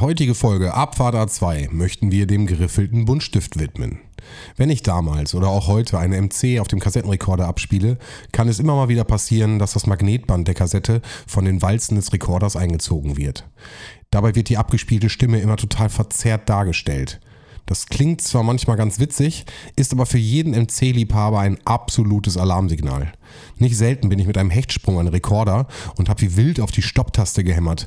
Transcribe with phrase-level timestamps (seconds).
[0.00, 4.00] heutige Folge Abfahrt A2 möchten wir dem geriffelten Buntstift widmen.
[4.56, 7.98] Wenn ich damals oder auch heute eine MC auf dem Kassettenrekorder abspiele,
[8.32, 12.12] kann es immer mal wieder passieren, dass das Magnetband der Kassette von den Walzen des
[12.12, 13.48] Rekorders eingezogen wird.
[14.10, 17.20] Dabei wird die abgespielte Stimme immer total verzerrt dargestellt.
[17.66, 19.44] Das klingt zwar manchmal ganz witzig,
[19.76, 23.12] ist aber für jeden MC-Liebhaber ein absolutes Alarmsignal.
[23.58, 26.82] Nicht selten bin ich mit einem Hechtsprung an Rekorder und habe wie wild auf die
[26.82, 27.86] Stopptaste gehämmert.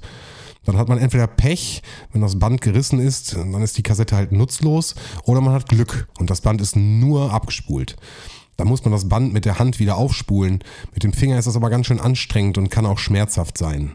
[0.65, 4.31] Dann hat man entweder Pech, wenn das Band gerissen ist, dann ist die Kassette halt
[4.31, 7.95] nutzlos, oder man hat Glück und das Band ist nur abgespult.
[8.55, 10.63] Da muss man das Band mit der Hand wieder aufspulen.
[10.93, 13.93] Mit dem Finger ist das aber ganz schön anstrengend und kann auch schmerzhaft sein.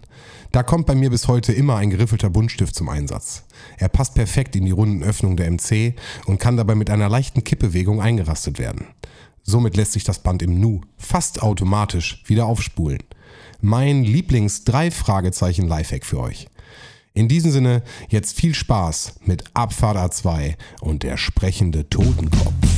[0.51, 3.45] Da kommt bei mir bis heute immer ein geriffelter Buntstift zum Einsatz.
[3.77, 5.95] Er passt perfekt in die runden Öffnung der MC
[6.27, 8.89] und kann dabei mit einer leichten Kippbewegung eingerastet werden.
[9.45, 12.99] Somit lässt sich das Band im Nu fast automatisch wieder aufspulen.
[13.61, 16.49] Mein Lieblings-3-Fragezeichen-Lifehack für euch.
[17.19, 22.78] In diesem Sinne, jetzt viel Spaß mit Abfahrt A2 und der sprechende Totenkopf.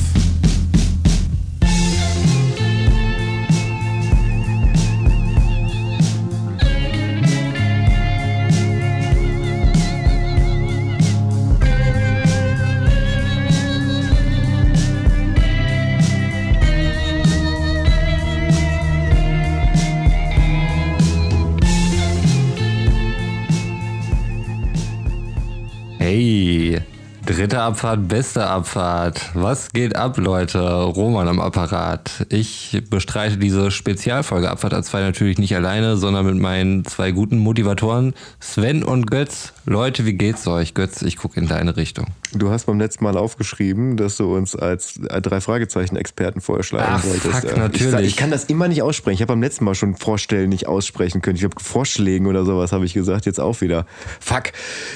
[26.02, 26.80] Hey,
[27.26, 29.20] dritte Abfahrt, beste Abfahrt.
[29.34, 30.60] Was geht ab, Leute?
[30.82, 32.24] Roman am Apparat.
[32.30, 38.14] Ich bestreite diese Spezialfolge Abfahrt A2 natürlich nicht alleine, sondern mit meinen zwei guten Motivatoren,
[38.40, 39.52] Sven und Götz.
[39.66, 40.72] Leute, wie geht's euch?
[40.72, 42.06] Götz, ich gucke in deine Richtung.
[42.32, 47.26] Du hast beim letzten Mal aufgeschrieben, dass du uns als drei Fragezeichen-Experten vorschlagen Ach, wolltest.
[47.46, 47.82] fuck, natürlich.
[47.82, 49.16] Ich, sag- ich kann das immer nicht aussprechen.
[49.16, 51.36] Ich habe beim letzten Mal schon Vorstellen nicht aussprechen können.
[51.36, 53.26] Ich habe Vorschlägen oder sowas habe ich gesagt.
[53.26, 53.84] Jetzt auch wieder.
[54.18, 54.44] Fuck.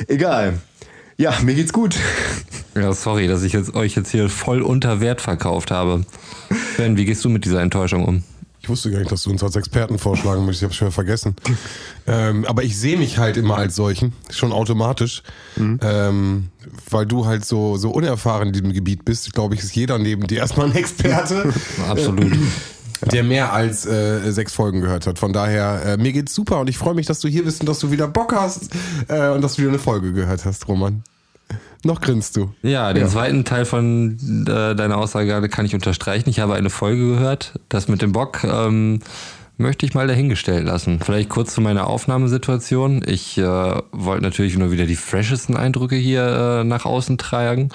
[0.08, 0.54] Egal.
[1.16, 1.96] Ja, mir geht's gut.
[2.74, 6.04] Ja, sorry, dass ich jetzt, euch jetzt hier voll unter Wert verkauft habe.
[6.74, 8.24] Sven, wie gehst du mit dieser Enttäuschung um?
[8.60, 10.62] Ich wusste gar nicht, dass du uns als Experten vorschlagen möchtest.
[10.62, 11.36] Ich habe schon vergessen.
[12.06, 15.22] Ähm, aber ich sehe mich halt immer als solchen, schon automatisch,
[15.58, 16.48] ähm,
[16.88, 19.30] weil du halt so so unerfahren in diesem Gebiet bist.
[19.34, 21.52] Glaube ich, ist jeder neben dir erstmal ein Experte,
[21.90, 22.32] Absolut.
[23.00, 25.18] Der mehr als äh, sechs Folgen gehört hat.
[25.18, 27.68] Von daher äh, mir geht's super und ich freue mich, dass du hier bist und
[27.68, 28.70] dass du wieder Bock hast
[29.08, 31.02] äh, und dass du wieder eine Folge gehört hast, Roman.
[31.84, 32.50] Noch grinst du.
[32.62, 34.16] Ja, den zweiten Teil von
[34.48, 36.30] äh, deiner Aussage kann ich unterstreichen.
[36.30, 37.60] Ich habe eine Folge gehört.
[37.68, 39.00] Das mit dem Bock ähm,
[39.58, 41.00] möchte ich mal dahingestellt lassen.
[41.00, 43.04] Vielleicht kurz zu meiner Aufnahmesituation.
[43.06, 43.42] Ich äh,
[43.92, 46.26] wollte natürlich nur wieder die freshesten Eindrücke hier
[46.62, 47.68] äh, nach außen tragen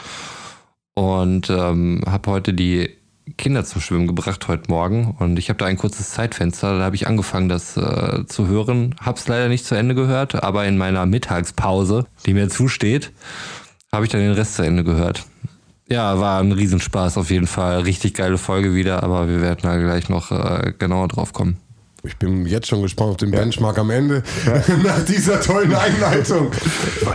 [0.96, 2.90] und ähm, habe heute die
[3.38, 6.96] Kinder zum Schwimmen gebracht heute Morgen und ich habe da ein kurzes Zeitfenster, da habe
[6.96, 8.96] ich angefangen, das äh, zu hören.
[9.02, 13.12] Hab's leider nicht zu Ende gehört, aber in meiner Mittagspause, die mir zusteht,
[13.92, 15.26] habe ich dann den Rest zu Ende gehört.
[15.90, 17.80] Ja, war ein Riesenspaß auf jeden Fall.
[17.82, 21.58] Richtig geile Folge wieder, aber wir werden da gleich noch äh, genauer drauf kommen.
[22.04, 24.24] Ich bin jetzt schon gespannt auf den Benchmark am Ende
[24.84, 26.52] nach dieser tollen Einleitung.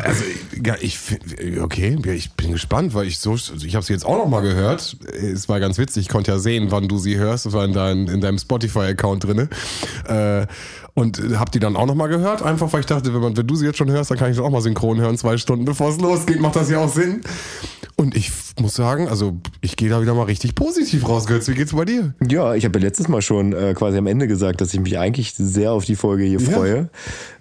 [0.03, 0.25] Also,
[0.65, 0.99] ja, ich
[1.63, 4.29] okay, ja, ich bin gespannt, weil ich so, also ich habe sie jetzt auch noch
[4.29, 4.97] mal gehört.
[5.13, 7.47] Es war ganz witzig, ich konnte ja sehen, wann du sie hörst.
[7.47, 9.49] Das war in, dein, in deinem Spotify-Account drinne.
[10.07, 10.47] Äh,
[10.95, 13.47] und hab die dann auch noch mal gehört, einfach weil ich dachte, wenn, man, wenn
[13.47, 15.65] du sie jetzt schon hörst, dann kann ich das auch mal synchron hören, zwei Stunden
[15.65, 17.23] bevor es losgeht, macht das ja auch Sinn.
[17.97, 21.47] Und ich muss sagen, also ich gehe da wieder mal richtig positiv raus, Götz.
[21.49, 22.15] Wie geht's bei dir?
[22.29, 24.99] Ja, ich habe ja letztes Mal schon äh, quasi am Ende gesagt, dass ich mich
[24.99, 26.51] eigentlich sehr auf die Folge hier Ja.
[26.51, 26.89] freue.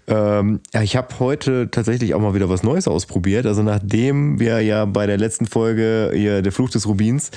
[0.06, 3.46] Ähm, ja, ich habe heute tatsächlich auch mal wieder was Neues ausprobiert.
[3.46, 7.32] Also nachdem wir ja bei der letzten Folge hier Der Fluch des Rubins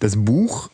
[0.00, 0.70] das Buch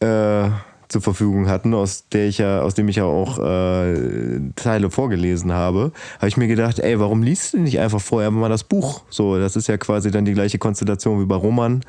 [0.00, 0.48] äh,
[0.88, 5.52] zur Verfügung hatten, aus der ich ja, aus dem ich ja auch äh, Teile vorgelesen
[5.52, 9.02] habe, habe ich mir gedacht, ey, warum liest du nicht einfach vorher mal das Buch?
[9.10, 11.82] So, das ist ja quasi dann die gleiche Konstellation wie bei Roman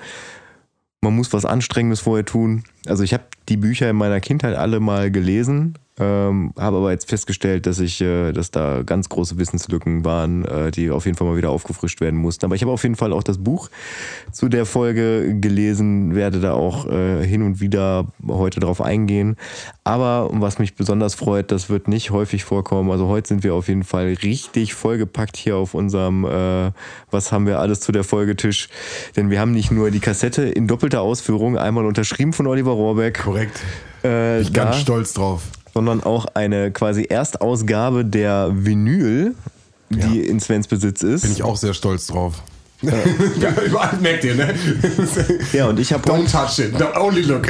[1.02, 2.64] man muss was Anstrengendes vorher tun.
[2.88, 7.10] Also ich habe die Bücher in meiner Kindheit alle mal gelesen, ähm, habe aber jetzt
[7.10, 11.26] festgestellt, dass ich, äh, dass da ganz große Wissenslücken waren, äh, die auf jeden Fall
[11.26, 12.46] mal wieder aufgefrischt werden mussten.
[12.46, 13.70] Aber ich habe auf jeden Fall auch das Buch
[14.32, 19.38] zu der Folge gelesen, werde da auch äh, hin und wieder heute drauf eingehen.
[19.84, 22.92] Aber was mich besonders freut, das wird nicht häufig vorkommen.
[22.92, 26.72] Also heute sind wir auf jeden Fall richtig vollgepackt hier auf unserem, äh,
[27.10, 28.70] was haben wir alles zu der Folgetisch.
[29.16, 33.20] Denn wir haben nicht nur die Kassette in doppelter Ausführung, einmal unterschrieben von Oliver Rohrbeck,
[33.24, 33.60] Korrekt.
[34.04, 35.42] äh, Ich bin ganz stolz drauf.
[35.74, 39.36] sondern auch eine quasi Erstausgabe der Vinyl,
[39.90, 41.22] die in Svens Besitz ist.
[41.24, 42.42] Bin ich auch sehr stolz drauf.
[42.82, 42.92] ja,
[43.66, 44.54] überall merkt ihr, ne?
[45.54, 47.48] ja, und ich habe Don't touch it, no, only look.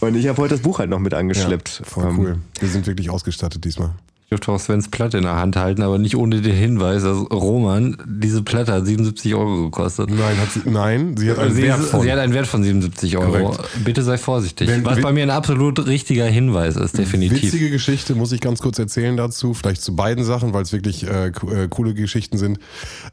[0.00, 1.82] und ich habe heute das Buch halt noch mit angeschleppt.
[1.84, 2.36] voll Ähm, cool.
[2.58, 3.90] Wir sind wirklich ausgestattet diesmal.
[4.30, 7.16] Ich dürfte auch Svens Platte in der Hand halten, aber nicht ohne den Hinweis, dass
[7.30, 10.10] Roman, diese Platte hat 77 Euro gekostet.
[10.10, 12.02] Nein, hat sie, nein, sie hat einen Sie, Wert von.
[12.02, 13.52] sie hat einen Wert von 77 Euro.
[13.52, 13.70] Korrekt.
[13.86, 14.68] Bitte sei vorsichtig.
[14.68, 17.42] Wenn- Was bei mir ein absolut richtiger Hinweis ist, definitiv.
[17.42, 21.06] Witzige Geschichte muss ich ganz kurz erzählen dazu, vielleicht zu beiden Sachen, weil es wirklich
[21.08, 22.58] äh, äh, coole Geschichten sind.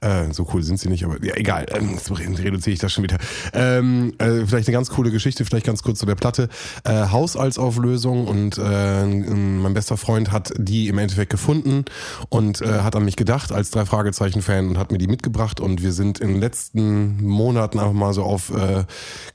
[0.01, 3.05] Äh, so cool sind sie nicht, aber ja, egal, ähm, jetzt reduziere ich das schon
[3.05, 3.19] wieder.
[3.53, 6.49] Ähm, äh, vielleicht eine ganz coole Geschichte, vielleicht ganz kurz zu der Platte.
[6.83, 11.85] Äh, Haushaltsauflösung und äh, mein bester Freund hat die im Endeffekt gefunden
[12.29, 15.81] und äh, hat an mich gedacht als drei Fragezeichen-Fan und hat mir die mitgebracht und
[15.81, 18.85] wir sind in den letzten Monaten einfach mal so auf äh,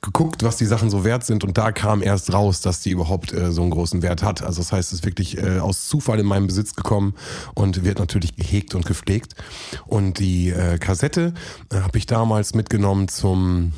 [0.01, 3.33] geguckt, was die Sachen so wert sind und da kam erst raus, dass die überhaupt
[3.33, 4.43] äh, so einen großen Wert hat.
[4.43, 7.15] Also das heißt, es ist wirklich äh, aus Zufall in meinen Besitz gekommen
[7.55, 9.35] und wird natürlich gehegt und gepflegt.
[9.87, 11.35] Und die äh, Kassette
[11.73, 13.73] äh, habe ich damals mitgenommen zum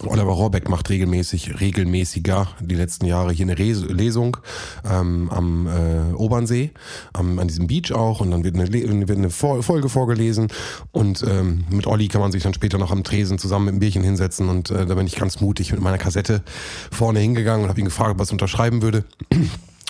[0.00, 4.36] Oliver Rohrbeck macht regelmäßig, regelmäßiger die letzten Jahre hier eine Res Lesung
[4.84, 6.72] ähm, am äh, Obernsee,
[7.12, 8.20] am, an diesem Beach auch.
[8.20, 10.48] Und dann wird eine, wird eine Fol- Folge vorgelesen.
[10.92, 13.80] Und ähm, mit Olli kann man sich dann später noch am Tresen zusammen mit einem
[13.80, 14.48] Bierchen hinsetzen.
[14.48, 16.42] Und äh, da bin ich ganz mutig mit meiner Kassette
[16.90, 19.04] vorne hingegangen und habe ihn gefragt, er es unterschreiben würde.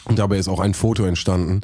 [0.06, 1.62] Und dabei ist auch ein Foto entstanden.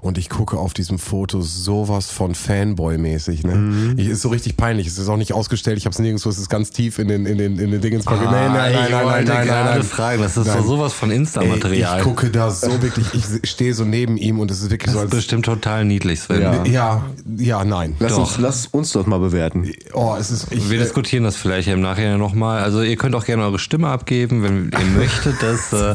[0.00, 3.46] Und ich gucke auf diesem Foto sowas von Fanboy-mäßig.
[3.46, 3.54] Ne?
[3.54, 3.98] Mhm.
[3.98, 4.86] Ich, ist so richtig peinlich.
[4.86, 5.76] Es ist auch nicht ausgestellt.
[5.76, 6.30] Ich habe es nirgendwo.
[6.30, 8.06] Es ist ganz tief in den, in den, in den Dingens.
[8.06, 9.82] Ah, nein, nein, nein, nein, nein, nein, nein, nein.
[9.82, 10.58] fragen, das ist Nein.
[10.58, 11.98] doch sowas von Insta-Material.
[11.98, 13.06] ich gucke da so wirklich.
[13.12, 15.10] Ich stehe so neben ihm und es ist wirklich das so ist als.
[15.14, 16.40] bestimmt total niedlich, Sven.
[16.42, 16.64] Ja.
[16.64, 17.04] Ja,
[17.36, 17.94] ja, nein.
[17.98, 18.20] Lass Doch.
[18.20, 19.70] uns, lass uns doch mal bewerten.
[19.92, 20.46] Oh, es ist.
[20.50, 22.62] Ich, Wir äh, diskutieren das vielleicht im Nachhinein nochmal.
[22.62, 25.94] Also ihr könnt auch gerne eure Stimme abgeben, wenn ihr möchtet, dass äh,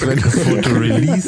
[0.00, 0.70] wenn das Foto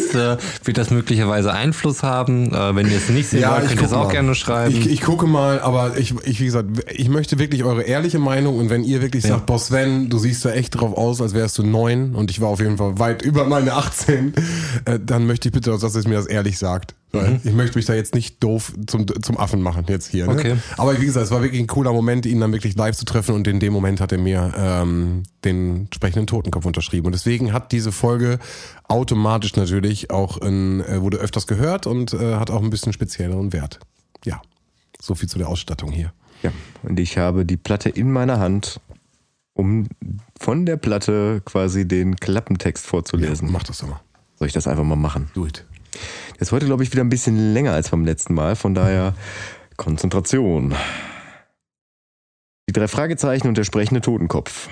[0.02, 2.52] released, äh, wird das möglicherweise Einfluss haben.
[2.52, 4.12] Äh, wenn ihr es nicht sehen wollt, könnt ihr es auch mal.
[4.12, 4.75] gerne schreiben.
[4.75, 8.58] Ich, ich gucke mal, aber ich, ich, wie gesagt, ich möchte wirklich eure ehrliche Meinung
[8.58, 11.58] und wenn ihr wirklich sagt, boah Sven, du siehst da echt drauf aus, als wärst
[11.58, 14.34] du neun und ich war auf jeden Fall weit über meine 18,
[14.84, 16.94] äh, dann möchte ich bitte, dass ihr mir das ehrlich sagt.
[17.12, 20.26] Weil Ich möchte mich da jetzt nicht doof zum, zum Affen machen jetzt hier.
[20.26, 20.32] Ne?
[20.32, 20.56] Okay.
[20.79, 23.35] Aber wie gesagt, es war wirklich ein cooler Moment, ihn dann wirklich live zu treffen
[23.35, 27.06] und in dem Moment hat er mir ähm, den entsprechenden Totenkopf unterschrieben.
[27.06, 28.38] Und deswegen hat diese Folge
[28.88, 33.53] automatisch natürlich auch in, äh, wurde öfters gehört und äh, hat auch ein bisschen spezielleren
[33.53, 33.79] Wert.
[34.25, 34.41] Ja,
[35.00, 36.12] so viel zu der Ausstattung hier.
[36.43, 36.50] Ja,
[36.82, 38.81] und ich habe die Platte in meiner Hand,
[39.53, 39.87] um
[40.41, 43.53] von der Platte quasi den Klappentext vorzulesen.
[43.53, 44.00] Mach das doch mal.
[44.37, 45.31] Soll ich das einfach mal machen?
[45.35, 45.64] Do it.
[46.38, 48.56] Das ist heute, glaube ich, wieder ein bisschen länger als beim letzten Mal.
[48.56, 49.14] Von daher
[49.76, 50.74] Konzentration.
[52.68, 54.68] Die drei Fragezeichen und der sprechende Totenkopf.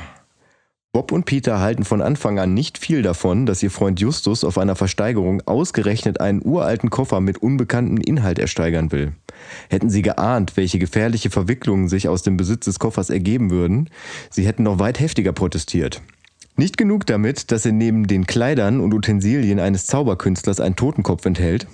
[0.93, 4.59] Bob und Peter halten von Anfang an nicht viel davon, dass ihr Freund Justus auf
[4.59, 9.13] einer Versteigerung ausgerechnet einen uralten Koffer mit unbekanntem Inhalt ersteigern will.
[9.69, 13.89] Hätten sie geahnt, welche gefährliche Verwicklungen sich aus dem Besitz des Koffers ergeben würden,
[14.31, 16.03] sie hätten noch weit heftiger protestiert.
[16.57, 21.67] Nicht genug damit, dass er neben den Kleidern und Utensilien eines Zauberkünstlers einen Totenkopf enthält.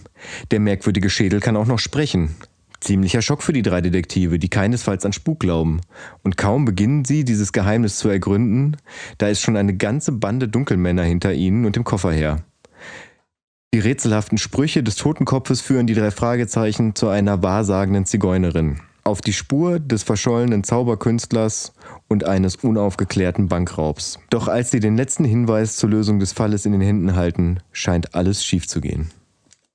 [0.50, 2.36] Der merkwürdige Schädel kann auch noch sprechen.
[2.80, 5.80] Ziemlicher Schock für die drei Detektive, die keinesfalls an Spuk glauben.
[6.22, 8.76] Und kaum beginnen sie, dieses Geheimnis zu ergründen,
[9.18, 12.44] da ist schon eine ganze Bande Dunkelmänner hinter ihnen und dem Koffer her.
[13.74, 18.80] Die rätselhaften Sprüche des Totenkopfes führen die drei Fragezeichen zu einer wahrsagenden Zigeunerin.
[19.04, 21.72] Auf die Spur des verschollenen Zauberkünstlers
[22.08, 24.18] und eines unaufgeklärten Bankraubs.
[24.30, 28.14] Doch als sie den letzten Hinweis zur Lösung des Falles in den Händen halten, scheint
[28.14, 29.10] alles schief zu gehen.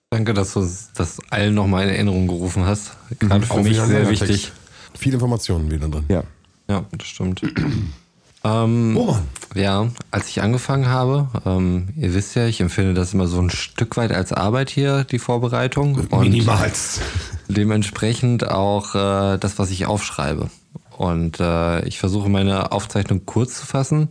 [0.10, 2.98] Danke, dass du das allen nochmal in Erinnerung gerufen hast.
[3.19, 4.28] Gerade für Auch mich sehr wichtig.
[4.28, 4.51] Text.
[4.98, 6.04] Viele Informationen wieder drin.
[6.10, 6.24] Ja.
[6.69, 7.42] Ja, das stimmt.
[8.44, 9.23] ähm, Oh Mann.
[9.56, 13.50] Ja, als ich angefangen habe, ähm, ihr wisst ja, ich empfinde das immer so ein
[13.50, 15.95] Stück weit als Arbeit hier, die Vorbereitung.
[16.09, 17.02] Und Minimals.
[17.50, 20.50] dementsprechend auch äh, das, was ich aufschreibe.
[21.02, 24.10] Und äh, ich versuche meine Aufzeichnung kurz zu fassen,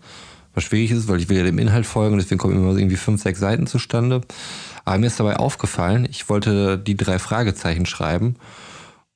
[0.55, 3.23] was schwierig ist, weil ich will ja dem Inhalt folgen, deswegen kommen immer irgendwie fünf,
[3.23, 4.23] sechs Seiten zustande.
[4.85, 8.35] Aber mir ist dabei aufgefallen, ich wollte die drei Fragezeichen schreiben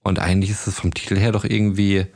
[0.04, 2.07] und eigentlich ist es vom Titel her doch irgendwie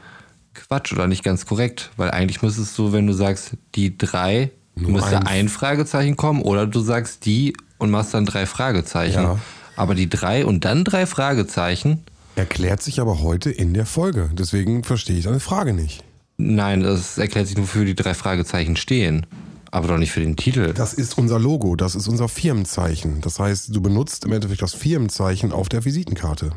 [0.54, 4.92] Quatsch oder nicht ganz korrekt, weil eigentlich müsstest du, wenn du sagst, die drei, Nur
[4.92, 5.26] müsste eins.
[5.28, 9.24] ein Fragezeichen kommen oder du sagst die und machst dann drei Fragezeichen.
[9.24, 9.40] Ja.
[9.74, 12.04] Aber die drei und dann drei Fragezeichen,
[12.38, 14.30] Erklärt sich aber heute in der Folge.
[14.32, 16.04] Deswegen verstehe ich deine Frage nicht.
[16.36, 19.26] nein, das erklärt sich nur für die drei Fragezeichen stehen.
[19.72, 20.72] Aber doch nicht für den Titel.
[20.72, 23.20] Das ist unser Logo, das ist unser Firmenzeichen.
[23.22, 26.52] Das heißt, du benutzt im Endeffekt das Firmenzeichen auf der Visitenkarte.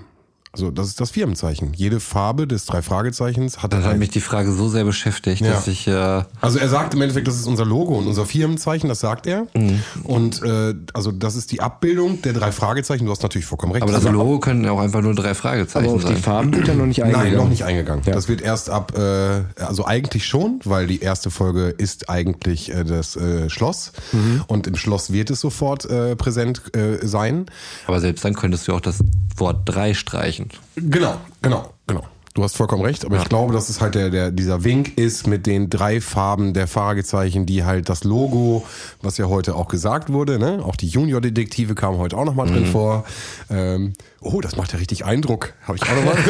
[0.53, 1.71] Also das ist das Firmenzeichen.
[1.73, 5.53] Jede Farbe des drei Fragezeichens hat Das hat mich die Frage so sehr beschäftigt, Ja.
[5.53, 8.89] dass ich äh, Also er sagt im Endeffekt, das ist unser Logo und unser Firmenzeichen,
[8.89, 9.47] das sagt er.
[9.55, 9.81] Mhm.
[10.03, 13.05] Und äh, also das ist die Abbildung der drei Fragezeichen.
[13.05, 13.83] Du hast natürlich vollkommen recht.
[13.83, 16.17] aber das also, Logo könnten auch einfach nur drei Fragezeichen Aber auf die sein.
[16.21, 17.29] Farben wird er noch nicht eingegangen.
[17.29, 18.03] Nein, noch nicht eingegangen.
[18.05, 18.11] Ja.
[18.11, 22.83] Das wird erst ab, äh, also eigentlich schon, weil die erste Folge ist eigentlich äh,
[22.83, 24.43] das äh, Schloss Mhm.
[24.47, 27.45] und im Schloss wird es sofort äh, präsent äh, sein.
[27.87, 28.99] Aber selbst dann könntest du auch das
[29.37, 30.40] Wort drei streichen.
[30.75, 32.03] Genau, genau, genau.
[32.33, 35.27] Du hast vollkommen recht, aber ich glaube, dass es halt der, der, dieser Wink ist
[35.27, 38.65] mit den drei Farben der Fragezeichen, die halt das Logo,
[39.01, 40.63] was ja heute auch gesagt wurde, ne?
[40.63, 43.03] Auch die Junior-Detektive kamen heute auch nochmal drin vor.
[43.49, 45.53] Ähm, oh, das macht ja richtig Eindruck.
[45.67, 46.15] Habe ich auch nochmal.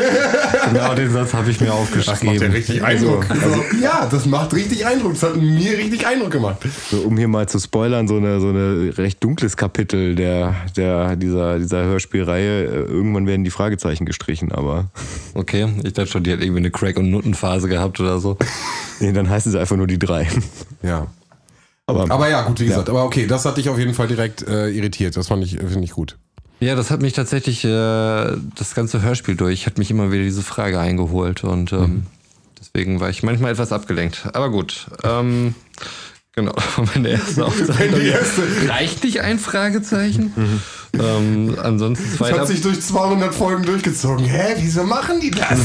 [0.72, 2.52] Genau den Satz habe ich mir aufgeschrieben.
[2.52, 3.26] richtig Eindruck.
[3.30, 5.14] Also, ja, das macht richtig Eindruck.
[5.14, 6.58] Das hat mir richtig Eindruck gemacht.
[6.90, 11.16] So, um hier mal zu spoilern, so eine, so eine recht dunkles Kapitel der, der,
[11.16, 12.64] dieser, dieser Hörspielreihe.
[12.66, 14.92] Äh, Irgendwann werden die Fragezeichen gestrichen, aber
[15.34, 18.38] Okay, ich dachte schon, die hat irgendwie eine Crack- und Nuttenphase gehabt oder so.
[19.00, 20.28] nee, dann heißen sie einfach nur die drei.
[20.84, 21.08] Ja.
[21.88, 22.90] Aber, Aber ja, gut, wie gesagt.
[22.90, 25.18] Aber okay, das hat dich auf jeden Fall direkt äh, irritiert.
[25.18, 26.18] Das fand ich, finde ich gut.
[26.62, 30.44] Ja, das hat mich tatsächlich äh, das ganze Hörspiel durch, hat mich immer wieder diese
[30.44, 32.04] Frage eingeholt und ähm,
[32.60, 34.28] deswegen war ich manchmal etwas abgelenkt.
[34.34, 35.56] Aber gut, ähm,
[36.34, 36.54] genau,
[36.96, 38.00] meine erste Aufzeichnung.
[38.68, 40.62] Reicht nicht ein Fragezeichen?
[41.00, 44.26] Ähm, ansonsten Das zweiter, hat sich durch 200 Folgen durchgezogen.
[44.26, 45.60] Hä, wieso machen die das?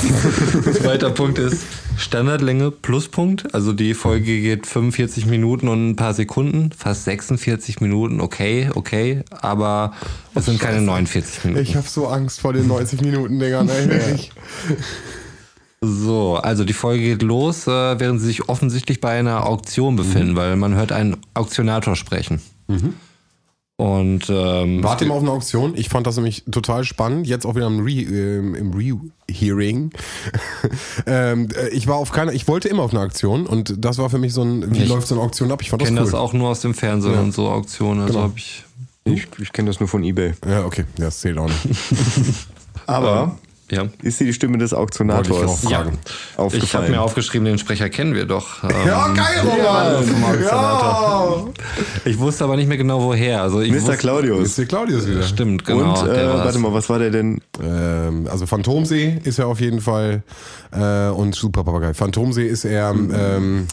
[0.80, 1.62] zweiter Punkt ist
[1.96, 3.54] Standardlänge Pluspunkt.
[3.54, 9.24] Also die Folge geht 45 Minuten und ein paar Sekunden, fast 46 Minuten, okay, okay,
[9.30, 9.92] aber
[10.34, 11.62] es sind keine 49 Minuten.
[11.62, 14.30] Ich habe so Angst vor den 90 Minuten Dingern, ey.
[15.80, 20.34] So, also die Folge geht los, äh, während sie sich offensichtlich bei einer Auktion befinden,
[20.34, 22.40] weil man hört einen Auktionator sprechen.
[23.78, 25.74] Und ähm, Wart ihr mal auf eine Auktion?
[25.76, 27.26] Ich fand das nämlich total spannend.
[27.26, 29.90] Jetzt auch wieder im Re, ähm, im Re-Hearing.
[31.06, 34.08] ähm, äh, ich war auf keiner, ich wollte immer auf eine Auktion und das war
[34.08, 35.60] für mich so ein, wie Ich läuft so eine Auktion ab?
[35.60, 36.06] Ich fand das kenne cool.
[36.06, 38.04] das auch nur aus dem Fernsehen und so Auktionen.
[38.04, 38.24] Also Genau.
[38.24, 38.64] habe ich.
[39.04, 40.32] ich, ich kenne das nur von Ebay.
[40.48, 41.60] Ja, okay, ja, das zählt auch nicht.
[42.86, 43.36] Aber
[43.70, 43.86] Ja.
[44.02, 45.28] ist dir die Stimme des Auktionators
[45.64, 45.98] ich aufgefallen?
[46.62, 48.62] Ich habe mir aufgeschrieben, den Sprecher kennen wir doch.
[48.62, 50.24] Ähm, Ja, geil, ja, Roman!
[50.24, 51.52] Auktionator.
[52.04, 53.42] Ich wusste aber nicht mehr genau woher.
[53.42, 53.76] Also ich Mr.
[53.78, 54.46] wusste, Claudius.
[54.46, 55.22] Ist der Claudius wieder.
[55.24, 56.00] Stimmt, genau.
[56.00, 57.40] Und, äh, warte mal, was war der denn?
[57.60, 60.22] Ähm, also Phantomsee ist er auf jeden Fall
[60.70, 61.92] äh, und Super Papagei.
[61.94, 63.66] Phantomsee ist er, ähm,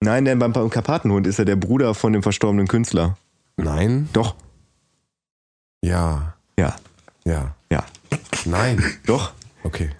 [0.00, 3.16] Nein, der beim, beim Karpatenhund ist er der Bruder von dem verstorbenen Künstler.
[3.56, 4.34] nein, Doch.
[5.82, 6.74] ja, Ja.
[7.24, 7.84] ja, Ja.
[8.46, 9.32] Nein, Doch.
[9.62, 9.90] okay.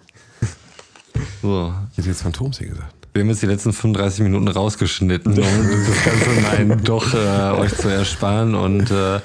[1.43, 1.75] So.
[1.93, 2.95] Ich hätte jetzt Phantomsee gesagt.
[3.12, 5.38] Wir haben jetzt die letzten 35 Minuten rausgeschnitten, um
[5.87, 8.55] das ganze Nein doch äh, euch zu ersparen.
[8.55, 9.21] Und äh,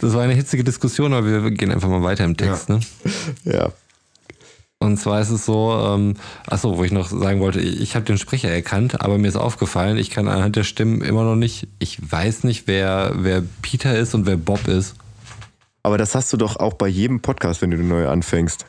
[0.00, 2.68] das war eine hitzige Diskussion, aber wir gehen einfach mal weiter im Text.
[2.68, 2.80] Ne?
[3.44, 3.72] Ja.
[4.78, 6.14] Und zwar ist es so, ähm,
[6.46, 9.36] achso, wo ich noch sagen wollte, ich, ich habe den Sprecher erkannt, aber mir ist
[9.36, 13.96] aufgefallen, ich kann anhand der Stimmen immer noch nicht, ich weiß nicht, wer, wer Peter
[13.98, 14.94] ist und wer Bob ist.
[15.82, 18.66] Aber das hast du doch auch bei jedem Podcast, wenn du neu anfängst.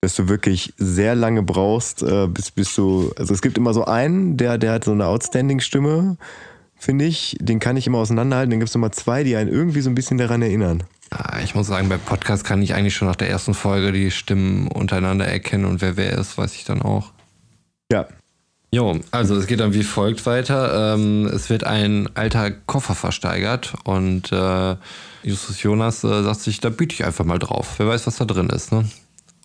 [0.00, 3.12] Dass du wirklich sehr lange brauchst, äh, bis, bis du.
[3.16, 6.16] Also es gibt immer so einen, der, der hat so eine Outstanding-Stimme,
[6.76, 7.36] finde ich.
[7.40, 8.50] Den kann ich immer auseinanderhalten.
[8.50, 10.84] Dann gibt es immer zwei, die einen irgendwie so ein bisschen daran erinnern.
[11.12, 14.10] Ja, ich muss sagen, bei Podcast kann ich eigentlich schon nach der ersten Folge die
[14.10, 17.12] Stimmen untereinander erkennen und wer wer ist, weiß ich dann auch.
[17.90, 18.06] Ja.
[18.70, 20.94] Jo, also es geht dann wie folgt weiter.
[20.94, 24.76] Ähm, es wird ein alter Koffer versteigert und äh,
[25.22, 27.74] Justus Jonas äh, sagt sich, da biete ich einfach mal drauf.
[27.78, 28.84] Wer weiß, was da drin ist, ne?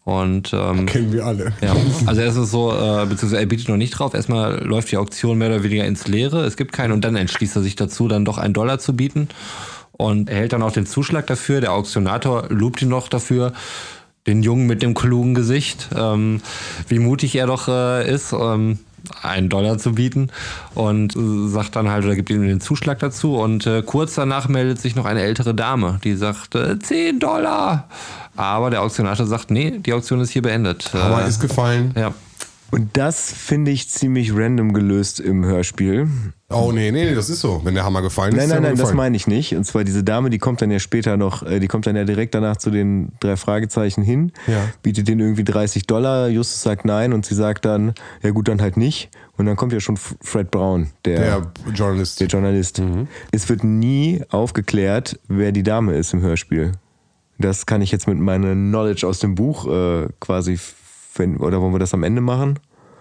[0.05, 1.53] Und ähm, Kennen wir alle.
[1.61, 1.73] ja,
[2.05, 4.13] also es ist so, äh, beziehungsweise er bietet noch nicht drauf.
[4.13, 6.43] Erstmal läuft die Auktion mehr oder weniger ins Leere.
[6.43, 9.29] Es gibt keinen und dann entschließt er sich dazu, dann doch einen Dollar zu bieten
[9.93, 11.61] und erhält dann auch den Zuschlag dafür.
[11.61, 13.53] Der Auktionator lobt ihn noch dafür.
[14.27, 16.41] Den Jungen mit dem klugen Gesicht, ähm,
[16.89, 18.79] wie mutig er doch äh, ist, ähm,
[19.21, 20.29] einen Dollar zu bieten
[20.75, 21.13] und
[21.51, 24.95] sagt dann halt oder gibt ihm den Zuschlag dazu und äh, kurz danach meldet sich
[24.95, 27.87] noch eine ältere Dame, die sagt äh, 10 Dollar.
[28.35, 30.91] Aber der Auktionator sagt, nee, die Auktion ist hier beendet.
[30.95, 31.93] Aber Äh, ist gefallen.
[31.97, 32.13] ja.
[32.73, 36.07] Und das finde ich ziemlich random gelöst im Hörspiel.
[36.49, 37.61] Oh nee, nee, nee, das ist so.
[37.63, 39.55] Wenn der Hammer gefallen Nein, ist, nein, er nein, das meine ich nicht.
[39.55, 42.03] Und zwar diese Dame, die kommt dann ja später noch, äh, die kommt dann ja
[42.03, 44.67] direkt danach zu den drei Fragezeichen hin, Ja.
[44.81, 48.59] bietet denen irgendwie 30 Dollar, Justus sagt nein und sie sagt dann, ja gut, dann
[48.61, 49.09] halt nicht.
[49.37, 52.21] Und dann kommt ja schon Fred Brown, der, Der der, Journalist.
[52.21, 52.81] Journalist.
[53.31, 56.71] Es wird nie aufgeklärt, wer die Dame ist im Hörspiel.
[57.39, 60.59] Das kann ich jetzt mit meiner Knowledge aus dem Buch äh, quasi,
[61.15, 62.59] wenn, oder wollen wir das am Ende machen?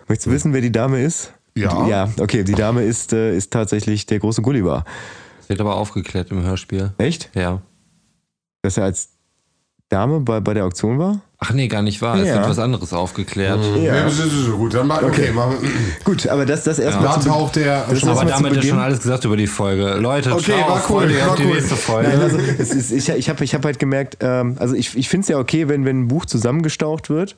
[0.08, 1.32] Möchtest du wissen, wer die Dame ist?
[1.54, 1.86] Ja.
[1.86, 4.84] Ja, okay, die Dame ist, äh, ist tatsächlich der große Gulliver.
[5.40, 6.92] Das wird aber aufgeklärt im Hörspiel.
[6.98, 7.30] Echt?
[7.34, 7.60] Ja.
[8.62, 9.10] Dass er als
[9.88, 11.20] Dame bei, bei der Auktion war?
[11.38, 12.16] Ach nee, gar nicht wahr.
[12.16, 12.36] Es Ja.
[12.36, 13.60] wird was anderes aufgeklärt.
[13.76, 13.96] Ja.
[13.96, 14.72] Ja, das ist so gut.
[14.72, 15.68] Dann mal, okay, machen wir.
[16.04, 19.00] Gut, aber das, das erstmal Da zu taucht der das Aber damit ist schon alles
[19.00, 19.96] gesagt über die Folge.
[19.96, 21.52] Leute, Okay, ciao, war cool, Freunde, war habt die cool.
[21.54, 22.08] nächste Folge.
[22.08, 25.08] Nein, also, es ist, ich ich habe ich hab halt gemerkt, ähm, also ich, ich
[25.08, 27.36] finde es ja okay, wenn, wenn ein Buch zusammengestaucht wird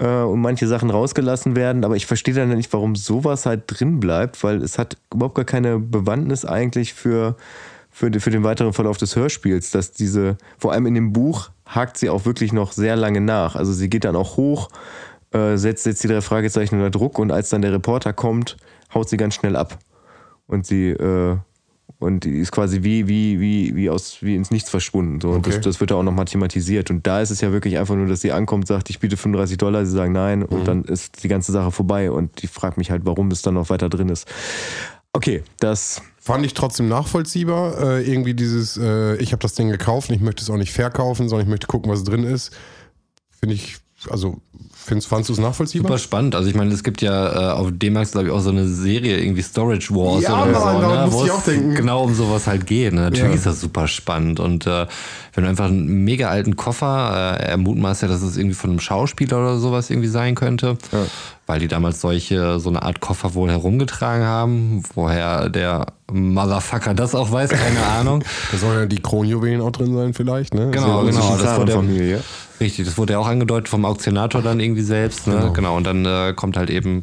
[0.00, 4.00] äh, und manche Sachen rausgelassen werden, aber ich verstehe dann nicht, warum sowas halt drin
[4.00, 7.36] bleibt, weil es hat überhaupt gar keine Bewandtnis eigentlich für,
[7.90, 11.98] für, für den weiteren Verlauf des Hörspiels, dass diese, vor allem in dem Buch, hakt
[11.98, 13.54] sie auch wirklich noch sehr lange nach.
[13.54, 14.70] Also sie geht dann auch hoch,
[15.32, 18.56] äh, setzt, setzt die drei Fragezeichen unter Druck und als dann der Reporter kommt,
[18.94, 19.78] haut sie ganz schnell ab.
[20.46, 21.36] Und sie, äh,
[22.00, 25.20] und die ist quasi wie, wie, wie, wie aus, wie ins Nichts verschwunden.
[25.20, 25.28] So.
[25.30, 25.50] Und Okay.
[25.50, 26.90] das, das wird da auch nochmal thematisiert.
[26.90, 29.58] Und da ist es ja wirklich einfach nur, dass sie ankommt, sagt, ich biete 35
[29.58, 32.10] Dollar, sie sagen nein, und dann ist die ganze Sache vorbei.
[32.10, 34.26] Und die fragt mich halt, warum es dann noch weiter drin ist.
[35.12, 36.02] Okay, das.
[36.18, 37.78] Fand ich trotzdem nachvollziehbar.
[37.98, 40.72] Äh, irgendwie dieses, äh, ich habe das Ding gekauft und ich möchte es auch nicht
[40.72, 42.50] verkaufen, sondern ich möchte gucken, was drin ist.
[43.40, 43.76] Finde ich,
[44.08, 44.40] also,
[44.90, 45.88] findest, fandst du es nachvollziehbar?
[45.92, 46.34] Super spand.
[46.34, 49.18] Also ich meine, es gibt ja äh, auf D-Max, glaube ich, auch so eine Serie,
[49.18, 51.04] irgendwie Storage Wars Ja, oder Mann, so, daran ne?
[51.06, 51.74] musste wo ich auch denken.
[51.74, 52.92] genau um sowas halt geht.
[52.92, 53.00] Ne?
[53.00, 53.34] Natürlich Ja.
[53.36, 54.38] ist das super spannend.
[54.40, 54.86] Und äh,
[55.34, 58.70] wenn du einfach einen mega alten Koffer, äh, er mutmaßt ja, dass es irgendwie von
[58.70, 60.76] einem Schauspieler oder sowas irgendwie sein könnte,
[61.46, 64.82] weil die damals solche, so eine Art Koffer wohl herumgetragen haben.
[64.94, 68.24] Woher der Motherfucker das auch weiß, keine Ahnung.
[68.52, 70.70] Da sollen ja die Kronjuwelen auch drin sein, vielleicht, ne?
[70.72, 71.36] Genau, ja- genau.
[71.40, 72.20] Das wurde, Familie.
[72.60, 75.26] Richtig, das wurde ja auch angedeutet vom Auktionator dann irgendwie selbst.
[75.26, 75.50] Ne?
[75.54, 75.76] Genau.
[75.76, 77.02] Und dann äh, kommt halt eben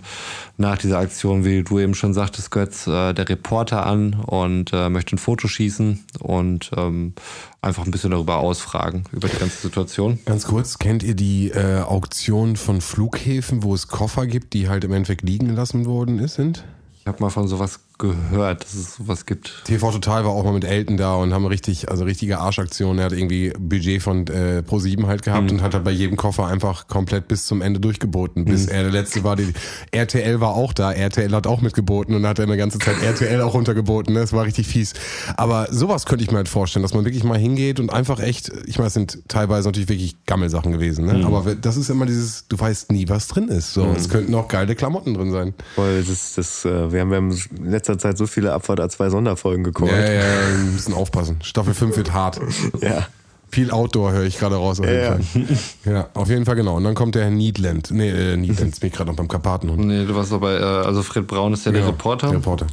[0.58, 4.90] nach dieser Aktion, wie du eben schon sagtest, Götz, äh, der Reporter an und äh,
[4.90, 7.14] möchte ein Foto schießen und ähm,
[7.62, 10.20] einfach ein bisschen darüber ausfragen, über die ganze Situation.
[10.26, 14.84] Ganz kurz, kennt ihr die äh, Auktion von Flughäfen, wo es Koffer gibt, die halt
[14.84, 16.66] im Endeffekt liegen gelassen worden ist, sind?
[17.00, 19.63] Ich habe mal von sowas gehört, dass es sowas gibt.
[19.66, 23.00] TV Total war auch mal mit Elton da und haben richtig, also richtige Arschaktionen.
[23.00, 26.48] Er hat irgendwie Budget von äh, Pro7 halt gehabt und hat halt bei jedem Koffer
[26.48, 28.46] einfach komplett bis zum Ende durchgeboten.
[28.46, 29.54] Bis er der letzte war, die
[29.92, 30.92] RTL war auch da.
[30.92, 34.13] RTL hat auch mitgeboten und hat dann die ganze Zeit RTL auch runtergeboten.
[34.13, 34.20] Ne?
[34.22, 34.94] Das war richtig fies.
[35.36, 38.51] Aber sowas könnte ich mir halt vorstellen, dass man wirklich mal hingeht und einfach echt,
[38.66, 41.25] ich meine, es sind teilweise natürlich wirklich Gammelsachen gewesen, ne?
[41.25, 43.74] Aber das ist immer dieses, du weißt nie, was drin ist.
[43.74, 45.54] So, es könnten auch geile Klamotten drin sein.
[45.75, 49.10] Weil das, das, äh, wir, haben, wir haben in letzter Zeit so viele Abfahrt A2
[49.10, 49.91] Sonderfolgen geguckt.
[49.91, 50.24] Ja, ja, ja,
[50.58, 51.39] wir müssen aufpassen.
[51.44, 52.39] Staffel 5 wird hart.
[52.82, 53.08] ja.
[53.50, 55.20] Viel Outdoor höre ich gerade raus auf jeden Ja, ja.
[55.22, 55.94] Fall.
[55.94, 56.75] Ja, auf jeden Fall genau.
[56.75, 57.91] Und dann kommt der Herr Niedland.
[57.91, 59.86] Nee, äh, Niedland, bin ich gerade noch beim Karpatenhund.
[59.86, 62.27] Nee, du warst aber, äh, also Fred Braun ist ja der Ja, Reporter.
[62.27, 62.67] Der Reporter.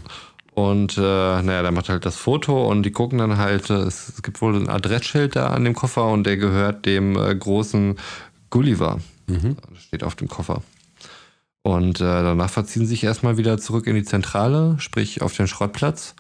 [0.54, 4.20] Und äh, naja, der macht halt das Foto und die gucken dann halt, äh, es,
[4.22, 7.96] gibt wohl ein Adressschild da an dem Koffer und der gehört dem äh, großen
[8.50, 8.98] Gulliver.
[9.27, 10.62] Das steht auf dem Koffer.
[11.66, 15.48] Und äh, danach verziehen sie sich erstmal wieder zurück in die Zentrale, sprich auf den
[15.48, 16.14] Schrottplatz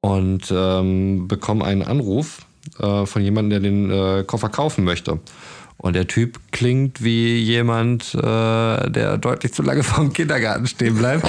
[0.00, 2.46] und ähm, bekommen einen Anruf
[2.78, 5.18] äh, von jemandem, der den äh, Koffer kaufen möchte.
[5.78, 8.20] Und der Typ klingt wie jemand, äh,
[8.88, 11.26] der deutlich zu lange vorm Kindergarten stehen bleibt,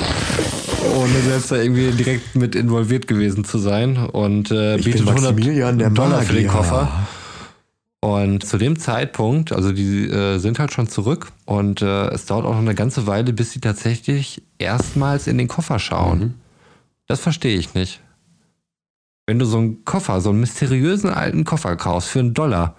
[0.96, 3.98] ohne selbst da irgendwie direkt mit involviert gewesen zu sein.
[3.98, 6.48] Und äh, Ich bietet bin Maximilian, der 100 Dollar für den.
[6.48, 7.08] Koffer.
[8.04, 12.46] Und zu dem Zeitpunkt, also die äh, sind halt schon zurück und äh, es dauert
[12.46, 16.34] auch noch eine ganze Weile, bis sie tatsächlich erstmals in den Koffer schauen.
[17.08, 18.02] Das verstehe ich nicht.
[19.26, 22.76] Wenn du so einen Koffer, so einen mysteriösen alten Koffer kaufst für einen Dollar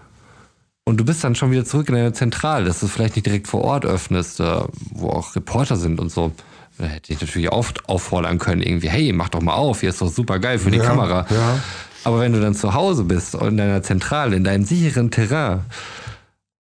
[0.84, 3.24] und du bist dann schon wieder zurück in deine Zentrale, dass du es vielleicht nicht
[3.24, 4.60] direkt vor Ort öffnest, äh,
[4.90, 6.32] wo auch Reporter sind und so,
[6.76, 10.02] da hätte ich natürlich auch auffordern können, irgendwie, hey, mach doch mal auf, hier ist
[10.02, 11.24] doch super geil für die Ja, Kamera.
[11.30, 11.58] ja.
[12.04, 15.60] Aber wenn du dann zu Hause bist, in deiner Zentrale, in deinem sicheren Terrain,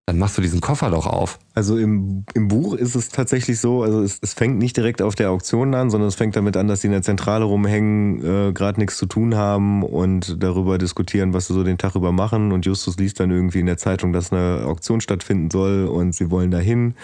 [0.06, 1.38] dann machst du diesen Koffer doch auf.
[1.54, 5.14] Also im, im Buch ist es tatsächlich so, also es, es fängt nicht direkt auf
[5.14, 8.52] der Auktion an, sondern es fängt damit an, dass sie in der Zentrale rumhängen, äh,
[8.52, 12.52] gerade nichts zu tun haben und darüber diskutieren, was sie so den Tag über machen.
[12.52, 16.30] Und Justus liest dann irgendwie in der Zeitung, dass eine Auktion stattfinden soll und sie
[16.30, 16.94] wollen dahin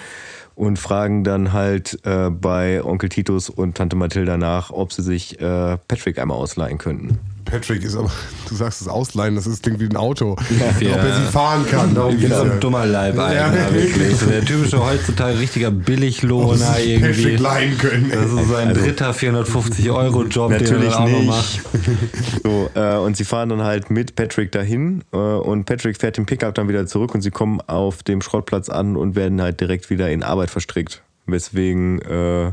[0.54, 5.40] und fragen dann halt äh, bei Onkel Titus und Tante Mathilda nach, ob sie sich
[5.40, 7.18] äh, Patrick einmal ausleihen könnten.
[7.50, 8.10] Patrick ist aber,
[8.48, 10.36] du sagst es ausleihen, das ist klingt wie ein Auto.
[10.80, 10.94] Ja.
[10.94, 11.94] Ob er sie fahren kann.
[11.94, 12.52] Darum Wie geht's so ja.
[12.52, 14.16] ein dummer Leib Ja, ja, wirklich.
[14.16, 17.22] So der typische heutzutage richtiger Billiglohner irgendwie.
[17.22, 18.10] Patrick leihen können.
[18.10, 21.26] Das ist sein dritter 450-Euro-Job, den er auch noch nicht.
[21.26, 21.60] macht.
[22.42, 26.26] So, äh, und sie fahren dann halt mit Patrick dahin äh, und Patrick fährt den
[26.26, 29.90] Pickup dann wieder zurück und sie kommen auf dem Schrottplatz an und werden halt direkt
[29.90, 31.02] wieder in Arbeit verstrickt.
[31.26, 32.52] Weswegen, äh,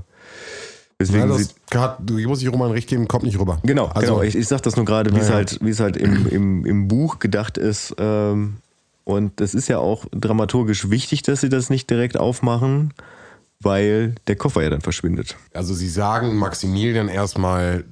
[1.00, 1.54] Ja, weswegen sie.
[1.70, 3.60] das du muss ich Roman recht geben, kommt nicht rüber.
[3.64, 4.22] Genau, also, genau.
[4.24, 5.36] Ich, ich sag das nur gerade, wie es Ja, ja.
[5.36, 7.96] halt, wie es halt im, im, im Buch gedacht ist.
[8.00, 8.58] Ähm,
[9.04, 12.94] und es ist ja auch dramaturgisch wichtig, dass sie das nicht direkt aufmachen,
[13.62, 15.38] weil der Koffer ja dann verschwindet.
[15.54, 17.86] Also sie sagen Maximilian erstmal,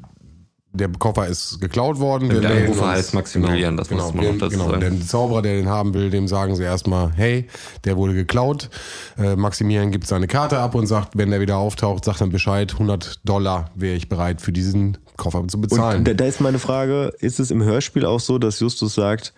[0.75, 2.29] der Koffer ist geklaut worden.
[2.29, 4.81] Der Anrufer heißt Maximilian, das muss man noch dem, dazu genau, sagen.
[4.81, 7.47] Der Zauberer, der den haben will, dem sagen sie erstmal, hey,
[7.83, 8.69] der wurde geklaut.
[9.17, 12.73] Äh, Maximilian gibt seine Karte ab und sagt, wenn der wieder auftaucht, sagt dann Bescheid,
[12.73, 15.99] 100 Dollar wäre ich bereit für diesen Koffer zu bezahlen.
[15.99, 19.33] Und da, da ist meine Frage, ist es im Hörspiel auch so, dass Justus sagt,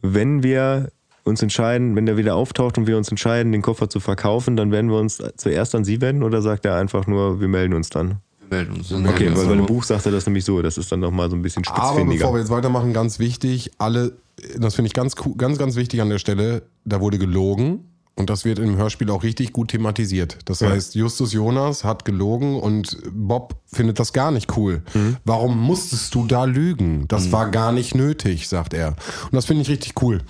[0.00, 0.90] wenn wir
[1.24, 4.72] uns entscheiden, wenn der wieder auftaucht und wir uns entscheiden, den Koffer zu verkaufen, dann
[4.72, 7.90] werden wir uns zuerst an Sie wenden oder sagt er einfach nur, wir melden uns
[7.90, 8.20] dann?
[8.50, 8.92] Melden uns.
[8.92, 11.36] Okay, weil, weil im Buch sagt er das nämlich so, das ist dann nochmal so
[11.36, 12.18] ein bisschen Aber spitzfindiger.
[12.24, 14.12] bevor wir jetzt weitermachen, ganz wichtig, alle,
[14.58, 17.84] das finde ich ganz, cool- ganz, ganz wichtig an der Stelle, da wurde gelogen
[18.20, 20.38] und das wird im Hörspiel auch richtig gut thematisiert.
[20.44, 24.82] Das heißt, Justus Jonas hat gelogen und Bob findet das gar nicht cool.
[24.94, 25.16] Mhm.
[25.24, 27.08] Warum musstest du da lügen?
[27.08, 28.88] Das war gar nicht nötig, sagt er.
[28.88, 30.20] Und das finde ich richtig cool.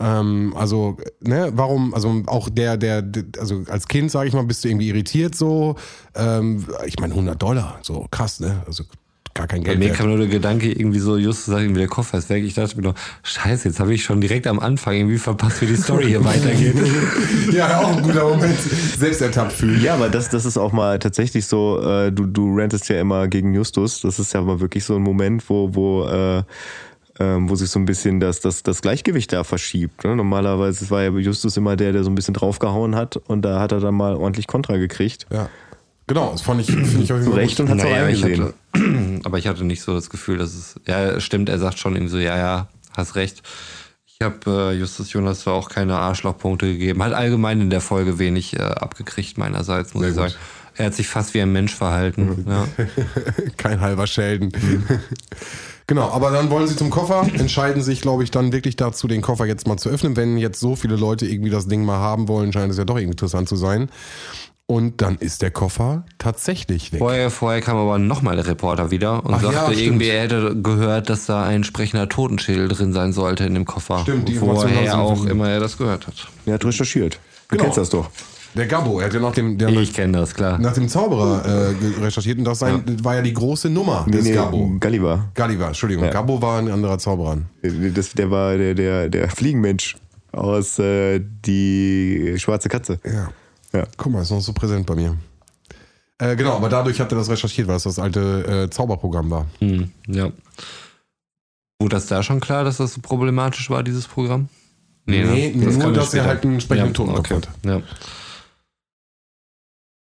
[0.00, 4.44] Ähm, also, ne, warum, also auch der, der, der also als Kind, sage ich mal,
[4.44, 5.76] bist du irgendwie irritiert so.
[6.14, 8.62] Ähm, ich meine, 100 Dollar, so krass, ne?
[8.66, 8.84] Also
[9.36, 9.78] gar kein Bei Geld.
[9.78, 9.96] mir wert.
[9.98, 12.42] kam nur der Gedanke, irgendwie so, just sagt irgendwie der Koffer ist weg.
[12.44, 15.66] Ich dachte mir nur, scheiße, jetzt habe ich schon direkt am Anfang irgendwie verpasst, wie
[15.66, 16.74] die Story hier weitergeht.
[17.52, 18.58] Ja, auch ein guter Moment.
[18.58, 19.80] Selbst ertappt fühlen.
[19.82, 23.28] Ja, aber das, das ist auch mal tatsächlich so, äh, du, du rantest ja immer
[23.28, 24.00] gegen Justus.
[24.00, 26.42] Das ist ja mal wirklich so ein Moment, wo, wo, äh,
[27.18, 30.04] ähm, wo sich so ein bisschen das, das, das Gleichgewicht da verschiebt.
[30.04, 30.16] Ne?
[30.16, 33.72] Normalerweise war ja Justus immer der, der so ein bisschen draufgehauen hat und da hat
[33.72, 35.26] er dann mal ordentlich Kontra gekriegt.
[35.32, 35.48] Ja.
[36.08, 37.66] Genau, das fand ich, finde ich auf jeden Zu Fall Recht gut.
[37.66, 38.52] und hat es auch Naja, ich eingesehen.
[38.74, 40.80] hatte, aber ich hatte nicht so das Gefühl, dass es.
[40.86, 43.42] Ja, stimmt, er sagt schon irgendwie so, ja, ja, hast recht.
[44.06, 47.02] Ich habe äh, Justus Jonas zwar auch keine Arschlochpunkte gegeben.
[47.02, 50.30] Hat allgemein in der Folge wenig äh, abgekriegt, meinerseits, muss Sehr ich gut.
[50.30, 50.42] sagen.
[50.78, 52.44] Er hat sich fast wie ein Mensch verhalten.
[52.48, 52.66] Ja.
[53.56, 54.52] Kein halber Schelden.
[55.88, 59.22] Genau, aber dann wollen sie zum Koffer, entscheiden sich, glaube ich, dann wirklich dazu, den
[59.22, 60.16] Koffer jetzt mal zu öffnen.
[60.16, 62.96] Wenn jetzt so viele Leute irgendwie das Ding mal haben wollen, scheint es ja doch
[62.96, 63.88] irgendwie interessant zu sein.
[64.68, 66.98] Und dann ist der Koffer tatsächlich weg.
[66.98, 69.86] Vorher, vorher kam aber nochmal der Reporter wieder und Ach ja, sagte stimmt.
[69.86, 74.00] irgendwie, er hätte gehört, dass da ein sprechender Totenschädel drin sein sollte in dem Koffer.
[74.00, 76.14] Stimmt, die Woher sie auch immer er das gehört hat.
[76.46, 77.14] Er hat recherchiert.
[77.48, 77.62] Du Genau.
[77.64, 78.10] kennst das doch.
[78.56, 80.58] Der Gabbo, er hat ja nach dem, der Ich kenne das, klar.
[80.58, 84.30] nach dem Zauberer äh, recherchiert und das sein, war ja die große Nummer des Nee,
[84.30, 84.72] nee, Gabbo.
[84.80, 85.28] Gulliver.
[85.36, 86.06] Gulliver, Entschuldigung.
[86.06, 86.10] Ja.
[86.10, 87.38] Gabbo war ein anderer Zauberer.
[87.62, 89.96] Das, der war der, der, der Fliegenmensch
[90.32, 92.98] aus äh, die schwarze Katze.
[93.04, 93.28] Ja.
[93.76, 93.86] Ja.
[93.96, 95.16] Guck mal, ist noch so präsent bei mir.
[96.18, 99.46] Äh, genau, aber dadurch hat er das recherchiert, weil es das alte äh, Zauberprogramm war.
[99.58, 100.32] Hm, ja.
[101.78, 104.48] Wurde das da schon klar, dass das so problematisch war, dieses Programm?
[105.04, 105.52] Nee, ne?
[105.54, 107.34] nur, kam dass er halt einen sprechenden Totenkopf okay.
[107.34, 107.48] hat.
[107.64, 107.82] Ja.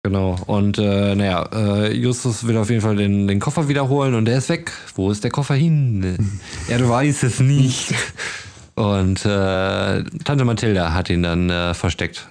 [0.03, 0.37] Genau.
[0.47, 4.39] Und äh, naja, äh, Justus will auf jeden Fall den, den Koffer wiederholen und der
[4.39, 4.73] ist weg.
[4.95, 6.41] Wo ist der Koffer hin?
[6.69, 7.95] er weiß es nicht.
[8.75, 12.29] Und äh, Tante Mathilda hat ihn dann äh, versteckt.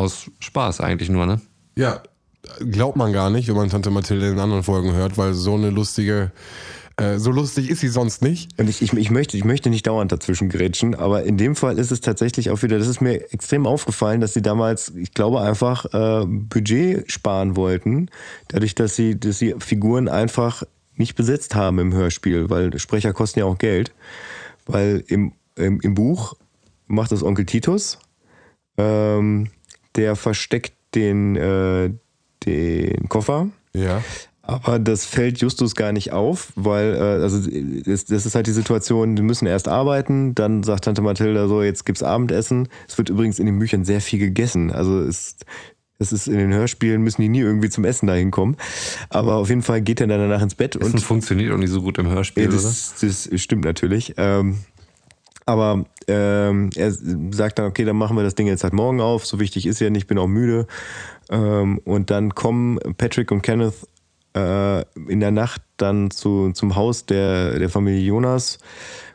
[0.00, 1.42] Aus Spaß eigentlich nur, ne?
[1.76, 2.02] Ja,
[2.70, 5.68] glaubt man gar nicht, wenn man Tante Mathilde in anderen Folgen hört, weil so eine
[5.68, 6.32] lustige,
[6.96, 8.58] äh, so lustig ist sie sonst nicht.
[8.58, 11.78] Und ich, ich, ich, möchte, ich möchte nicht dauernd dazwischen grätschen, aber in dem Fall
[11.78, 15.42] ist es tatsächlich auch wieder, das ist mir extrem aufgefallen, dass sie damals, ich glaube,
[15.42, 18.08] einfach äh, Budget sparen wollten,
[18.48, 20.62] dadurch, dass sie, dass sie Figuren einfach
[20.94, 23.92] nicht besetzt haben im Hörspiel, weil Sprecher kosten ja auch Geld.
[24.64, 26.36] Weil im, im, im Buch
[26.86, 27.98] macht das Onkel Titus,
[28.78, 29.50] ähm,
[29.96, 31.90] der versteckt den, äh,
[32.44, 33.48] den Koffer.
[33.72, 34.02] Ja.
[34.42, 37.38] Aber das fällt Justus gar nicht auf, weil äh, also
[37.84, 41.62] das, das ist halt die Situation, die müssen erst arbeiten, dann sagt Tante Mathilda so,
[41.62, 42.68] jetzt gibt's Abendessen.
[42.88, 44.72] Es wird übrigens in den Büchern sehr viel gegessen.
[44.72, 45.36] Also es,
[46.00, 48.56] es ist in den Hörspielen müssen die nie irgendwie zum Essen dahin kommen.
[49.10, 51.70] Aber auf jeden Fall geht er dann danach ins Bett Und und funktioniert auch nicht
[51.70, 52.56] so gut im Hörspiel, ja, oder?
[52.56, 54.14] das, das stimmt natürlich.
[54.16, 54.58] Ähm,
[55.46, 59.26] aber ähm, er sagt dann, okay, dann machen wir das Ding jetzt halt morgen auf.
[59.26, 60.66] So wichtig ist ja nicht, bin auch müde.
[61.30, 63.74] Ähm, und dann kommen Patrick und Kenneth
[64.36, 68.58] äh, in der Nacht dann zu, zum Haus der, der Familie Jonas,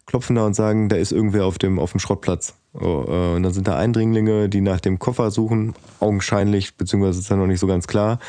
[0.05, 2.55] klopfen da und sagen, da ist irgendwer auf dem, auf dem Schrottplatz.
[2.79, 7.29] Oh, äh, und dann sind da Eindringlinge, die nach dem Koffer suchen, augenscheinlich, beziehungsweise ist
[7.29, 8.19] ja noch nicht so ganz klar.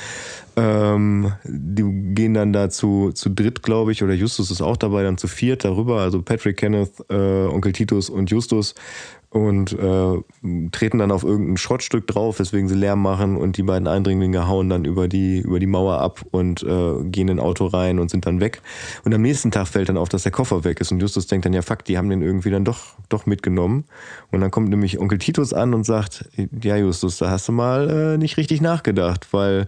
[0.54, 1.82] Ähm, die
[2.14, 5.26] gehen dann da zu, zu dritt, glaube ich, oder Justus ist auch dabei, dann zu
[5.26, 8.74] viert darüber, also Patrick, Kenneth, äh, Onkel Titus und Justus
[9.37, 13.87] und äh, treten dann auf irgendein Schrottstück drauf, weswegen sie Lärm machen und die beiden
[13.87, 17.66] Eindringlinge hauen dann über die, über die Mauer ab und äh, gehen in ein Auto
[17.66, 18.62] rein und sind dann weg.
[19.05, 21.44] Und am nächsten Tag fällt dann auf, dass der Koffer weg ist und Justus denkt
[21.44, 23.85] dann, ja fuck, die haben den irgendwie dann doch, doch mitgenommen.
[24.33, 26.31] Und dann kommt nämlich Onkel Titus an und sagt,
[26.62, 29.66] ja Justus, da hast du mal äh, nicht richtig nachgedacht, weil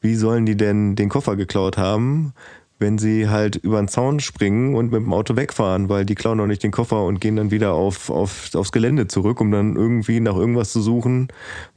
[0.00, 2.32] wie sollen die denn den Koffer geklaut haben,
[2.80, 6.38] wenn sie halt über den Zaun springen und mit dem Auto wegfahren, weil die klauen
[6.38, 9.76] noch nicht den Koffer und gehen dann wieder auf, auf, aufs Gelände zurück, um dann
[9.76, 11.28] irgendwie nach irgendwas zu suchen,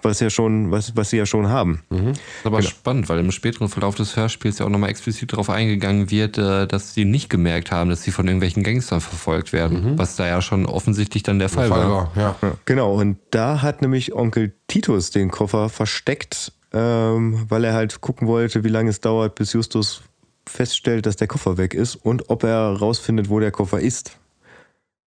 [0.02, 1.82] was ja schon, was, was sie ja schon haben.
[1.90, 5.50] Das ist aber spannend, weil im späteren Verlauf des Hörspiels ja auch nochmal explizit darauf
[5.50, 9.98] eingegangen wird, äh, dass sie nicht gemerkt haben, dass sie von irgendwelchen Gangstern verfolgt werden.
[9.98, 12.16] Was da ja schon offensichtlich dann der Fall, Fall war.
[12.16, 12.36] war.
[12.42, 18.02] Ja, genau, und da hat nämlich Onkel Titus den Koffer versteckt, ähm, weil er halt
[18.02, 20.02] gucken wollte, wie lange es dauert, bis Justus
[20.48, 24.18] feststellt, dass der Koffer weg ist und ob er rausfindet, wo der Koffer ist.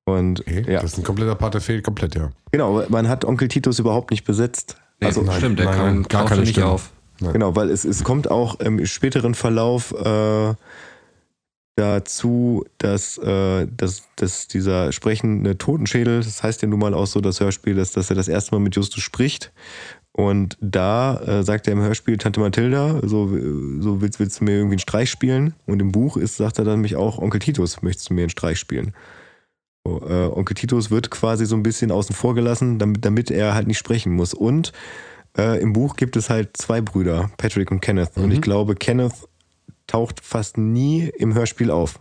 [0.06, 2.32] Und Okay, ja, Das ist ein kompletter Part, der fehlt komplett, ja.
[2.52, 4.78] genau, man hat Onkel Titus überhaupt nicht besetzt.
[5.02, 6.68] Nee, Also, nein, stimmt, der nein, kam, gar keine nicht Stimme.
[6.68, 6.92] auf.
[7.20, 10.54] Genau, weil es, es kommt auch im späteren Verlauf äh,
[11.76, 17.22] dazu, dass, äh, dass, dass dieser sprechende Totenschädel, das heißt ja nun mal auch so
[17.22, 19.52] das Hörspiel, dass, dass er das erste Mal mit Justus spricht.
[20.18, 23.28] Und da äh, sagt er im Hörspiel Tante Mathilda, so,
[23.82, 25.56] so willst, willst du mir irgendwie einen Streich spielen?
[25.66, 28.30] Und im Buch ist, sagt er dann mich auch, Onkel Titus, möchtest du mir einen
[28.30, 28.94] Streich spielen?
[29.86, 33.56] So, äh, Onkel Titus wird quasi so ein bisschen außen vor gelassen, damit, damit er
[33.56, 34.34] halt nicht sprechen muss.
[34.34, 34.72] Und
[35.38, 38.16] äh, im Buch gibt es halt zwei Brüder, Patrick und Kenneth.
[38.16, 39.28] Und ich glaube, Kenneth
[39.86, 42.00] taucht fast nie im Hörspiel auf.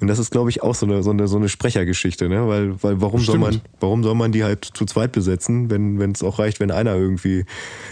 [0.00, 2.46] Und das ist, glaube ich, auch so eine, so eine, so eine Sprechergeschichte, ne?
[2.48, 3.44] Weil, weil warum soll Stimmt.
[3.44, 6.70] man, warum soll man die halt zu zweit besetzen, wenn wenn es auch reicht, wenn
[6.70, 7.44] einer irgendwie.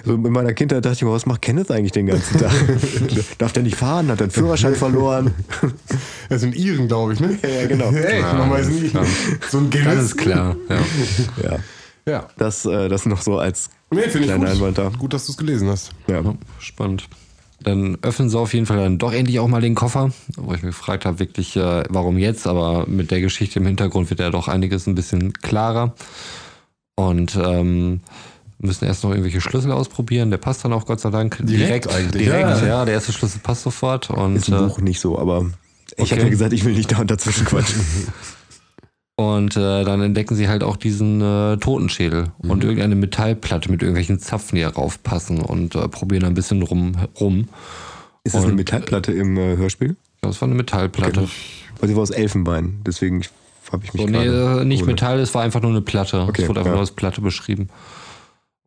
[0.05, 2.53] So in meiner Kindheit dachte ich mir, was macht Kenneth eigentlich den ganzen Tag?
[3.38, 4.09] Darf der nicht fahren?
[4.09, 5.33] Hat er den Führerschein verloren?
[6.29, 7.38] Das sind Iren, glaube ich, ne?
[7.43, 7.90] ja, genau.
[7.93, 8.88] Hey, Ja, man weiß nie.
[8.88, 9.05] klar.
[9.51, 10.05] So ein Das Guinness.
[10.05, 10.57] ist klar.
[10.71, 10.79] Ja.
[11.43, 11.59] Ja,
[12.07, 12.29] Ja.
[12.38, 14.55] das, äh, das noch so als Nee, finde ich kleiner gut.
[14.55, 14.88] Einwand da.
[14.99, 15.90] Gut, dass du es gelesen hast.
[16.07, 16.23] Ja,
[16.59, 17.07] spannend.
[17.64, 20.62] Dann öffnen sie auf jeden Fall dann doch endlich auch mal den Koffer, wo ich
[20.62, 22.46] mich gefragt habe, wirklich, äh, warum jetzt?
[22.46, 25.94] Aber mit der Geschichte im Hintergrund wird ja doch einiges ein bisschen klarer.
[26.96, 28.00] Und ähm,
[28.59, 30.31] müssen erst noch irgendwelche Schlüssel ausprobieren.
[30.31, 32.66] Der passt dann auch Gott sei Dank Direkt eigentlich, Direkt, ja.
[32.66, 32.85] ja.
[32.85, 34.11] Der erste Schlüssel passt sofort.
[34.11, 35.46] Und, Ist im äh, Buch nicht so, aber
[35.96, 36.11] ich Okay.
[36.12, 37.81] habe ja gesagt, ich will nicht da und dazwischen quatschen.
[39.16, 42.50] Und äh, dann entdecken sie halt auch diesen äh, Totenschädel Mhm.
[42.50, 46.96] und irgendeine Metallplatte mit irgendwelchen Zapfen, die darauf passen und äh, probieren ein bisschen rum.
[47.20, 47.48] rum.
[48.24, 49.96] Ist das eine Metallplatte im äh, Hörspiel?
[50.22, 51.29] Das war eine Metallplatte.
[51.79, 53.22] Weil sie war aus Elfenbein, deswegen
[53.70, 55.03] habe ich mich So, nee, gerade äh, nicht gewundert.
[55.03, 56.22] Metall, es war einfach nur eine Platte.
[56.22, 56.74] Okay, es wurde einfach ja.
[56.74, 57.68] nur als Platte beschrieben.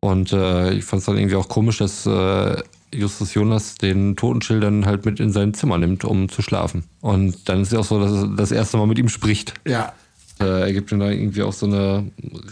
[0.00, 2.56] Und äh, ich fand es dann irgendwie auch komisch, dass äh,
[2.94, 6.84] Justus Jonas den Totenschild dann halt mit in sein Zimmer nimmt, um zu schlafen.
[7.00, 9.54] Und dann ist es auch so, dass er das erste Mal mit ihm spricht.
[9.66, 9.92] Ja.
[10.40, 12.10] Äh, er gibt ihm da irgendwie auch so eine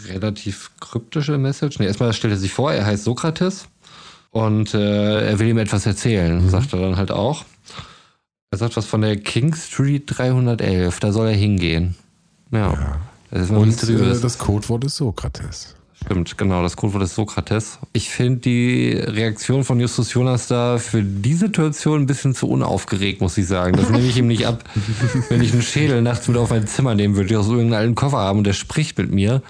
[0.09, 1.79] relativ kryptische Message.
[1.79, 3.67] Nee, erstmal stellt er sich vor, er heißt Sokrates
[4.31, 7.45] und äh, er will ihm etwas erzählen, sagt er dann halt auch.
[8.51, 11.95] Er sagt was von der King Street 311, da soll er hingehen.
[12.51, 12.99] Ja.
[13.29, 15.75] Das ist Und äh, das Codewort ist Sokrates.
[16.03, 17.79] Stimmt, genau, das Codewort ist Sokrates.
[17.91, 23.19] Ich finde die Reaktion von Justus Jonas da für die Situation ein bisschen zu unaufgeregt,
[23.19, 23.75] muss ich sagen.
[23.75, 24.63] Das nehme ich ihm nicht ab.
[25.29, 27.95] Wenn ich einen Schädel nachts mit auf mein Zimmer nehmen würde, die aus irgendeinem alten
[27.95, 29.41] Koffer haben und der spricht mit mir,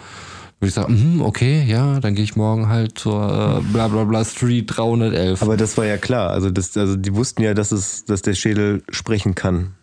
[0.60, 4.06] würde ich sagen, mhm, okay, ja, dann gehe ich morgen halt zur äh, bla bla
[4.06, 5.42] bla Street 311.
[5.42, 6.32] Aber das war ja klar.
[6.32, 9.76] Also, das, also die wussten ja, dass, es, dass der Schädel sprechen kann.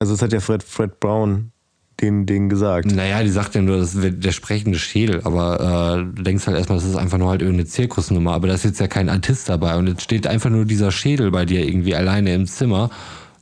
[0.00, 1.52] Also das hat ja Fred, Fred Brown
[2.00, 2.92] den, den gesagt.
[2.92, 6.56] Naja, die sagt ja nur, das wird der sprechende Schädel, aber äh, du denkst halt
[6.56, 9.48] erstmal, das ist einfach nur halt irgendeine Zirkusnummer, aber da ist jetzt ja kein Artist
[9.48, 12.90] dabei und jetzt steht einfach nur dieser Schädel bei dir irgendwie alleine im Zimmer,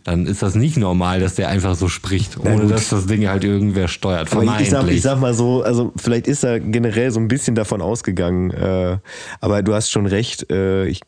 [0.08, 3.44] dann ist das nicht normal, dass der einfach so spricht, ohne dass das Ding halt
[3.44, 7.10] irgendwer steuert, Aber ich, ich, sag, ich sag mal so, also vielleicht ist er generell
[7.10, 8.50] so ein bisschen davon ausgegangen.
[8.50, 8.98] Äh,
[9.40, 10.50] aber du hast schon recht.
[10.50, 11.02] Äh, ich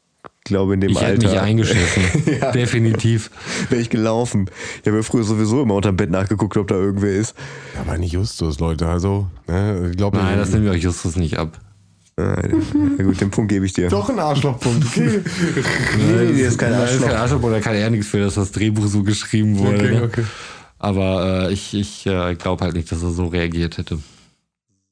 [0.44, 2.03] glaube, in dem ich hätte Alter mich eingeschissen,
[2.40, 2.53] Ja.
[2.53, 3.31] definitiv.
[3.68, 4.50] wäre ich gelaufen.
[4.81, 7.35] Ich habe ja früher sowieso immer unter dem Bett nachgeguckt, ob da irgendwer ist.
[7.74, 8.87] Ja, aber nicht Justus, Leute.
[8.88, 10.18] Also, ne, ich glaube.
[10.18, 11.59] Nein, das nehmen wir euch Justus nicht ab.
[12.18, 12.35] Ja
[13.05, 13.88] gut, den Punkt gebe ich dir.
[13.88, 15.20] Doch ein Arschlochpunkt, okay.
[15.96, 17.07] Nee, nee, ist kein Nein, ist Arschloch.
[17.09, 19.76] kein Arschloch, oder kann er nichts für, dass das Drehbuch so geschrieben wurde.
[19.76, 20.03] Okay, ne?
[20.03, 20.24] okay.
[20.79, 23.98] Aber äh, ich, ich äh, glaube halt nicht, dass er so reagiert hätte.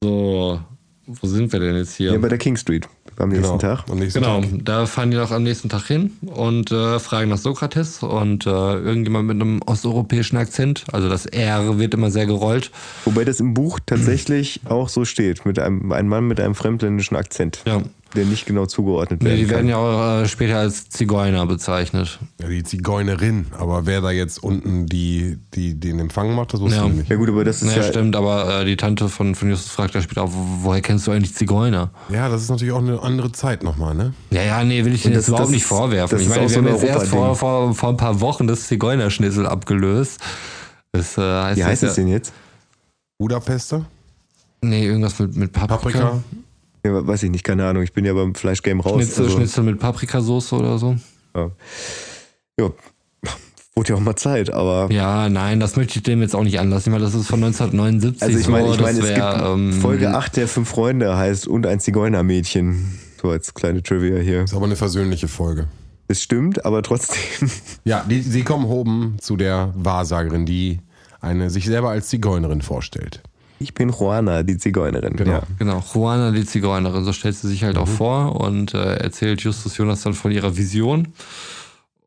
[0.03, 0.59] So,
[1.05, 2.13] wo sind wir denn jetzt hier?
[2.13, 2.87] Ja, bei der King Street
[3.19, 3.75] am nächsten Genau.
[3.75, 3.89] Tag.
[3.89, 4.49] Am nächsten genau, Tag.
[4.63, 8.49] da fahren die noch am nächsten Tag hin und äh, fragen nach Sokrates und äh,
[8.49, 12.71] irgendjemand mit einem osteuropäischen Akzent, also das R wird immer sehr gerollt.
[13.05, 15.45] Wobei das im Buch tatsächlich auch so steht.
[15.45, 17.81] Mit einem, ein Mann mit einem fremdländischen Akzent, Ja,
[18.15, 19.55] der nicht genau zugeordnet nee, werden die kann.
[19.55, 22.19] werden ja auch äh, später als Zigeuner bezeichnet.
[22.41, 23.45] Ja, die Zigeunerin.
[23.57, 26.87] Aber wer da jetzt unten die, die, den Empfang macht, das wusste Ja.
[26.87, 27.09] ich nicht.
[27.09, 29.71] ja gut, aber das ist Ja, ja, stimmt, aber äh, die Tante von, von Justus
[29.71, 31.91] fragt ja später auch, wo- woher kennst du eigentlich Zigeuner?
[32.11, 34.13] Ja, das ist natürlich auch eine andere Zeit nochmal, ne?
[34.31, 36.17] Ja, ja, nee, will ich dir das- jetzt überhaupt das nicht ist- vorwerfen.
[36.17, 38.19] das Ich ist meine, auch wir so haben jetzt erst vor, vor, vor ein paar
[38.21, 40.19] Wochen das Zigeunerschnitzel abgelöst.
[40.91, 42.33] Das, äh, heißt Wie heißt das es denn jetzt?
[43.19, 43.85] Budapester?
[44.61, 45.77] Nee, irgendwas mit, mit Paprika.
[45.77, 46.23] Paprika?
[46.85, 47.83] Ja, weiß ich nicht, keine Ahnung.
[47.83, 48.95] Ich bin ja beim Fleischgame raus.
[48.95, 50.95] Schnitzel, also, Schnitzel mit Paprikasauce oder so.
[51.35, 51.51] Ja.
[52.59, 52.71] ja.
[53.75, 54.91] Wurde ja auch mal Zeit, aber.
[54.91, 58.21] Ja, nein, das möchte ich dem jetzt auch nicht anlassen, weil das ist von 1979.
[58.21, 60.69] Also ich meine, so, ich meine, das es wär, gibt ähm, Folge 8 der fünf
[60.69, 62.99] Freunde heißt und ein Zigeunermädchen.
[63.21, 64.43] So als kleine Trivia hier.
[64.43, 65.67] Ist aber eine versöhnliche Folge.
[66.07, 67.49] Es stimmt, aber trotzdem.
[67.85, 70.79] Ja, die, sie kommen oben zu der Wahrsagerin, die
[71.21, 73.21] eine sich selber als Zigeunerin vorstellt.
[73.59, 75.15] Ich bin Juana, die Zigeunerin.
[75.15, 75.31] Genau.
[75.31, 75.43] Ja.
[75.57, 77.91] Genau, Juana die Zigeunerin, so stellt sie sich halt auch Mhm.
[77.91, 81.09] vor und äh, erzählt Justus Jonas dann von ihrer Vision.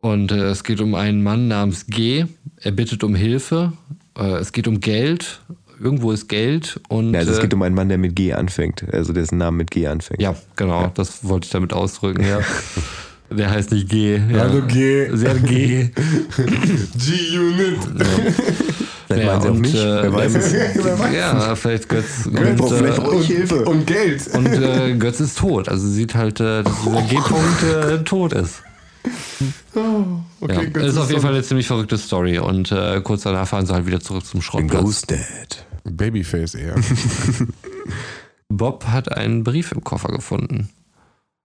[0.00, 2.24] Und äh, es geht um einen Mann namens G.
[2.56, 3.72] Er bittet um Hilfe.
[4.18, 5.40] Äh, es geht um Geld.
[5.80, 6.80] Irgendwo ist Geld.
[6.88, 8.84] Und, Ja, also es äh, geht um einen Mann, der mit G anfängt.
[8.92, 10.20] Also dessen Name mit G anfängt.
[10.22, 12.40] ja, genau, das wollte ich damit ausdrücken, ja.
[13.30, 14.16] Der heißt nicht G.
[14.16, 14.40] Ja.
[14.40, 15.08] Hallo G.
[15.16, 15.88] Sehr G.
[16.98, 17.78] G-Unit.
[19.14, 19.74] Vielleicht Ja, meinen sie auch und, nicht.
[19.74, 21.14] äh, Wer weiß es.
[21.14, 22.26] Ja, vielleicht Götz.
[22.26, 23.64] Und, Götz, vielleicht äh, brauche ich Hilfe.
[23.64, 24.26] Und Geld.
[24.34, 25.68] und äh, Götz ist tot.
[25.68, 28.62] Also sie sieht halt, äh, dass dieser G-Punkt äh, tot ist.
[30.40, 32.38] Okay, ja, Götz ist auf jeden Fall eine ziemlich verrückte Story.
[32.38, 34.82] Und äh, kurz danach fahren sie halt wieder zurück zum Schrottplatz.
[34.82, 35.66] Ghost Dad.
[35.84, 36.74] Babyface eher.
[38.48, 40.68] Bob hat einen Brief im Koffer gefunden.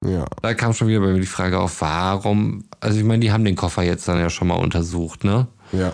[0.04, 0.26] ja.
[0.42, 2.66] Da kam schon wieder bei mir die Frage auf, warum.
[2.80, 5.48] Also ich meine, die haben den Koffer jetzt dann ja schon mal untersucht, ne?
[5.72, 5.94] Ja.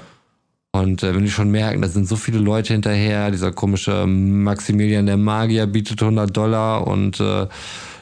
[0.76, 5.06] Und äh, wenn die schon merken, da sind so viele Leute hinterher, dieser komische Maximilian
[5.06, 7.50] der Magier bietet 100 Dollar und äh, da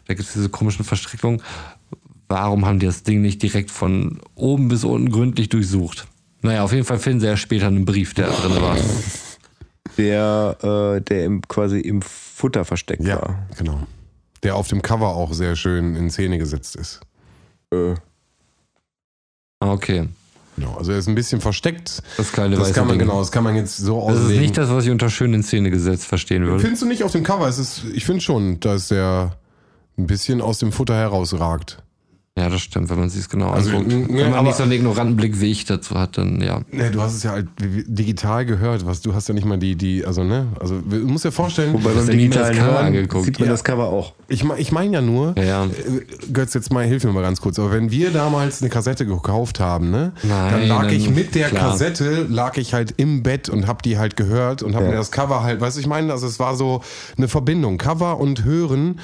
[0.07, 1.41] gibt es diese komischen Verstrickungen.
[2.29, 6.07] Warum haben die das Ding nicht direkt von oben bis unten gründlich durchsucht?
[6.43, 8.77] Naja, auf jeden Fall finden sie ja später einen Brief, der da drin war.
[9.97, 10.57] Der,
[10.97, 13.47] äh, der im, quasi im Futter versteckt Ja, war.
[13.57, 13.81] genau.
[14.43, 17.01] Der auf dem Cover auch sehr schön in Szene gesetzt ist.
[17.73, 17.95] Äh,
[19.59, 20.07] Ah, Okay,
[20.57, 20.75] Genau.
[20.77, 22.03] Also er ist ein bisschen versteckt.
[22.17, 23.07] das kleine Das weiße kann man Ding.
[23.07, 24.41] genau, das kann man jetzt so Das ist auslegen.
[24.41, 26.59] nicht das, was ich unter schön in Szene gesetzt verstehen würde.
[26.59, 27.47] Findest du nicht auf dem Cover?
[27.47, 29.31] Es ist, ich finde schon, dass der
[29.97, 31.81] ein bisschen aus dem Futter herausragt.
[32.39, 33.91] Ja, das stimmt, wenn man sich es genau Also, anguckt.
[33.91, 36.39] n- wenn ne, man aber- nicht so einen ignoranten Blick wie ich dazu hat, dann
[36.41, 36.61] ja.
[36.71, 39.75] Ne, du hast es ja halt digital gehört, was du hast ja nicht mal die,
[39.75, 43.25] die, also ne, also du musst dir vorstellen, wobei beim digitalen Cover Hören angeguckt.
[43.25, 43.51] sieht man Ja.
[43.51, 44.13] das Cover auch.
[44.29, 45.65] ich, ich meine ja nur, Ja, ja.
[45.65, 45.69] äh,
[46.31, 49.59] Götz, jetzt mal, hilf mir mal ganz kurz, aber wenn wir damals eine Kassette gekauft
[49.59, 51.71] haben, ne, dann Nein, lag dann- ich mit der klar.
[51.71, 54.89] Kassette, lag ich halt im Bett und hab die halt gehört und hab Ja.
[54.91, 56.81] mir das Cover halt, weißt du, ich meine, also es war so
[57.17, 57.77] eine Verbindung.
[57.77, 59.01] Cover und Hören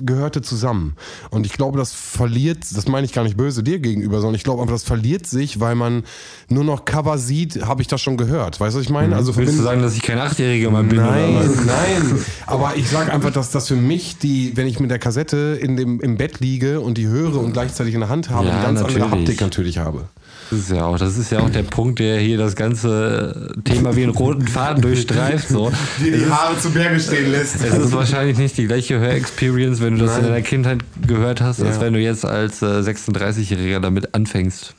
[0.00, 0.96] gehörte zusammen.
[1.30, 4.44] Und ich glaube, das verliert, das meine ich gar nicht böse dir gegenüber, sondern ich
[4.44, 6.04] glaube einfach, das verliert sich, weil man
[6.48, 8.60] nur noch Cover sieht, habe ich das schon gehört.
[8.60, 9.16] Weißt du, was ich meine?
[9.16, 9.36] Also Mhm.
[9.36, 11.34] Willst du sagen, dass ich kein Achtjähriger mal bin Nein,
[11.66, 12.18] nein.
[12.46, 15.76] Aber ich sage einfach, dass das für mich, die, wenn ich mit der Kassette in
[15.76, 18.62] dem, im Bett liege und die höre und gleichzeitig in der Hand habe, Ja, eine
[18.62, 19.18] ganz andere natürlich.
[19.20, 20.08] Haptik natürlich habe.
[20.52, 23.96] Das ist ja auch, das ist ja auch der Punkt, der hier das ganze Thema
[23.96, 25.48] wie einen roten Faden durchstreift.
[25.48, 25.72] So.
[25.98, 27.56] Die die Haare zu Berge stehen lässt.
[27.64, 30.30] Es ist wahrscheinlich nicht die gleiche Hörexperience, wenn du das in Nein.
[30.32, 31.80] deiner Kindheit gehört hast, als Ja.
[31.80, 34.74] wenn du jetzt als äh, 36-Jähriger damit anfängst.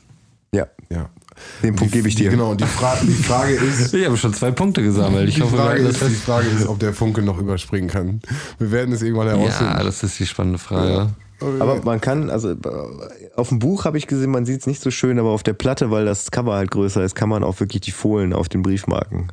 [0.52, 1.08] Ja, Ja.
[1.64, 2.30] den Punkt gebe ich dir.
[2.30, 5.28] Genau, die, Fra die Frage ist, Ich habe schon zwei Punkte gesammelt.
[5.28, 6.14] Ich die hoffe, Frage ist, die.
[6.14, 8.20] Frage ist, ob der Funke noch überspringen kann.
[8.60, 9.74] Wir werden es irgendwann herausfinden.
[9.76, 11.10] Ja, das ist die spannende Frage.
[11.60, 12.54] Aber man kann, also
[13.36, 15.52] auf dem Buch habe ich gesehen, man sieht es nicht so schön, aber auf der
[15.52, 18.62] Platte, weil das Cover halt größer ist, kann man auch wirklich die Fohlen auf den
[18.62, 19.32] Briefmarken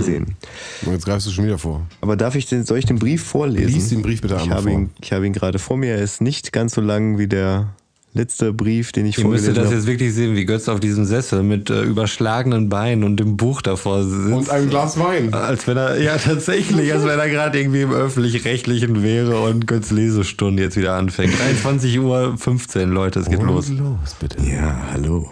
[0.00, 0.36] sehen.
[0.84, 1.86] Und jetzt greifst du schon wieder vor.
[2.00, 3.68] Aber darf ich den, soll ich den Brief vorlesen?
[3.68, 4.80] Lies den Brief bitte ich einmal habe, vor.
[4.80, 5.94] ihn, ich habe ihn gerade vor mir.
[5.96, 7.74] Er ist nicht ganz so lang wie der
[8.18, 9.76] letzte Brief, den ich Ihr müsstet vorgelesen das habe.
[9.76, 13.62] jetzt wirklich sehen, wie Götz auf diesem Sessel mit äh, überschlagenen Beinen und dem Buch
[13.62, 14.32] davor sitzt.
[14.32, 15.32] Und ein Glas Wein.
[15.32, 19.90] als wenn er, ja tatsächlich, als wenn er gerade irgendwie im Öffentlich-Rechtlichen wäre und Götz
[19.90, 21.38] Lesestunde jetzt wieder anfängt.
[21.38, 23.68] 23 Uhr 15, Leute, es geht los.
[23.70, 24.42] los, bitte.
[24.42, 25.30] Ja, hallo.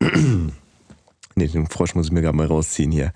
[0.00, 3.12] ne, den Frosch muss ich mir gerade mal rausziehen hier.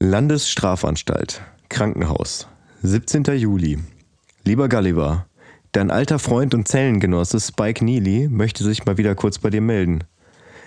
[0.00, 2.48] Landesstrafanstalt, Krankenhaus,
[2.82, 3.24] 17.
[3.36, 3.78] Juli.
[4.44, 5.26] Lieber Gulliver,
[5.74, 10.04] dein alter Freund und Zellengenosse Spike Neely möchte sich mal wieder kurz bei dir melden.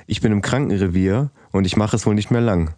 [0.06, 2.76] Ich bin im Krankenrevier und ich mache es wohl nicht mehr lang.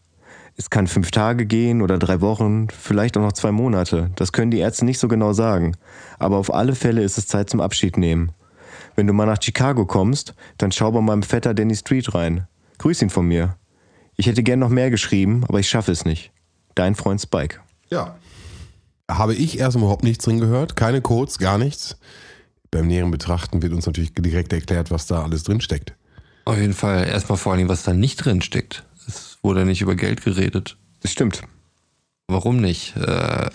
[0.55, 4.11] Es kann fünf Tage gehen oder drei Wochen, vielleicht auch noch zwei Monate.
[4.15, 5.75] Das können die Ärzte nicht so genau sagen.
[6.19, 8.31] Aber auf alle Fälle ist es Zeit zum Abschied nehmen.
[8.95, 12.47] Wenn du mal nach Chicago kommst, dann schau bei meinem Vetter Danny Street rein.
[12.77, 13.55] Grüß ihn von mir.
[14.17, 16.31] Ich hätte gern noch mehr geschrieben, aber ich schaffe es nicht.
[16.75, 17.59] Dein Freund Spike.
[17.89, 18.17] Ja.
[19.09, 21.97] Habe ich erstmal überhaupt nichts drin gehört, keine Codes, gar nichts.
[22.71, 25.93] Beim näheren Betrachten wird uns natürlich direkt erklärt, was da alles drin steckt.
[26.45, 28.83] Auf jeden Fall erstmal vor allem, was da nicht drin steckt.
[29.07, 30.77] Es wurde nicht über Geld geredet.
[31.01, 31.41] Das stimmt.
[32.27, 32.95] Warum nicht?
[32.95, 33.49] Äh,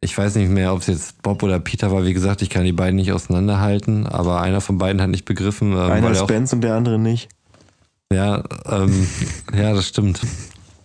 [0.00, 2.04] ich weiß nicht mehr, ob es jetzt Bob oder Peter war.
[2.04, 5.72] Wie gesagt, ich kann die beiden nicht auseinanderhalten, aber einer von beiden hat nicht begriffen.
[5.72, 7.28] Ähm, Einer ist Spence und der andere nicht.
[8.12, 9.06] ja, ähm,
[9.52, 10.20] ja, das stimmt.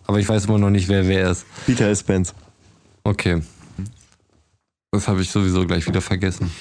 [0.08, 1.46] Aber ich weiß immer noch nicht, wer wer ist.
[1.66, 2.34] Peter ist Spence.
[3.08, 3.42] Okay.
[4.92, 6.52] Das habe ich sowieso gleich wieder vergessen.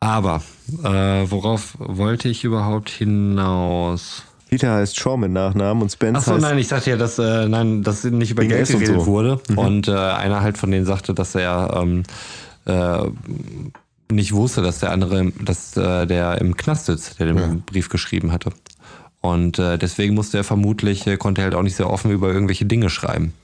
[0.00, 0.42] Aber,
[0.82, 0.88] äh,
[1.30, 4.22] worauf wollte ich überhaupt hinaus?
[4.48, 7.82] Peter heißt Shaw mit Nachnamen und Spence Achso, nein, ich dachte ja, dass, äh, nein,
[7.82, 9.06] dass nicht über Geld geredet so.
[9.06, 9.40] wurde.
[9.56, 12.04] Und äh, einer halt von denen sagte, dass er ähm,
[12.64, 13.00] äh,
[14.10, 18.32] nicht wusste, dass der andere, dass äh, der im Knast sitzt, der den Brief geschrieben
[18.32, 18.52] hatte.
[19.20, 22.32] Und äh, deswegen musste er vermutlich, äh, konnte er halt auch nicht sehr offen über
[22.32, 23.34] irgendwelche Dinge schreiben.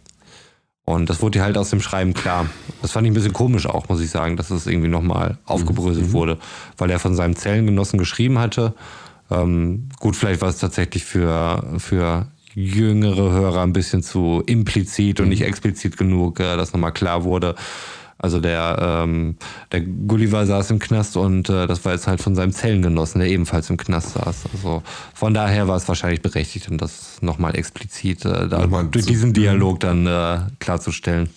[0.87, 2.47] Und das wurde halt aus dem Schreiben klar.
[2.82, 6.12] Das fand ich ein bisschen komisch auch, muss ich sagen, dass es irgendwie nochmal aufgebröselt
[6.12, 6.39] wurde,
[6.76, 8.74] weil er von seinem Zellengenossen geschrieben hatte.
[9.30, 15.28] Ähm, gut, vielleicht war es tatsächlich für, für jüngere Hörer ein bisschen zu implizit und
[15.30, 17.55] nicht explizit genug, äh, dass nochmal klar wurde.
[18.25, 19.37] Also der, ähm,
[19.70, 23.29] der Gulliver saß im Knast und äh, das war jetzt halt von seinem Zellengenossen, der
[23.29, 24.45] ebenfalls im Knast saß.
[24.51, 29.05] Also von daher war es wahrscheinlich berechtigt, um das nochmal explizit äh, da Nochmal durch
[29.05, 31.29] diesen Dialog dann äh, klarzustellen.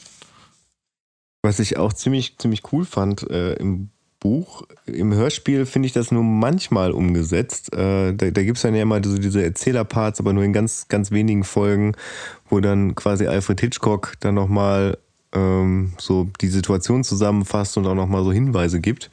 [1.42, 3.90] Was ich auch ziemlich, ziemlich cool fand äh, im
[4.22, 7.74] Buch, im Hörspiel finde ich das nur manchmal umgesetzt.
[7.74, 10.88] Äh, da da gibt es dann ja immer so diese Erzählerparts, aber nur in ganz,
[10.88, 11.96] ganz wenigen Folgen,
[12.50, 14.98] wo dann quasi Alfred Hitchcock dann nochmal
[15.34, 19.09] ähm, so die Situation zusammenfasst und auch nochmal so Hinweise gibt.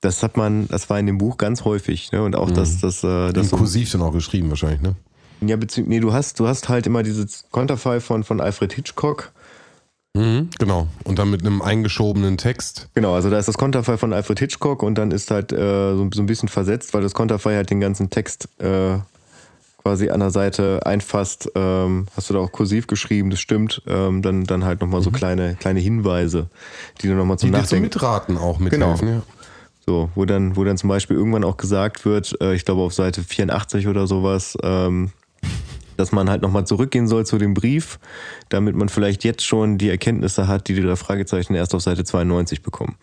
[0.00, 2.12] Das hat man, das war in dem Buch ganz häufig.
[2.12, 2.22] Ne?
[2.22, 4.96] Und auch das, das, äh, das In so, Kursiv dann auch geschrieben wahrscheinlich, ne?
[5.44, 9.32] ja, nee, du hast, du hast halt immer dieses Konterfei von, von Alfred Hitchcock.
[10.14, 10.88] Mhm, genau.
[11.04, 12.88] Und dann mit einem eingeschobenen Text.
[12.94, 16.08] Genau, also da ist das Konterfei von Alfred Hitchcock und dann ist halt äh, so,
[16.12, 18.98] so ein bisschen versetzt, weil das Konterfei halt den ganzen Text äh,
[19.82, 21.50] quasi an der Seite einfasst.
[21.54, 23.82] Ähm, hast du da auch kursiv geschrieben, das stimmt.
[23.86, 26.48] Ähm, dann, dann halt nochmal so kleine, kleine Hinweise,
[27.00, 27.84] die du nochmal zum Die dir zum Nachdenken.
[27.84, 29.22] Mitraten auch mithelfen, ja.
[29.84, 32.94] So, wo dann, wo dann zum Beispiel irgendwann auch gesagt wird, äh, ich glaube auf
[32.94, 35.10] Seite 84 oder sowas, ähm,
[35.96, 37.98] dass man halt nochmal zurückgehen soll zu dem Brief,
[38.48, 42.04] damit man vielleicht jetzt schon die Erkenntnisse hat, die die drei Fragezeichen erst auf Seite
[42.04, 42.96] 92 bekommen.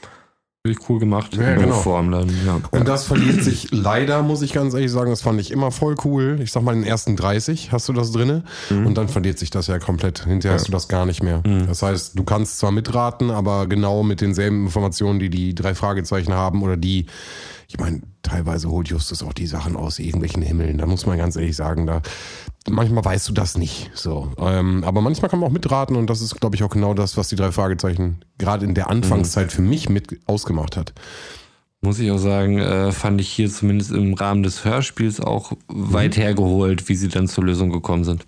[0.65, 1.37] Wirklich cool gemacht.
[1.37, 1.67] Ja, genau.
[1.67, 2.59] Buchform dann, ja.
[2.71, 5.95] Und das verliert sich leider, muss ich ganz ehrlich sagen, das fand ich immer voll
[6.03, 6.37] cool.
[6.43, 9.51] Ich sag mal, in den ersten 30 hast du das drinne und dann verliert sich
[9.51, 10.25] das ja komplett.
[10.25, 11.41] Hinterher hast du das gar nicht mehr.
[11.65, 16.33] Das heißt, du kannst zwar mitraten, aber genau mit denselben Informationen, die die drei Fragezeichen
[16.33, 17.05] haben oder die,
[17.69, 20.77] ich meine, teilweise holt Justus auch die Sachen aus irgendwelchen Himmeln.
[20.77, 22.01] Da muss man ganz ehrlich sagen, da
[22.69, 23.91] manchmal weißt du das nicht.
[23.93, 26.93] So, ähm, aber manchmal kann man auch mitraten und das ist, glaube ich, auch genau
[26.93, 30.93] das, was die drei Fragezeichen gerade in der Anfangszeit für mich mit ausgemacht hat.
[31.81, 36.17] Muss ich auch sagen, äh, fand ich hier zumindest im Rahmen des Hörspiels auch weit
[36.17, 38.25] hergeholt, wie sie dann zur Lösung gekommen sind.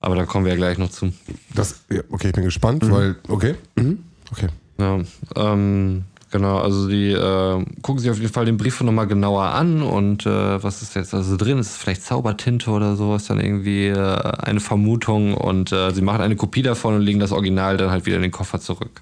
[0.00, 1.12] Aber da kommen wir ja gleich noch zu.
[1.54, 3.98] Das, ja, okay, ich bin gespannt, weil, okay, mhm.
[4.32, 4.48] okay.
[4.78, 4.98] Ja,
[5.36, 9.82] ähm, genau, also die äh, gucken sich auf jeden Fall den Brief nochmal genauer an
[9.82, 11.58] und äh, was ist jetzt also drin?
[11.58, 13.14] Ist es vielleicht Zaubertinte oder so?
[13.14, 17.20] Ist dann irgendwie äh, eine Vermutung und äh, sie machen eine Kopie davon und legen
[17.20, 19.00] das Original dann halt wieder in den Koffer zurück.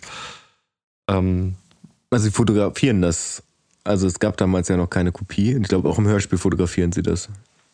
[1.08, 1.54] Ähm,
[2.10, 3.42] Also sie fotografieren das.
[3.84, 5.54] Also es gab damals ja noch keine Kopie.
[5.54, 7.28] Und ich glaube, auch im Hörspiel fotografieren sie das.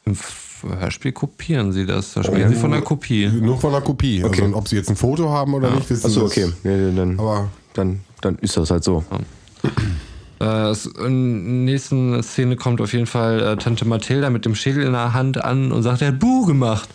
[0.04, 0.16] Im
[0.62, 2.14] Hörspiel kopieren sie das.
[2.14, 3.28] Da sprechen sie von einer Kopie.
[3.28, 4.22] Nur von der Kopie.
[4.22, 4.42] Okay.
[4.42, 6.52] Also, ob sie jetzt ein Foto haben oder nicht, wissen Achso, sie okay.
[6.62, 9.04] Ja, ja, dann, Aber dann, dann ist das halt so.
[10.40, 10.72] Äh,
[11.06, 14.92] in der nächsten Szene kommt auf jeden Fall äh, Tante Mathilda mit dem Schädel in
[14.92, 16.88] der Hand an und sagt, er hat Buh gemacht.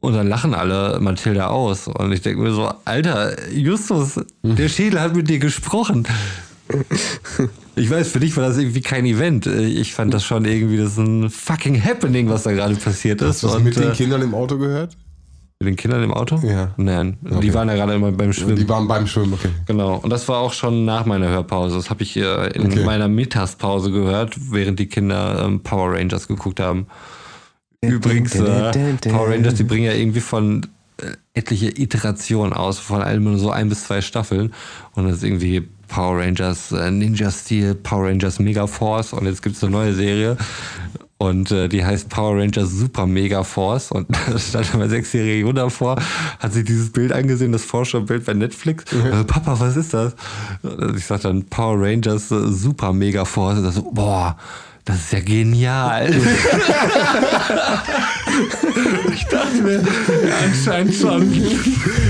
[0.00, 1.88] Und dann lachen alle Mathilda aus.
[1.88, 6.06] Und ich denke mir so, Alter, Justus, der Schädel hat mit dir gesprochen.
[7.76, 9.46] Ich weiß, für dich war das irgendwie kein Event.
[9.46, 13.28] Ich fand das schon irgendwie, das ist ein fucking Happening, was da gerade passiert ist.
[13.28, 14.96] hast du das Und, mit den äh, Kindern im Auto gehört?
[15.60, 16.40] Mit den Kindern im Auto?
[16.42, 16.72] Ja.
[16.78, 17.54] Nein, die Okay.
[17.54, 18.56] waren ja gerade immer beim Schwimmen.
[18.56, 19.50] Die waren beim Schwimmen, okay.
[19.66, 21.76] Genau, und das war auch schon nach meiner Hörpause.
[21.76, 22.84] Das habe ich äh, in Okay.
[22.84, 26.86] meiner Mittagspause gehört, während die Kinder ähm, Power Rangers geguckt haben.
[27.82, 28.72] Übrigens, äh,
[29.10, 33.50] Power Rangers, die bringen ja irgendwie von äh, etliche Iterationen aus, von allem nur so
[33.50, 34.54] ein bis zwei Staffeln.
[34.94, 39.42] Und das ist irgendwie Power Rangers äh, Ninja Steel, Power Rangers Mega Force und jetzt
[39.42, 40.38] gibt es eine neue Serie.
[41.20, 43.92] Und äh, die heißt Power Rangers Super Mega Force.
[43.92, 46.00] Und da stand immer sechsjährige Juna vor,
[46.38, 48.86] hat sich dieses Bild angesehen, das Vorschaubild bei Netflix.
[49.04, 50.14] Also, Papa, was ist das?
[50.62, 53.58] Und ich sag dann Power Rangers äh, Super Mega Force.
[53.58, 54.38] Und das so, boah,
[54.84, 56.10] das ist ja genial.
[59.14, 59.82] ich dachte mir, ja,
[60.44, 61.32] anscheinend schon.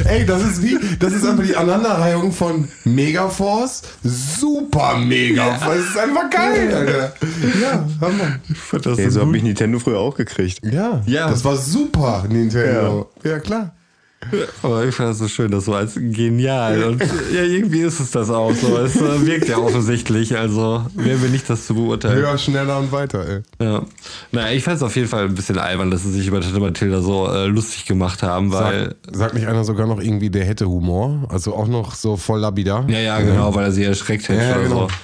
[0.04, 5.76] Ey, das ist wie, das ist einfach die Aneinanderreihung von Megaforce, Super Megaforce.
[5.78, 7.12] Das ist einfach geil, Alter.
[7.60, 8.38] Ja, Hammer.
[8.48, 10.60] Ich fand das Hey, so so habe ich Nintendo früher auch gekriegt.
[10.64, 11.28] Ja, Ja.
[11.28, 13.10] das war super, Nintendo.
[13.24, 13.74] Ja, klar.
[14.62, 16.84] Aber ich fand das so schön, das so als genial.
[16.84, 17.02] Und
[17.34, 18.76] ja, irgendwie ist es das auch so.
[18.76, 20.36] Es äh, wirkt ja offensichtlich.
[20.36, 22.16] Also, wer will nicht das zu beurteilen?
[22.16, 23.40] Höher, schneller und weiter, ey.
[23.64, 23.82] Ja.
[24.30, 26.60] Naja, ich fand es auf jeden Fall ein bisschen albern, dass sie sich über Tante
[26.60, 28.94] Mathilda so äh, lustig gemacht haben, weil.
[29.06, 31.26] Sag, sagt nicht einer sogar noch irgendwie, der hätte Humor?
[31.30, 32.88] Also auch noch so voll labidar?
[32.88, 34.88] Ja, ja, genau, weil er sie erschreckt hätte Ja, oder genau.
[34.88, 34.94] so.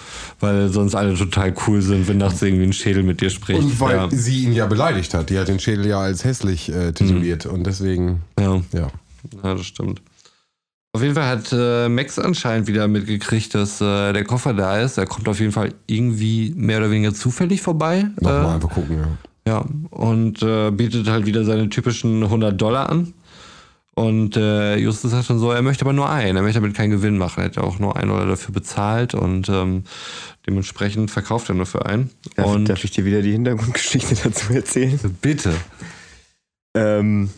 [0.40, 3.60] weil sonst alle total cool sind, wenn nachts irgendwie ein Schädel mit dir spricht.
[3.60, 4.08] Und weil ja.
[4.10, 5.30] sie ihn ja beleidigt hat.
[5.30, 7.46] Die hat den Schädel ja als hässlich äh, tituliert.
[7.46, 8.60] Und deswegen, ja.
[8.74, 8.90] ja.
[9.42, 10.02] Ja, das stimmt.
[10.92, 14.96] Auf jeden Fall hat äh, Max anscheinend wieder mitgekriegt, dass äh, der Koffer da ist.
[14.96, 18.06] Er kommt auf jeden Fall irgendwie mehr oder weniger zufällig vorbei.
[18.18, 18.98] Nochmal Äh, einfach gucken,
[19.46, 19.52] ja.
[19.52, 23.12] ja, und äh, bietet halt wieder seine typischen 100 Dollar an.
[23.94, 26.90] Und äh, Justus sagt dann so, er möchte aber nur einen, er möchte damit keinen
[26.90, 27.40] Gewinn machen.
[27.40, 29.84] Er hat ja auch nur einen Dollar dafür bezahlt und ähm,
[30.46, 32.10] dementsprechend verkauft er nur für einen.
[32.36, 34.98] Darf, und darf ich dir wieder die Hintergrundgeschichte dazu erzählen?
[35.22, 35.54] bitte.
[36.74, 37.30] Ähm,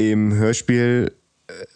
[0.00, 1.12] Im Hörspiel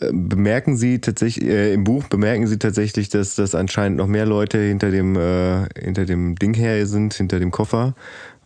[0.01, 4.25] äh, bemerken sie tatsächlich, äh, im Buch bemerken sie tatsächlich, dass das anscheinend noch mehr
[4.25, 7.95] Leute hinter dem, äh, hinter dem Ding her sind, hinter dem Koffer.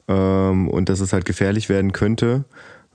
[0.09, 2.45] Ähm, und dass es halt gefährlich werden könnte.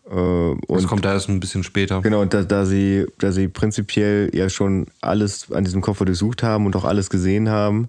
[0.09, 2.01] Äh, Das und kommt da erst ein bisschen später.
[2.01, 6.43] Genau, und da, da, sie, da sie prinzipiell ja schon alles an diesem Koffer durchsucht
[6.43, 7.87] haben und auch alles gesehen haben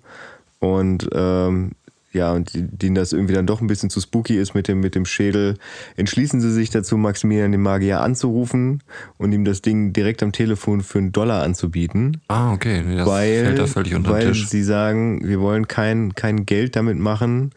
[0.61, 1.73] und ähm,
[2.15, 4.95] ja, und denen das irgendwie dann doch ein bisschen zu spooky ist mit dem, mit
[4.95, 5.57] dem Schädel,
[5.97, 8.83] entschließen sie sich dazu, Maximilian den Magier anzurufen
[9.19, 12.21] und ihm das Ding direkt am Telefon für einen Dollar anzubieten.
[12.29, 12.83] Ah, okay.
[12.87, 14.49] Nee, das weil fällt da völlig unter den weil Tisch.
[14.49, 17.51] sie sagen, wir wollen kein, kein Geld damit machen,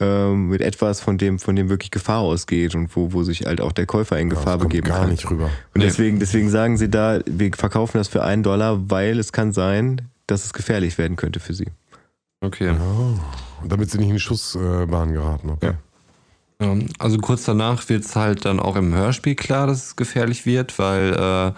[0.00, 3.60] ähm, mit etwas, von dem, von dem wirklich Gefahr ausgeht und wo, wo sich halt
[3.60, 5.10] auch der Käufer in Gefahr Das kommt begeben gar kann.
[5.10, 5.46] nicht rüber.
[5.74, 5.84] Und Nee.
[5.86, 10.02] deswegen, deswegen sagen sie da, wir verkaufen das für einen Dollar, weil es kann sein,
[10.28, 11.66] dass es gefährlich werden könnte für sie.
[12.40, 12.70] Okay.
[12.78, 13.18] Oh,
[13.66, 15.50] damit sie nicht in die Schussbahn geraten.
[15.50, 15.72] Okay.
[16.60, 20.44] Ja, also kurz danach wird es halt dann auch im Hörspiel klar, dass es gefährlich
[20.44, 21.52] wird, weil äh,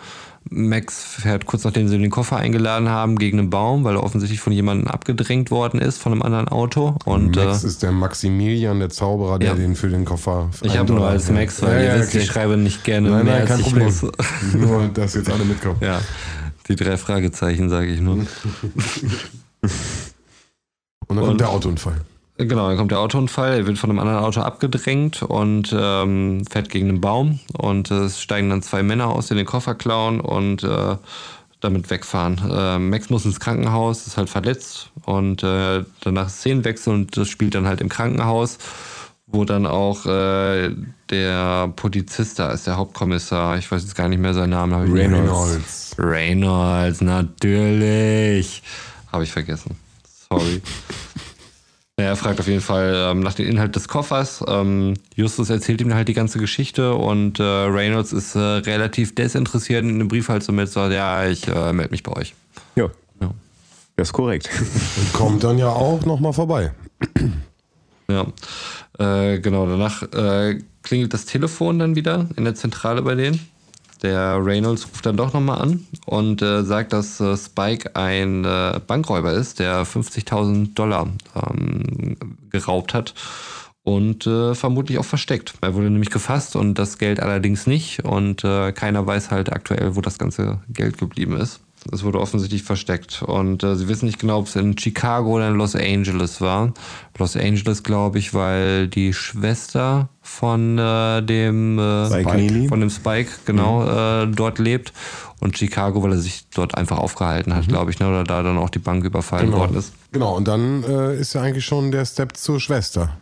[0.51, 4.41] Max fährt kurz nachdem sie den Koffer eingeladen haben gegen einen Baum, weil er offensichtlich
[4.41, 6.97] von jemandem abgedrängt worden ist, von einem anderen Auto.
[7.07, 9.55] Und Max äh, ist der Maximilian, der Zauberer, der Ja.
[9.55, 10.51] den für den Koffer.
[10.63, 12.19] ich habe nur als Max, weil Ja, ihr ja, wisst, okay.
[12.19, 13.85] ich schreibe nicht gerne Nein, mehr nein, kein ich Problem.
[13.87, 14.03] muss.
[14.55, 15.77] Nur, dass jetzt alle mitkommen.
[15.81, 16.01] Ja,
[16.69, 18.19] die drei Fragezeichen sage ich nur.
[21.11, 22.01] Und dann Und- kommt der Autounfall.
[22.39, 26.71] Genau, dann kommt der Autounfall, er wird von einem anderen Auto abgedrängt und ähm, fährt
[26.71, 30.23] gegen einen Baum und äh, es steigen dann zwei Männer aus, die den Koffer klauen
[30.23, 30.97] und äh,
[31.61, 32.41] damit wegfahren.
[32.51, 37.55] Äh, Max muss ins Krankenhaus, ist halt verletzt und äh, danach Szenenwechsel und das spielt
[37.55, 38.57] dann halt im Krankenhaus,
[39.27, 40.71] wo dann auch äh,
[41.11, 44.91] der Polizist da ist, der Hauptkommissar, ich weiß jetzt gar nicht mehr seinen Namen.
[44.95, 45.95] mehr- Reynolds.
[45.99, 48.63] Reynolds, natürlich.
[49.13, 49.77] Habe ich vergessen.
[50.33, 50.63] Sorry.
[52.01, 54.43] Naja, er fragt auf jeden Fall ähm, nach dem Inhalt des Koffers.
[54.49, 59.83] Ähm, Justus erzählt ihm halt die ganze Geschichte und äh, Reynolds ist äh, relativ desinteressiert
[59.85, 62.35] in dem Brief halt so mit, so, ja, ich äh, melde mich bei euch.
[62.75, 62.87] Ja.
[63.21, 63.31] Ja.
[63.97, 64.49] Das ist korrekt.
[64.97, 66.73] Und kommt dann ja auch nochmal vorbei.
[68.09, 68.27] Ja,
[68.99, 69.67] äh, genau.
[69.67, 73.47] Danach äh, klingelt das Telefon dann wieder in der Zentrale bei denen.
[74.03, 78.81] Der Reynolds ruft dann doch nochmal an und äh, sagt, dass äh, Spike ein äh,
[78.87, 82.17] Bankräuber ist, der 50.000 Dollar ähm,
[82.51, 83.15] geraubt hat
[83.83, 85.55] und äh, vermutlich auch versteckt.
[85.61, 89.97] Er wurde nämlich gefasst und das Geld allerdings nicht und äh, keiner weiß halt aktuell,
[89.97, 91.61] wo das ganze Geld geblieben ist.
[91.93, 95.49] Es wurde offensichtlich versteckt und äh, sie wissen nicht genau, ob es in Chicago oder
[95.49, 96.75] in Los Angeles war.
[97.19, 102.69] Los Angeles, glaube ich, weil die Schwester von äh, dem äh, Spike Neely.
[102.69, 104.93] von dem Spike genau äh, dort lebt
[105.41, 108.59] und Chicago, weil er sich dort einfach aufgehalten hat, glaube ich, ne, oder da dann
[108.59, 109.93] auch die Bank überfallen worden ist.
[110.13, 113.17] Genau, und dann äh, ist ja eigentlich schon der Step zur Schwester,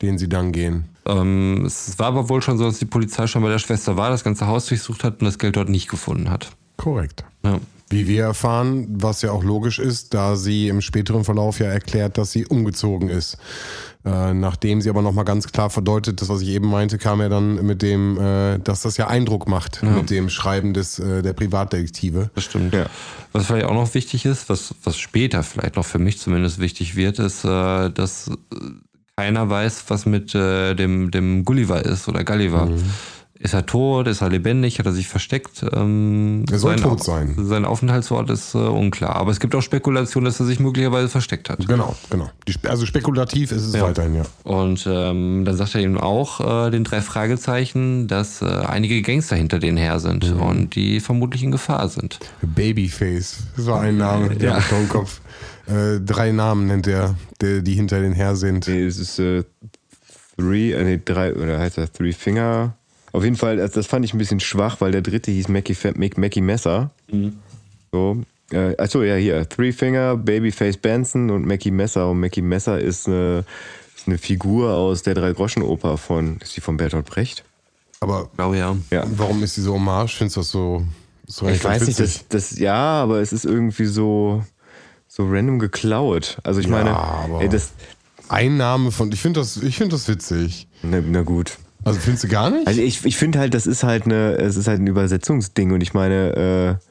[0.00, 0.86] den sie dann gehen.
[1.04, 4.10] Ähm, es war aber wohl schon so, dass die Polizei schon bei der Schwester war,
[4.10, 6.50] das ganze Haus durchsucht hat und das Geld dort nicht gefunden hat.
[6.78, 7.24] Korrekt.
[7.44, 7.58] Ja.
[7.90, 12.18] Wie wir erfahren, was ja auch logisch ist, da sie im späteren Verlauf ja erklärt,
[12.18, 13.38] dass sie umgezogen ist.
[14.04, 17.28] Äh, nachdem sie aber nochmal ganz klar verdeutet, das was ich eben meinte, kam er
[17.28, 21.32] dann mit dem, äh, dass das ja Eindruck macht mit dem Schreiben des äh, der
[21.32, 22.30] Privatdetektive.
[22.34, 22.74] Das stimmt.
[22.74, 22.86] Ja.
[23.32, 26.94] Was vielleicht auch noch wichtig ist, was, was später vielleicht noch für mich zumindest wichtig
[26.94, 28.56] wird, ist, äh, dass äh,
[29.16, 32.66] keiner weiß, was mit äh, dem, dem Gulliver ist oder Gulliver.
[32.66, 32.84] Mhm.
[33.40, 34.08] Ist er tot?
[34.08, 34.80] Ist er lebendig?
[34.80, 35.64] Hat er sich versteckt?
[35.72, 37.34] Ähm, Er soll sein tot sein.
[37.38, 39.14] Sein Aufenthaltsort ist äh, unklar.
[39.14, 41.66] Aber es gibt auch Spekulationen, dass er sich möglicherweise versteckt hat.
[41.68, 42.28] Genau, genau.
[42.48, 43.82] Die, also spekulativ ist es Ja.
[43.82, 44.22] weiterhin, ja.
[44.42, 49.36] Und ähm, dann sagt er ihm auch äh, den drei Fragezeichen, dass äh, einige Gangster
[49.36, 50.40] hinter denen her sind Mhm.
[50.42, 52.18] und die vermutlich in Gefahr sind.
[52.42, 54.62] Babyface, das war ein Name, der Ja.
[54.76, 55.20] im Kopf.
[55.68, 58.66] Äh, drei Namen nennt er, der, die hinter den her sind.
[58.66, 59.44] Nee, es ist äh,
[60.36, 62.74] Three, äh, nee, drei, oder heißt das Three Finger?
[63.18, 65.76] Auf jeden Fall, das, das fand ich ein bisschen schwach, weil der dritte hieß Mackie,
[65.96, 66.90] Mac- Mackie Messer.
[67.90, 68.22] So.
[68.52, 69.48] Äh, achso, ja, hier.
[69.48, 72.08] Three Finger, Babyface Benson und Mackie Messer.
[72.10, 73.44] Und Mackie Messer ist eine,
[73.96, 77.42] ist eine Figur aus der Drei-Groschen-Oper von, ist die von Bertolt Brecht?
[77.98, 78.76] Aber Ich glaube ja.
[78.92, 79.04] Ja.
[79.16, 80.14] warum ist diese Hommage?
[80.16, 80.84] Findest du das so,
[81.26, 82.24] so Ich weiß nicht, witzig?
[82.28, 84.44] das, das, ja, aber es ist irgendwie so,
[85.08, 86.38] so random geklaut.
[86.44, 87.72] Also ich Ja, meine, aber- ey, das,
[88.28, 89.10] Einnahme von.
[89.10, 90.68] Ich finde das, ich find das witzig.
[90.82, 91.56] na, na gut.
[91.88, 92.66] Also findest du gar nicht?
[92.66, 95.80] Also ich, ich finde halt, das ist halt eine, es ist halt ein Übersetzungsding und
[95.80, 96.84] ich meine, äh,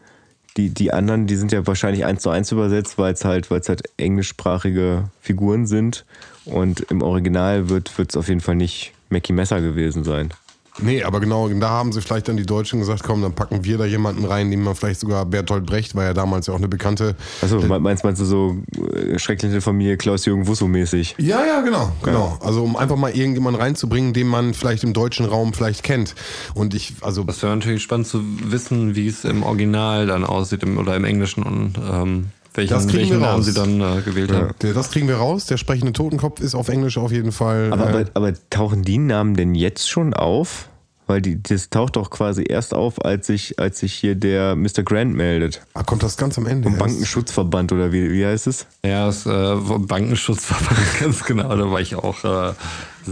[0.57, 3.59] die, die anderen, die sind ja wahrscheinlich eins zu eins übersetzt, weil es halt, weil
[3.59, 6.05] es halt englischsprachige Figuren sind
[6.45, 10.33] und im Original wird es auf jeden Fall nicht Mackie Messer gewesen sein.
[10.79, 13.77] Nee, aber genau, da haben sie vielleicht dann die Deutschen gesagt, komm, dann packen wir
[13.77, 16.67] da jemanden rein, nehmen wir vielleicht sogar Bertolt Brecht, war ja damals ja auch eine
[16.67, 17.15] bekannte.
[17.41, 18.57] Also meinst, meinst du so
[18.93, 21.15] äh, schreckliche Familie Klaus-Jürgen Wusso mäßig?
[21.17, 22.37] Ja, ja, genau, genau.
[22.41, 26.15] Also um einfach mal irgendjemanden reinzubringen, den man vielleicht im deutschen Raum vielleicht kennt.
[26.53, 30.63] Und ich, also Das wäre natürlich spannend zu wissen, wie es im Original dann aussieht
[30.63, 32.27] im, oder im Englischen und ähm,
[32.57, 33.45] welchen, Das kriegen welchen wir Namen raus.
[33.45, 34.51] sie dann äh, gewählt haben.
[34.61, 35.45] der, das kriegen wir raus.
[35.45, 37.69] Der sprechende Totenkopf ist auf Englisch auf jeden Fall.
[37.71, 40.69] Aber, äh, aber, aber tauchen die Namen denn jetzt schon auf?
[41.09, 44.83] Weil die, das taucht doch quasi erst auf, als sich, als sich hier der Mr.
[44.83, 45.61] Grant meldet.
[45.73, 46.69] ah, kommt das ganz am Ende.
[46.69, 46.77] Vom?
[46.77, 48.65] Bankenschutzverband oder wie, wie heißt es?
[48.83, 51.55] Ja, das äh, Bankenschutzverband, ganz genau.
[51.55, 52.53] Da war ich auch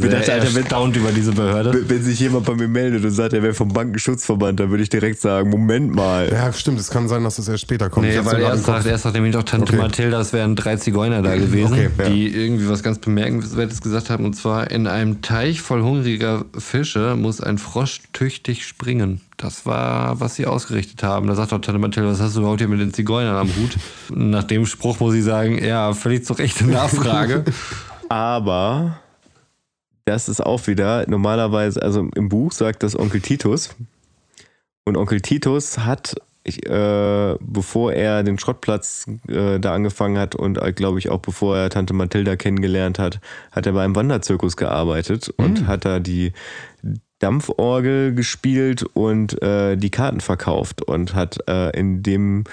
[0.01, 1.73] sehr dachte, Alter, wenn- erstaunt über diese Behörde.
[1.73, 4.83] Wenn wenn sich jemand bei mir meldet und sagt, er wäre vom Bankenschutzverband, dann würde
[4.83, 6.29] ich direkt sagen, Moment mal.
[6.31, 6.79] Ja, stimmt.
[6.79, 8.05] Es kann sein, dass das erst später kommt.
[8.07, 8.65] Ich Nee, weil er Kopf.
[8.65, 9.81] sagt, erst sagt nämlich doch Tante Okay.
[9.81, 12.09] Mathilda, es wären drei Zigeuner da gewesen, Okay, ja.
[12.09, 14.25] die irgendwie was ganz Bemerkenswertes gesagt haben.
[14.25, 19.21] Und zwar, in einem Teich voll hungriger Fische muss ein Frosch tüchtig springen.
[19.37, 21.27] Das war, was sie ausgerichtet haben.
[21.27, 23.75] Da sagt doch Tante Mathilda, was hast du überhaupt hier mit den Zigeunern am Hut?
[24.13, 27.43] Nach dem Spruch muss ich sagen, ja, völlig zu Recht eine Nachfrage.
[28.09, 28.97] Aber
[30.05, 33.75] das ist auch wieder normalerweise, also im Buch sagt das Onkel Titus.
[34.85, 40.61] Und Onkel Titus hat, ich, äh, bevor er den Schrottplatz äh, da angefangen hat und
[40.61, 43.19] äh, glaube ich auch bevor er Tante Mathilda kennengelernt hat,
[43.51, 46.33] hat er beim Wanderzirkus gearbeitet und hat da die
[47.17, 52.43] Dampforgel gespielt und äh, die Karten verkauft und hat äh, in dem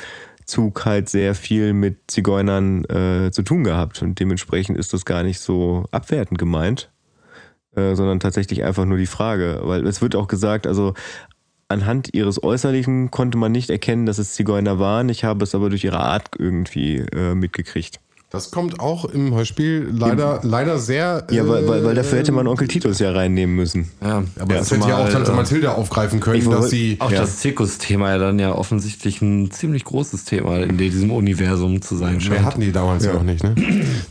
[0.46, 4.03] Zug halt sehr viel mit Zigeunern äh, zu tun gehabt.
[4.03, 6.91] Und dementsprechend ist das gar nicht so abwertend gemeint,
[7.76, 10.94] äh, sondern tatsächlich einfach nur die Frage, weil es wird auch gesagt, also
[11.68, 15.08] anhand ihres Äußerlichen konnte man nicht erkennen, dass es Zigeuner waren.
[15.08, 17.98] Ich habe es aber durch ihre Art irgendwie äh, mitgekriegt.
[18.33, 21.26] Das kommt auch im Hörspiel leider, leider sehr.
[21.30, 23.91] Ja, weil, weil, weil äh, dafür hätte man Onkel Titus ja reinnehmen müssen.
[24.03, 26.97] Ja, Aber das hätte ja auch Tante äh, Mathilda aufgreifen können, dass sie.
[26.99, 27.20] auch Ja.
[27.20, 32.12] das Zirkusthema ja dann ja offensichtlich ein ziemlich großes Thema in diesem Universum zu sein
[32.12, 32.45] Mehr scheint.
[32.45, 33.12] hatten die damals ja.
[33.12, 33.55] noch nicht, ne?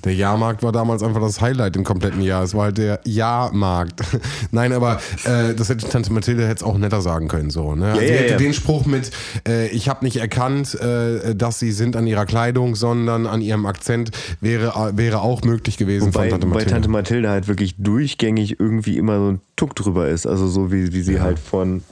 [0.04, 2.44] Der Jahrmarkt war damals einfach das Highlight im kompletten Jahr.
[2.44, 4.02] Es war halt der Jahrmarkt.
[4.52, 7.88] Nein, aber äh, das hätte Tante Mathilde hätte es auch netter sagen können, so, ne?
[7.88, 8.38] Also Ja, sie ja, hätte ja.
[8.38, 9.10] den Spruch mit,
[9.48, 13.66] äh, ich habe nicht erkannt, äh, dass sie sind an ihrer Kleidung, sondern an ihrem
[13.66, 16.74] Akzent, wäre, wäre auch möglich gewesen Wobei, von Tante wobei Mathilde.
[16.74, 20.26] Tante Mathilde halt wirklich durchgängig irgendwie immer so ein Tuck drüber ist.
[20.26, 21.84] Also so wie, wie sie halt von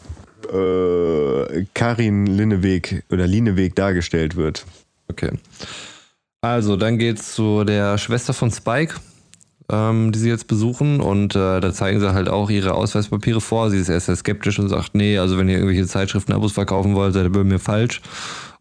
[0.54, 4.66] äh, Karin Linneweg oder Lineweg dargestellt wird.
[5.10, 5.32] Okay.
[6.42, 8.96] Also, dann geht's zu der Schwester von Spike,
[9.70, 11.02] ähm, die sie jetzt besuchen.
[11.02, 13.70] Und äh, da zeigen sie halt auch ihre Ausweispapiere vor.
[13.70, 16.96] Sie ist erst sehr skeptisch und sagt, nee, also wenn ihr irgendwelche Zeitschriften Abos verkaufen
[16.96, 18.02] wollt, seid ihr bei mir falsch.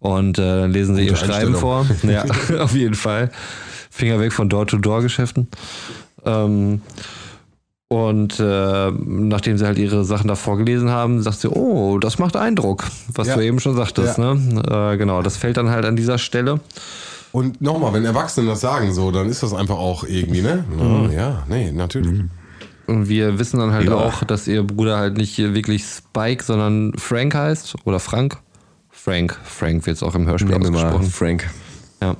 [0.00, 1.86] Und äh, dann lesen sie ihr Gute Schreiben vor.
[2.02, 2.24] Ja,
[2.60, 3.30] auf jeden Fall.
[3.90, 5.48] Finger weg von Door-to-Door-Geschäften.
[6.24, 6.82] Ähm,
[7.88, 12.36] und äh, nachdem sie halt ihre Sachen da vorgelesen haben, sagt sie, oh, das macht
[12.36, 12.84] Eindruck,
[13.14, 13.36] was Ja.
[13.36, 14.18] du eben schon sagtest.
[14.18, 14.34] Ja.
[14.34, 14.92] Ne?
[14.92, 16.60] Äh, genau, das fällt dann halt an dieser Stelle.
[17.32, 20.64] Und nochmal, wenn Erwachsene das sagen so, dann ist das einfach auch irgendwie, ne?
[20.70, 21.12] Mhm.
[21.12, 22.22] Ja, nee, natürlich.
[22.86, 23.96] Und wir wissen dann halt Ja.
[23.96, 27.74] auch, dass ihr Bruder halt nicht wirklich Spike, sondern Frank heißt.
[27.84, 28.38] Oder Frank.
[29.08, 29.38] Frank.
[29.42, 31.10] Frank wird es auch im Hörspiel Nehmen wir mal ausgesprochen.
[31.10, 31.50] Frank.
[32.02, 32.16] Ja.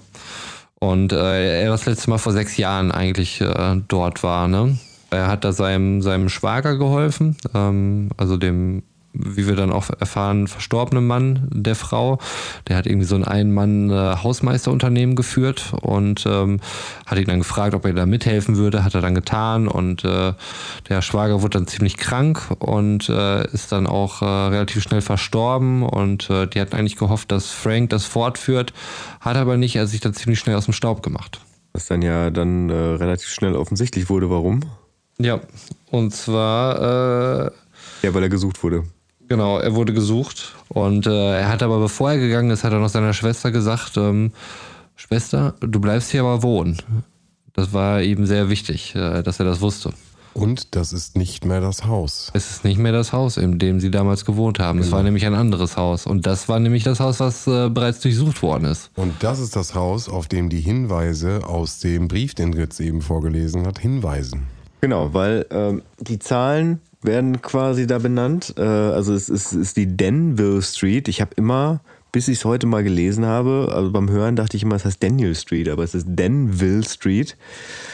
[0.81, 4.79] Und äh, er das letzte Mal vor sechs Jahren eigentlich äh, dort war, ne?
[5.11, 8.83] Er hat da seinem, seinem Schwager geholfen, ähm, also dem,
[9.13, 12.19] wie wir dann auch erfahren, verstorbenen Mann der Frau.
[12.69, 16.61] Der hat irgendwie so ein Ein-Mann-Hausmeisterunternehmen geführt und ähm,
[17.07, 20.35] hat ihn dann gefragt, ob er da mithelfen würde, hat er dann getan und äh,
[20.89, 25.83] der Schwager wurde dann ziemlich krank und äh, ist dann auch äh, relativ schnell verstorben
[25.83, 28.73] und äh, die hatten eigentlich gehofft, dass Frank das fortführt,
[29.21, 31.41] hat aber nicht, er hat sich dann ziemlich schnell aus dem Staub gemacht.
[31.73, 34.61] Was dann ja dann äh, relativ schnell offensichtlich wurde, warum?
[35.19, 35.41] Ja,
[35.91, 37.51] und zwar äh,
[38.03, 38.85] Ja, weil er gesucht wurde.
[39.29, 42.79] Genau, er wurde gesucht und äh, er hat aber, bevor er gegangen ist, hat er
[42.79, 44.33] noch seiner Schwester gesagt, ähm,
[44.97, 46.79] Schwester, du bleibst hier aber wohnen.
[47.53, 49.93] Das war ihm sehr wichtig, äh, dass er das wusste.
[50.35, 52.31] Und das ist nicht mehr das Haus.
[52.33, 54.79] Es ist nicht mehr das Haus, in dem sie damals gewohnt haben.
[54.79, 56.07] Es war nämlich ein anderes Haus.
[56.07, 58.91] Und das war nämlich das Haus, was äh, bereits durchsucht worden ist.
[58.95, 63.03] Und das ist das Haus, auf dem die Hinweise aus dem Brief, den Ritz eben
[63.03, 64.47] vorgelesen hat, hinweisen.
[64.81, 68.55] Genau, weil ähm, die Zahlen werden quasi da benannt.
[68.57, 71.09] Äh, also es ist, ist die Denville Street.
[71.09, 71.81] Ich habe immer
[72.13, 75.03] bis ich es heute mal gelesen habe, also beim Hören dachte ich immer, es heißt
[75.03, 77.37] Daniel Street, aber es ist Danville Street.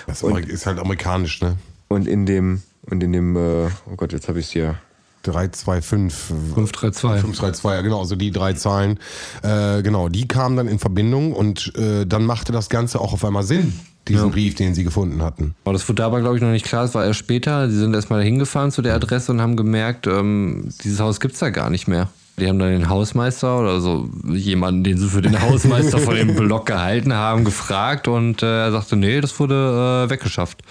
[0.06, 1.56] Das ist halt amerikanisch, ne?
[1.88, 4.76] Und in dem, und in dem, äh, oh Gott, jetzt habe ich es hier.
[5.24, 6.36] 325.
[6.54, 7.20] 532.
[7.22, 8.98] 532, ja genau, also die drei Zahlen,
[9.42, 13.24] äh, genau, die kamen dann in Verbindung und äh, dann machte das Ganze auch auf
[13.24, 13.72] einmal Sinn,
[14.08, 15.54] diesen Brief, den sie gefunden hatten.
[15.64, 16.82] Aber das wurde dabei, glaube ich, noch nicht klar.
[16.82, 17.68] Das war erst später.
[17.68, 21.50] Die sind erstmal hingefahren zu der Adresse und haben gemerkt, ähm, dieses Haus gibt's da
[21.50, 22.08] gar nicht mehr.
[22.36, 26.34] Die haben dann den Hausmeister oder so jemanden, den sie für den Hausmeister von dem
[26.34, 30.62] Block gehalten haben, gefragt und äh, er sagte, nee, das wurde äh, weggeschafft.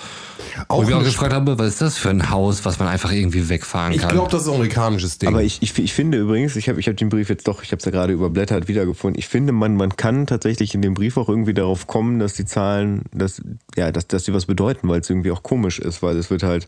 [0.68, 3.12] Auch und wir auch gefragt haben, was ist das für ein Haus, was man einfach
[3.14, 4.10] irgendwie wegfahren Ich kann?
[4.10, 5.30] glaube, das ist ein amerikanisches Ding.
[5.30, 7.72] Aber ich, ich, ich finde übrigens, ich habe ich hab den Brief jetzt doch, ich
[7.72, 9.18] habe es ja gerade überblättert, wiedergefunden.
[9.18, 12.46] Ich finde, man, man kann tatsächlich in dem Brief auch irgendwie darauf kommen, dass die
[12.46, 13.42] Zahlen, dass,
[13.78, 16.44] ja, dass, dass die was bedeuten, weil es irgendwie auch komisch ist, weil es wird
[16.44, 16.68] halt.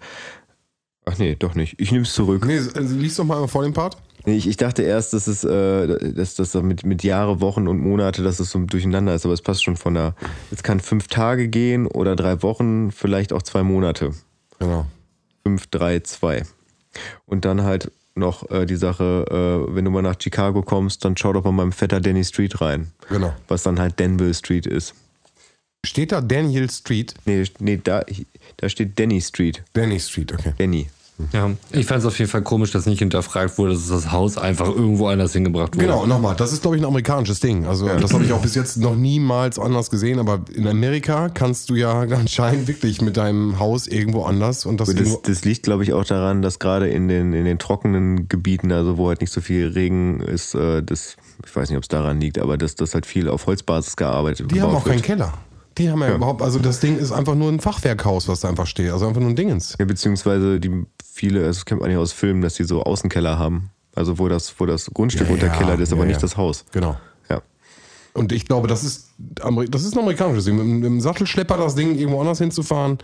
[1.05, 1.79] Ach nee, doch nicht.
[1.79, 2.45] Ich nehme es zurück.
[2.45, 3.97] nee, also, lies doch mal vor dem Part.
[4.25, 7.79] Nee, ich, ich dachte erst, dass es, äh, dass das mit, mit Jahre, Wochen und
[7.79, 10.15] Monate, dass es so durcheinander ist, aber es passt schon von der.
[10.51, 14.11] Es kann fünf Tage gehen oder drei Wochen, vielleicht auch zwei Monate.
[14.59, 14.87] Genau.
[15.43, 16.43] 5, 3, 2.
[17.27, 21.15] Und dann halt noch äh, die Sache, äh, wenn du mal nach Chicago kommst, dann
[21.17, 22.91] schau doch mal beim Vetter Danny Street rein.
[23.09, 23.33] Genau.
[23.47, 24.95] Was dann halt Danville Street ist.
[25.85, 27.13] Steht da Daniel Street?
[27.25, 28.03] Nee, nee da,
[28.57, 29.63] da steht Danny Street.
[29.73, 30.53] Danny Street, okay.
[30.57, 30.87] Danny.
[31.31, 34.37] Ja, ich fand es auf jeden Fall komisch, dass nicht hinterfragt wurde, dass das Haus
[34.37, 35.85] einfach irgendwo anders hingebracht wurde.
[35.85, 37.65] Genau, nochmal, das ist, glaube ich, ein amerikanisches Ding.
[37.65, 41.69] Also, das habe ich auch bis jetzt noch niemals anders gesehen, aber in Amerika kannst
[41.69, 45.83] du ja anscheinend wirklich mit deinem Haus irgendwo anders und das, Das, das liegt, glaube
[45.83, 49.31] ich, auch daran, dass gerade in den, in den trockenen Gebieten, also wo halt nicht
[49.31, 51.15] so viel Regen ist, äh, das,
[51.45, 54.51] ich weiß nicht, ob es daran liegt, aber dass das halt viel auf Holzbasis gearbeitet
[54.51, 55.03] Die haben auch keinen wird.
[55.03, 55.33] Keller.
[55.77, 58.65] Die haben ja, überhaupt, also das Ding ist einfach nur ein Fachwerkhaus, was da einfach
[58.67, 58.91] steht.
[58.91, 59.75] Also einfach nur ein Dingens.
[59.77, 63.71] Ja, beziehungsweise die viele, das kennt man ja aus Filmen, dass die so Außenkeller haben.
[63.93, 66.21] Also wo das, wo das Grundstück Ja, unterkellert ja, ist, aber ja, nicht ja.
[66.21, 66.65] das Haus.
[66.71, 66.97] Genau.
[67.29, 67.41] Ja.
[68.13, 69.09] Und ich glaube, das ist,
[69.39, 70.55] Ameri- das ist ein amerikanisches Ding.
[70.55, 72.97] Mit, einem- Sattelschlepper das Ding irgendwo anders hinzufahren.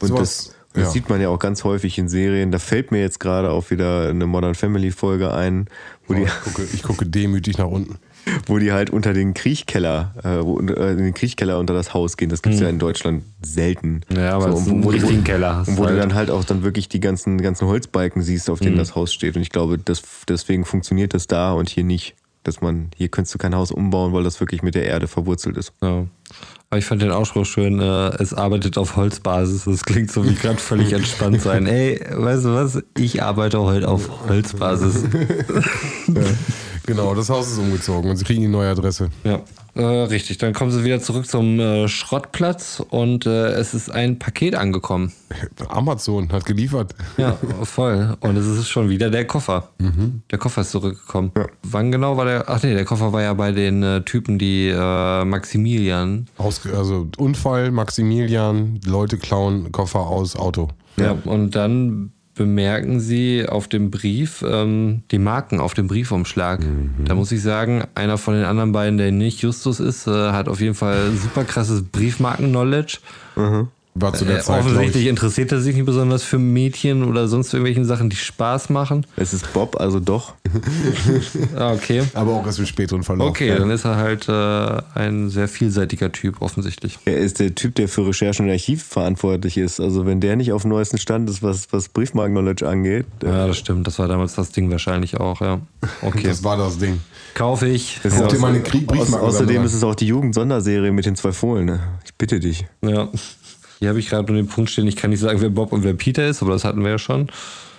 [0.00, 0.90] Und sowas- das, das ja.
[0.90, 2.50] sieht man ja auch ganz häufig in Serien.
[2.50, 5.66] Da fällt mir jetzt gerade auch wieder eine Modern Family Folge ein,
[6.06, 7.96] wo, die, ich, gucke, ich gucke demütig nach unten.
[8.46, 12.16] wo die halt unter den Kriechkeller, äh, wo, äh, in den Kriechkeller unter das Haus
[12.16, 12.28] gehen.
[12.30, 14.00] Das gibt's ja in Deutschland selten.
[14.08, 14.16] Mhm.
[14.16, 15.96] Ja, aber es und ein wo, wo, richtigen Keller hast Und wo halt.
[15.96, 18.64] du dann halt auch dann wirklich die ganzen, ganzen Holzbalken siehst, auf Mhm.
[18.64, 19.36] denen das Haus steht.
[19.36, 22.14] Und ich glaube, das, deswegen funktioniert das da und hier nicht.
[22.42, 25.56] Dass man, hier könntest du kein Haus umbauen, weil das wirklich mit der Erde verwurzelt
[25.56, 25.72] ist.
[25.80, 26.04] Ja.
[26.68, 29.64] Aber ich fand den Ausspruch schön, äh, es arbeitet auf Holzbasis.
[29.64, 31.66] Das klingt so wie gerade völlig entspannt sein.
[31.68, 32.82] Ey, weißt du was?
[32.98, 35.04] Ich arbeite heute auf Holzbasis.
[36.86, 39.08] Genau, das Haus ist umgezogen und sie kriegen die neue Adresse.
[39.24, 39.40] Ja,
[39.74, 40.38] äh, richtig.
[40.38, 45.12] Dann kommen sie wieder zurück zum äh, Schrottplatz und äh, es ist ein Paket angekommen.
[45.68, 46.94] Amazon hat geliefert.
[47.16, 48.16] Ja, voll.
[48.20, 49.70] Und es ist schon wieder der Koffer.
[50.30, 51.32] Der Koffer ist zurückgekommen.
[51.62, 52.44] Wann genau war der?
[52.48, 56.26] Ach nee, der Koffer war ja bei den äh, Typen, die äh, Maximilian.
[56.36, 60.68] Aus, also Unfall, Maximilian, Leute klauen Koffer aus Auto.
[60.96, 61.16] Ja.
[61.24, 66.60] Und dann bemerken sie auf dem Brief ähm, die Marken auf dem Briefumschlag.
[67.04, 70.48] Da muss ich sagen, einer von den anderen beiden, der nicht Justus ist, äh, hat
[70.48, 72.98] auf jeden Fall super krasses Briefmarken-Knowledge.
[73.96, 75.08] War zu der Äh, Zeit, offensichtlich ich.
[75.08, 79.06] interessiert er sich nicht besonders für Mädchen oder sonst irgendwelchen Sachen, die Spaß machen.
[79.16, 80.34] Es ist Bob, also doch.
[81.56, 82.02] Ah, okay.
[82.14, 83.28] Aber auch erst im späteren Verlauf.
[83.30, 86.98] Okay, dann ist er halt äh, ein sehr vielseitiger Typ, offensichtlich.
[87.04, 89.78] Er ist der Typ, der für Recherchen und Archiv verantwortlich ist.
[89.80, 93.46] Also wenn der nicht auf dem neuesten Stand ist, was, was Briefmarken-Knowledge angeht, äh, Ja,
[93.46, 93.86] das stimmt.
[93.86, 95.60] Das war damals das Ding wahrscheinlich auch, ja.
[96.02, 96.22] Okay.
[96.28, 97.00] Das war das Ding.
[97.34, 98.00] Kaufe ich.
[98.02, 101.06] das ist dir aus- mal eine Krieg- Briefmarken außerdem ist es auch die Jugendsonderserie mit
[101.06, 101.66] den zwei Fohlen.
[101.66, 101.80] Ne?
[102.04, 102.66] Ich bitte dich.
[102.82, 103.08] Ja.
[103.78, 105.82] Hier habe ich gerade nur den Punkt stehen, ich kann nicht sagen, wer Bob und
[105.84, 107.28] wer Peter ist, aber das hatten wir ja schon.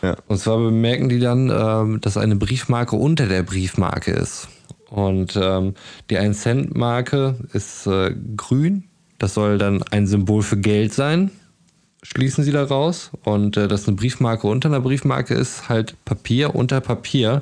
[0.02, 0.16] Ja.
[0.28, 4.48] Und zwar bemerken die dann, ähm, dass eine Briefmarke unter der Briefmarke ist.
[4.90, 5.74] Und ähm,
[6.10, 8.84] die 1-Cent-Marke ist äh, grün.
[9.18, 11.32] Das soll dann ein Symbol für Geld sein,
[12.04, 13.12] schließen sie daraus.
[13.24, 17.42] Und äh, dass eine Briefmarke unter einer Briefmarke ist, halt Papier unter Papier.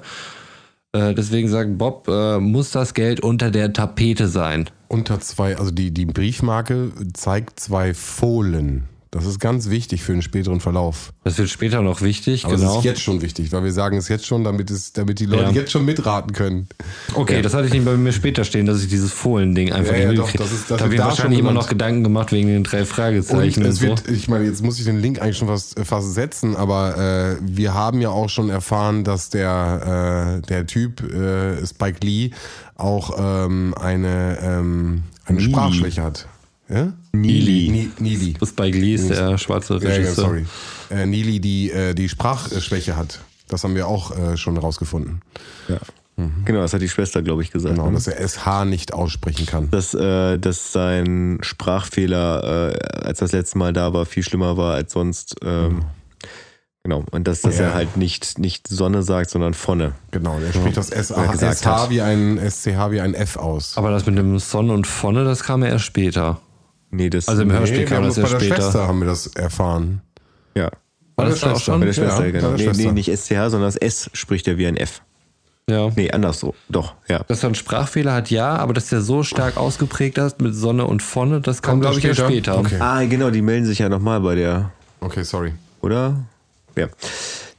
[0.94, 4.70] Äh, deswegen sagt Bob, äh, muss das Geld unter der Tapete sein.
[4.88, 8.84] Unter zwei, also die, die Briefmarke zeigt zwei Fohlen.
[9.14, 11.14] Das ist ganz wichtig für den späteren Verlauf.
[11.24, 12.72] Das wird später noch wichtig, Aber genau.
[12.72, 15.28] es ist jetzt schon wichtig, weil wir sagen es jetzt schon, damit, es, damit die
[15.28, 15.51] Leute Ja.
[15.51, 16.68] jetzt schon mitraten können.
[17.14, 19.99] Okay, das hatte ich nicht bei mir später stehen, dass ich dieses Fohlen-Ding einfach Ja,
[19.99, 20.43] ja, nicht doch, mitkriege.
[20.43, 21.70] das ist- das da habe ich da wahrscheinlich immer noch.
[21.70, 23.84] Gedanken gemacht wegen den drei Und Fragezeichen und, es so.
[23.86, 27.38] wird, ich meine, jetzt muss ich den Link eigentlich schon fast, fast setzen, aber äh,
[27.41, 32.32] wir haben ja auch schon erfahren, dass der, äh, der Typ, äh, Spike Lee,
[32.76, 35.39] auch ähm, eine, ähm, eine.
[35.39, 36.28] Sprachschwäche hat.
[36.68, 36.93] Ja?
[37.24, 37.70] Neely.
[37.70, 38.34] Ni- Neely.
[38.43, 40.16] Spike Lee ist der schwarze Ja, ja, Regisseur.
[40.26, 40.45] sorry.
[40.89, 43.20] Äh, Neely, die äh, die Sprachschwäche hat.
[43.47, 45.22] Das haben wir auch äh, schon rausgefunden.
[45.68, 45.78] Ja.
[46.45, 47.74] Genau, das hat die Schwester, glaube ich, gesagt.
[47.74, 47.95] Genau, ne?
[47.95, 49.72] dass er SH nicht aussprechen kann.
[49.72, 54.74] dass, äh, dass sein Sprachfehler, äh, als das letzte Mal da war, viel schlimmer war
[54.76, 55.36] als sonst.
[55.43, 55.84] Ähm,
[56.86, 57.05] Genau.
[57.11, 57.68] Und dass, dass Ja.
[57.68, 59.93] er halt nicht, nicht Sonne sagt, sondern Vonne.
[60.11, 61.89] Genau, er spricht das SH, gesagt SH hat.
[61.89, 63.78] wie ein SCH wie ein F aus.
[63.78, 66.41] Aber das mit dem Son und Vonne, das kam ja erst später.
[66.94, 67.28] Nee, das.
[67.28, 68.62] Also im Hörspiel wir kam haben das das ja bei der später.
[68.64, 70.02] Schwester haben wir das erfahren.
[70.56, 70.70] ja.
[71.16, 71.80] War das der da auch schon?
[71.80, 72.48] Bei der Schwester, Ja, genau.
[72.50, 72.84] der Nee, Schwester.
[72.84, 75.02] nee, nicht SCH, sondern das S spricht er wie ein F.
[75.70, 75.89] Ja.
[75.96, 76.56] Nee, anders so.
[76.70, 77.20] Doch, ja.
[77.28, 80.86] Dass er einen Sprachfehler hat, ja, aber dass der so stark ausgeprägt ist mit Sonne
[80.86, 82.54] und Vonne, das kam, glaube ich, das erst später?
[82.54, 82.76] später.
[82.76, 82.78] Okay.
[82.80, 84.72] Ah, genau, die melden sich ja nochmal bei der,
[85.02, 85.54] Okay, sorry.
[85.82, 86.16] oder?
[86.76, 86.88] Ja.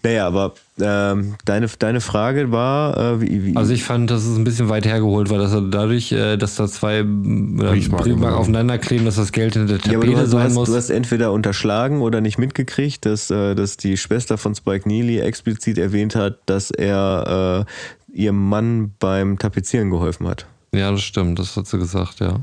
[0.05, 4.37] Naja, aber ähm, deine, deine Frage war, äh, wie, wie Also ich fand, dass es
[4.37, 8.77] ein bisschen weit hergeholt war, dass er dadurch, äh, dass da zwei äh, Briefmarken, aufeinander
[8.77, 10.69] kleben, dass das Geld hinter der Ja, aber Tapete du hast, sein hast, muss.
[10.69, 15.21] du hast entweder unterschlagen oder nicht mitgekriegt, dass, äh, dass die Schwester von Spike Neely
[15.21, 17.67] explizit erwähnt hat, dass er
[18.13, 20.45] äh, ihrem Mann beim Tapezieren geholfen hat.
[20.75, 22.41] ja, das stimmt, das hat sie gesagt, ja.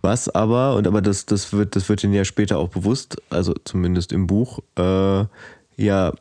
[0.00, 3.54] Was aber, und aber das, das wird, das wird ihnen ja später auch bewusst, also
[3.64, 5.24] zumindest im Buch, äh,
[5.76, 6.12] ja,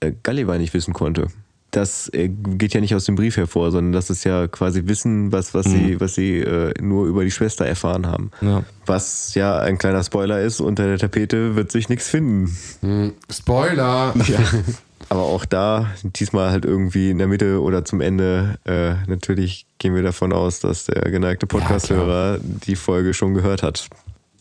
[0.00, 1.28] äh, Gulliver nicht wissen konnte.
[1.70, 5.30] Das äh, geht ja nicht aus dem Brief hervor, sondern das ist ja quasi Wissen,
[5.30, 8.32] was, was sie, was sie äh, nur über die Schwester erfahren haben.
[8.40, 8.64] Ja.
[8.86, 13.14] Was ja ein kleiner Spoiler ist, unter der Tapete wird sich nichts finden.
[13.30, 14.14] Spoiler!
[15.08, 19.94] Aber auch da, diesmal halt irgendwie in der Mitte oder zum Ende, äh, natürlich gehen
[19.94, 23.88] wir davon aus, dass der geneigte Podcast-Hörer die Folge schon gehört hat.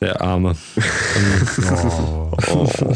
[0.01, 0.55] Der Arme.
[2.47, 2.95] Oh.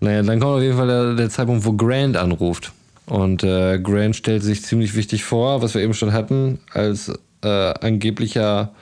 [0.00, 2.72] Naja, dann kommt auf jeden Fall der, der Zeitpunkt, wo Grant anruft.
[3.06, 7.12] Und äh, Grant stellt sich ziemlich wichtig vor, was wir eben schon hatten, als
[7.42, 8.72] äh, angeblicher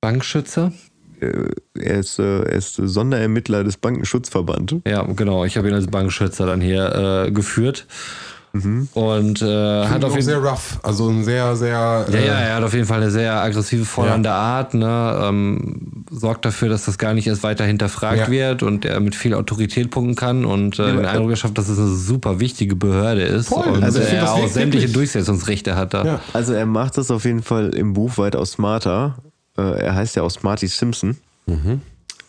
[0.00, 0.72] Bankschützer.
[1.20, 4.76] Äh, er ist, äh, er ist Sonderermittler des Bankenschutzverbands.
[4.86, 5.44] Ja, genau.
[5.44, 7.86] Ich habe ihn als Bankschützer dann hier äh, geführt.
[8.52, 10.78] Und äh, hat auf Auch jeden sehr rough.
[10.82, 11.70] Also ein sehr, sehr.
[11.70, 15.20] Ja, äh, ja, er hat auf jeden Fall eine sehr aggressive, fordernde Art, ne?
[15.22, 18.30] ähm, sorgt dafür, dass das gar nicht erst weiter hinterfragt Ja.
[18.30, 21.68] wird und er mit viel Autorität punkten kann und äh, den aber- Eindruck geschafft, dass
[21.68, 23.66] es eine super wichtige Behörde ist Voll.
[23.68, 24.92] und Also er auch sämtliche wirklich.
[24.94, 26.04] Durchsetzungsrechte hat da.
[26.04, 26.20] Ja.
[26.32, 29.16] Also er macht das auf jeden Fall im Buch weitaus smarter.
[29.56, 31.18] Äh, er heißt ja auch Smarty Simpson.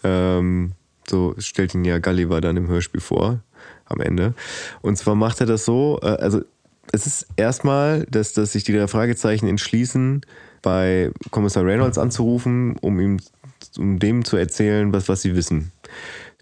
[0.03, 0.71] Ähm,
[1.09, 3.39] so stellt ihn ja Gulliver dann im Hörspiel vor,
[3.89, 4.33] am Ende.
[4.81, 6.41] Und zwar macht er das so, äh, also
[6.91, 10.21] es ist erstmal, dass, dass sich die drei Fragezeichen entschließen,
[10.61, 13.17] bei Kommissar Reynolds anzurufen, um ihm
[13.77, 15.71] um dem zu erzählen, was, was sie wissen.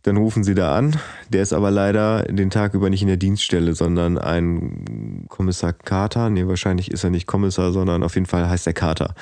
[0.07, 0.95] Dann rufen sie da an.
[1.27, 6.29] Der ist aber leider den Tag über nicht in der Dienststelle, sondern ein Kommissar Carter.
[6.29, 9.15] Nee, wahrscheinlich ist er nicht Kommissar, sondern auf jeden Fall heißt er Carter.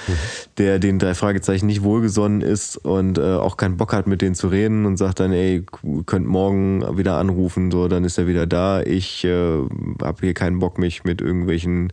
[0.59, 4.35] Der den drei Fragezeichen nicht wohlgesonnen ist und äh, auch keinen Bock hat, mit denen
[4.35, 8.27] zu reden und sagt dann, ey, ihr könnt morgen wieder anrufen, so, dann ist er
[8.27, 8.83] wieder da.
[8.83, 9.57] Ich äh,
[10.03, 11.91] habe hier keinen Bock, mich mit irgendwelchen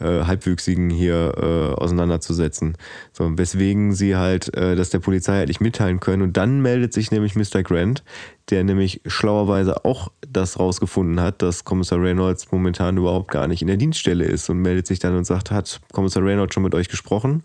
[0.00, 2.76] äh, Halbwüchsigen hier äh, auseinanderzusetzen.
[3.12, 6.22] So, weswegen sie halt äh, das der Polizei halt nicht mitteilen können.
[6.22, 7.62] Und dann meldet sich nämlich Mr.
[7.62, 8.02] Grant,
[8.52, 13.68] der nämlich schlauerweise auch das rausgefunden hat, dass Kommissar Reynolds momentan überhaupt gar nicht in
[13.68, 16.88] der Dienststelle ist und meldet sich dann und sagt, hat Kommissar Reynolds schon mit euch
[16.88, 17.42] gesprochen?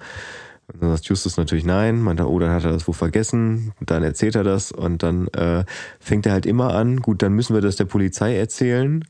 [0.71, 3.71] Und dann sagt Justus natürlich nein, meint er, oh, dann hat er das wohl vergessen.
[3.79, 5.63] Dann erzählt er das und dann äh,
[5.99, 9.05] fängt er halt immer an, gut, dann müssen wir das der Polizei erzählen,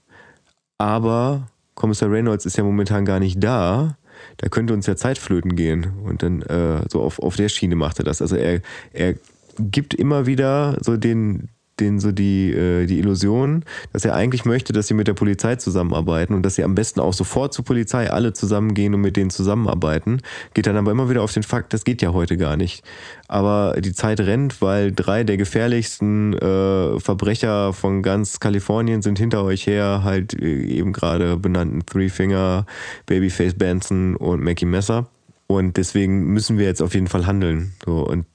[0.78, 3.98] aber Kommissar Reynolds ist ja momentan gar nicht da.
[4.38, 5.94] Da könnte uns ja Zeit flöten gehen.
[6.04, 8.22] Und dann äh, so auf, auf der Schiene macht er das.
[8.22, 8.62] Also er,
[8.94, 9.16] er
[9.60, 11.50] gibt immer wieder so den,
[11.80, 13.64] den so die, äh, die Illusion,
[13.94, 17.00] dass er eigentlich möchte, dass sie mit der Polizei zusammenarbeiten und dass sie am besten
[17.00, 20.22] auch sofort zur Polizei alle zusammengehen und mit denen zusammenarbeiten.
[20.54, 22.84] Geht dann aber immer wieder auf den Fakt, das geht ja heute gar nicht.
[23.28, 29.44] Aber die Zeit rennt, weil drei der gefährlichsten äh, Verbrecher von ganz Kalifornien sind hinter
[29.44, 32.66] euch her, halt äh, eben gerade benannten Three Finger,
[33.06, 35.08] Babyface Benson und Mackie Messer.
[35.48, 37.74] Und deswegen müssen wir jetzt auf jeden Fall handeln.
[37.86, 38.26] So, und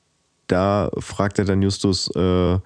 [0.46, 2.58] da fragt er dann Justus, äh,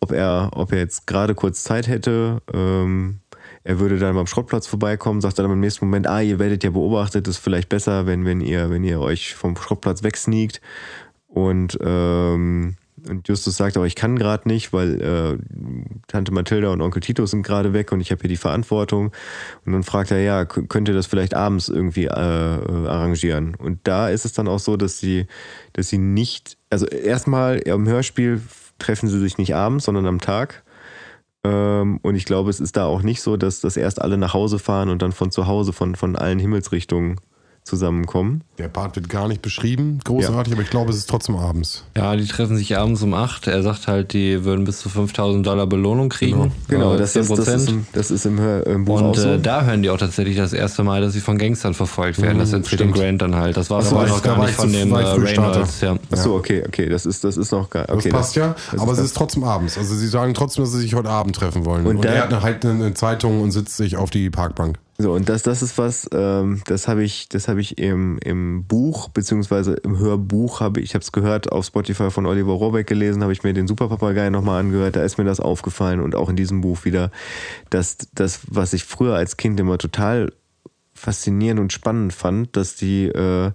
[0.00, 2.42] ob er, ob er jetzt gerade kurz Zeit hätte.
[2.52, 3.20] Ähm,
[3.62, 6.70] er würde dann beim Schrottplatz vorbeikommen, sagt dann im nächsten Moment, ah, ihr werdet ja
[6.70, 10.62] beobachtet, ist vielleicht besser, wenn, wenn ihr, wenn ihr euch vom Schrottplatz wegsneakt.
[11.26, 12.76] Und, ähm,
[13.08, 15.38] und Justus sagt aber, ich kann gerade nicht, weil äh,
[16.06, 19.12] Tante Mathilda und Onkel Tito sind gerade weg und ich habe hier die Verantwortung.
[19.66, 23.54] Und dann fragt er, ja, könnt ihr das vielleicht abends irgendwie äh, äh, arrangieren?
[23.54, 25.26] Und da ist es dann auch so, dass sie,
[25.74, 28.40] dass sie nicht, also erstmal im Hörspiel
[28.80, 30.64] treffen sie sich nicht abends, sondern am Tag.
[31.44, 34.34] Ähm, und ich glaube, es ist da auch nicht so, dass, dass erst alle nach
[34.34, 37.20] Hause fahren und dann von zu Hause, von, von allen Himmelsrichtungen
[37.64, 38.42] zusammenkommen.
[38.58, 41.84] Der Part wird gar nicht beschrieben, großartig, aber ich glaube, es ist trotzdem abends.
[41.96, 43.46] Ja, die treffen sich abends um 8.
[43.46, 46.52] Er sagt halt, die würden bis zu 5000 Dollar Belohnung kriegen.
[46.68, 49.28] Genau, Äh, das, ist, das, ist, im, das ist im, Buch auch Und so.
[49.30, 52.38] äh, da hören die auch tatsächlich das erste Mal, dass sie von Gangstern verfolgt werden.
[52.38, 52.94] das erzählt dem stimmt.
[52.94, 53.56] Grant dann halt.
[53.56, 54.96] Das war so, aber noch da gar nicht ich von zu- dem äh.
[54.96, 55.80] Reynolds.
[55.80, 55.96] Ja.
[56.12, 58.80] Ach so, okay, okay, das ist, das ist noch gar Das okay, passt ja, das
[58.80, 59.78] aber ist es ist trotzdem abends.
[59.78, 61.86] Also sie sagen trotzdem, dass sie sich heute Abend treffen wollen.
[61.86, 64.78] Und Und, er hat eine, halt eine Zeitung und sitzt sich auf die Parkbank.
[65.00, 68.64] So, und das, das ist was, ähm, das habe ich, das habe ich im, im
[68.64, 73.22] Buch, beziehungsweise im Hörbuch, habe ich, habe es gehört, auf Spotify von Oliver Rohrbeck gelesen,
[73.22, 76.36] habe ich mir den Superpapagei nochmal angehört, da ist mir das aufgefallen und auch in
[76.36, 77.10] diesem Buch wieder,
[77.70, 80.32] dass das, was ich früher als Kind immer total
[80.92, 83.52] faszinierend und spannend fand, dass die, äh,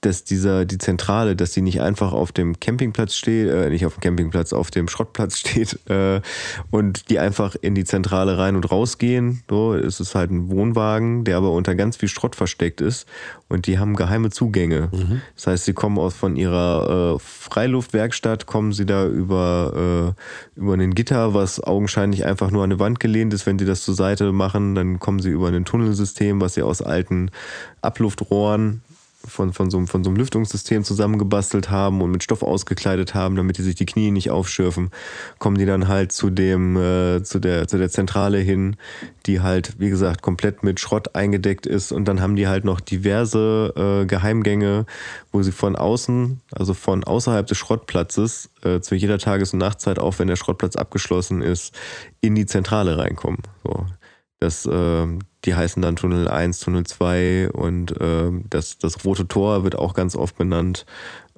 [0.00, 3.94] dass dieser, die Zentrale, dass die nicht einfach auf dem Campingplatz steht, äh, nicht auf
[3.94, 6.20] dem Campingplatz, auf dem Schrottplatz steht äh,
[6.70, 9.42] und die einfach in die Zentrale rein und rausgehen.
[9.48, 13.06] So, es ist halt ein Wohnwagen, der aber unter ganz viel Schrott versteckt ist
[13.48, 14.88] und die haben geheime Zugänge.
[15.36, 20.14] Das heißt, sie kommen aus von ihrer äh, Freiluftwerkstatt, kommen sie da über,
[20.56, 23.44] äh, über ein Gitter, was augenscheinlich einfach nur an eine Wand gelehnt ist.
[23.44, 26.80] Wenn sie das zur Seite machen, dann kommen sie über ein Tunnelsystem, was sie aus
[26.80, 27.30] alten
[27.82, 28.82] Abluftrohren
[29.26, 33.58] von, von, so, von so einem Lüftungssystem zusammengebastelt haben und mit Stoff ausgekleidet haben, damit
[33.58, 34.90] die sich die Knie nicht aufschürfen,
[35.38, 38.76] kommen die dann halt zu dem, äh, zu der, zu der Zentrale hin,
[39.26, 42.80] die halt, wie gesagt, komplett mit Schrott eingedeckt ist und dann haben die halt noch
[42.80, 44.86] diverse äh, Geheimgänge,
[45.32, 49.98] wo sie von außen, also von außerhalb des Schrottplatzes, äh, zu jeder Tages- und Nachtzeit,
[49.98, 51.74] auch wenn der Schrottplatz abgeschlossen ist,
[52.20, 53.42] in die Zentrale reinkommen.
[53.62, 53.86] So.
[54.38, 59.64] Das, ähm, die heißen dann Tunnel 1, Tunnel 2 und ähm, das, das rote Tor
[59.64, 60.84] wird auch ganz oft benannt.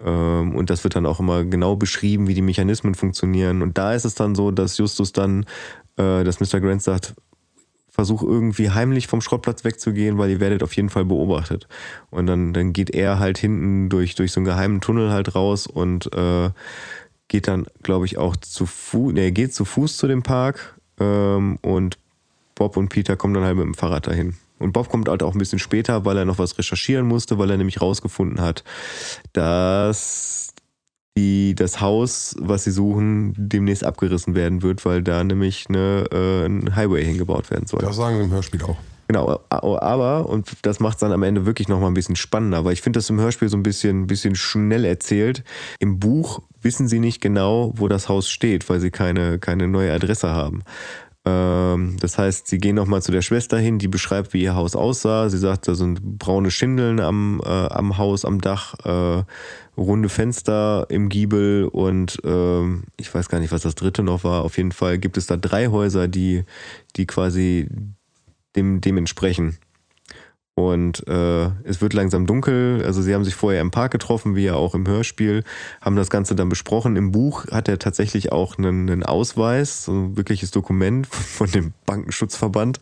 [0.05, 3.62] Ähm, und das wird dann auch immer genau beschrieben, wie die Mechanismen funktionieren.
[3.62, 5.44] Und da ist es dann so, dass Justus dann,
[5.96, 6.61] äh, dass Mr.
[6.61, 7.14] Grant sagt,
[7.92, 11.68] versuch irgendwie heimlich vom Schrottplatz wegzugehen, weil ihr werdet auf jeden Fall beobachtet.
[12.11, 15.66] Und dann, dann geht er halt hinten durch, durch so einen geheimen Tunnel halt raus
[15.66, 16.50] und äh,
[17.28, 20.80] geht dann, glaube ich, auch zu Fuß, ne, er geht zu Fuß zu dem Park
[20.98, 21.98] ähm, und
[22.62, 24.34] Bob und Peter kommen dann halt mit dem Fahrrad dahin.
[24.60, 27.50] Und Bob kommt halt auch ein bisschen später, weil er noch was recherchieren musste, weil
[27.50, 28.62] er nämlich rausgefunden hat,
[29.32, 30.54] dass
[31.18, 36.46] die, das Haus, was sie suchen, demnächst abgerissen werden wird, weil da nämlich eine, äh,
[36.46, 37.80] ein Highway hingebaut werden soll.
[37.80, 38.76] Das sagen sie im Hörspiel auch.
[39.08, 42.74] Genau, aber, und das macht es dann am Ende wirklich nochmal ein bisschen spannender, weil
[42.74, 45.42] ich finde das im Hörspiel so ein bisschen, bisschen schnell erzählt.
[45.80, 49.92] Im Buch wissen sie nicht genau, wo das Haus steht, weil sie keine, keine neue
[49.92, 50.62] Adresse haben.
[51.25, 54.75] Ähm, das heißt, sie gehen nochmal zu der Schwester hin, die beschreibt, wie ihr Haus
[54.75, 55.29] aussah.
[55.29, 59.25] Sie sagt, da sind braune Schindeln am, äh, am Haus, am Dach, äh,
[59.77, 64.43] runde Fenster im Giebel und ähm, ich weiß gar nicht, was das dritte noch war.
[64.43, 66.45] Auf jeden Fall gibt es da drei Häuser, die,
[66.97, 67.68] die quasi
[68.57, 69.59] dem, dem entsprechen.
[70.55, 72.82] Und äh, es wird langsam dunkel.
[72.84, 75.44] Also sie haben sich vorher im Park getroffen, wie ja auch im Hörspiel,
[75.80, 76.96] haben das Ganze dann besprochen.
[76.96, 81.72] Im Buch hat er tatsächlich auch einen, einen Ausweis, so ein wirkliches Dokument von dem
[81.86, 82.80] Bankenschutzverband.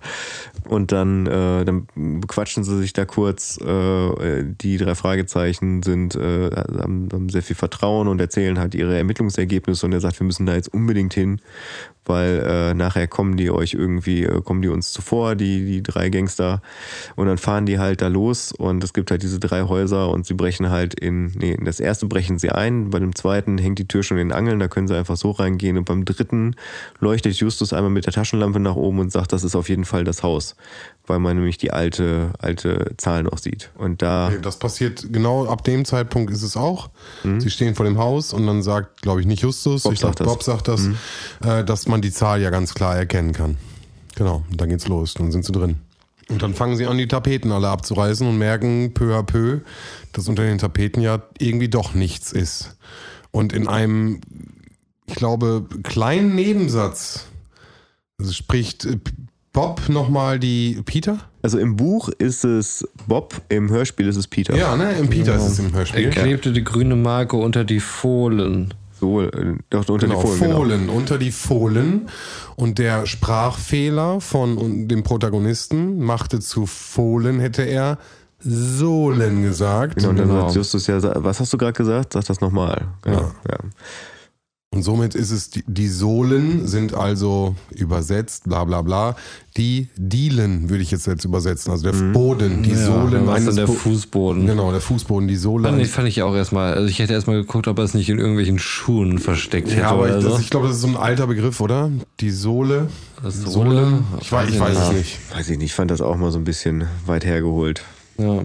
[0.69, 1.87] Und dann, äh, dann
[2.21, 3.61] bequatschen sie sich da kurz.
[3.61, 8.97] Äh, die drei Fragezeichen sind, äh, haben, haben sehr viel Vertrauen und erzählen halt ihre
[8.97, 9.87] Ermittlungsergebnisse.
[9.87, 11.41] Und er sagt, wir müssen da jetzt unbedingt hin,
[12.05, 16.09] weil äh, nachher kommen die euch irgendwie, äh, kommen die uns zuvor, die, die drei
[16.09, 16.63] Gangster.
[17.17, 20.27] Und dann fahren die halt da los und es gibt halt diese drei Häuser und
[20.27, 23.79] sie brechen halt in, nee, in das erste brechen sie ein, bei dem zweiten hängt
[23.79, 26.57] die Tür schon in den Angeln, da können sie einfach so reingehen und beim dritten
[26.99, 30.05] leuchtet Justus einmal mit der Taschenlampe nach oben und sagt, das ist auf jeden Fall
[30.05, 30.50] das Haus,
[31.07, 33.71] weil man nämlich die alte, alte Zahl noch sieht.
[33.77, 36.91] Und da, Das passiert genau ab dem Zeitpunkt ist es auch.
[37.39, 40.17] Sie stehen vor dem Haus und dann sagt, glaube ich, nicht Justus, Bob ich glaube,
[40.17, 40.27] sagt das.
[40.27, 40.89] Bob sagt das,
[41.45, 43.57] äh, dass man die Zahl ja ganz klar erkennen kann.
[44.15, 45.77] Genau, und dann geht's los, dann sind sie drin.
[46.29, 49.61] Und dann fangen sie an, die Tapeten alle abzureißen und merken peu à peu,
[50.13, 52.77] dass unter den Tapeten ja irgendwie doch nichts ist.
[53.33, 54.21] Und in einem,
[55.07, 57.27] ich glaube, kleinen Nebensatz
[58.21, 58.99] also spricht äh,
[59.53, 61.19] Bob nochmal die Peter?
[61.43, 64.55] also im Buch ist es Bob, im Hörspiel ist es Peter.
[64.57, 64.93] Ja, ne?
[64.93, 66.11] Im Peter ist es im Er Hörspiel.
[66.11, 68.75] klebte die grüne Marke unter die Fohlen.
[69.01, 70.53] So, äh, doch, unter Genau, die Fohlen.
[70.53, 72.09] Fohlen, unter die Fohlen.
[72.57, 77.97] Und der Sprachfehler von dem Protagonisten machte zu Fohlen, hätte er
[78.39, 79.97] Sohlen gesagt.
[79.97, 80.41] Genau, und dann Genau.
[80.43, 82.13] sagt Justus ja, was hast du gerade gesagt?
[82.13, 82.83] Sag das nochmal.
[83.03, 83.57] Genau, ja.
[84.73, 89.17] Und somit ist es, die, die Sohlen sind also übersetzt, bla bla bla.
[89.57, 93.67] Die Dielen würde ich jetzt jetzt übersetzen, also der Boden, die Ja, Sohlen dann der
[93.67, 94.47] Bo- Fußboden.
[94.47, 95.69] Genau, der Fußboden, die Sohle.
[95.71, 98.09] Fand ich, fand ich auch erstmal, also ich hätte erstmal geguckt, ob er es nicht
[98.11, 100.31] in irgendwelchen Schuhen versteckt hätte ja, aber oder ich, so.
[100.31, 101.91] das, ich glaube, das ist so ein alter Begriff, oder?
[102.21, 102.87] Die Sohle.
[103.25, 104.05] Sohle?
[104.21, 105.19] Ich weiß, ich weiß es nicht.
[105.35, 107.83] Weiß ich nicht, ich fand das auch mal so ein bisschen weit hergeholt.
[108.19, 108.45] Ja.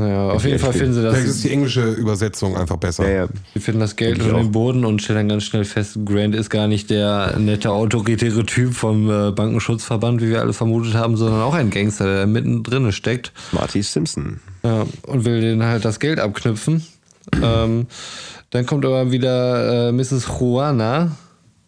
[0.00, 1.14] Naja, auf jeden Fall finden sie das.
[1.14, 3.06] Vielleicht ist die englische Übersetzung einfach besser.
[3.06, 3.28] Ja, ja.
[3.52, 6.48] Sie finden das Geld unter den Boden und stellen dann ganz schnell fest, Grant ist
[6.48, 11.42] gar nicht der nette, autoritäre Typ vom äh, Bankenschutzverband, wie wir alle vermutet haben, sondern
[11.42, 14.40] auch ein Gangster, der mittendrin steckt Marty Simpson.
[14.62, 16.84] ja, und will den halt das Geld abknüpfen.
[17.42, 17.86] ähm,
[18.48, 20.26] dann kommt aber wieder äh, Mrs.
[20.40, 21.14] Juana,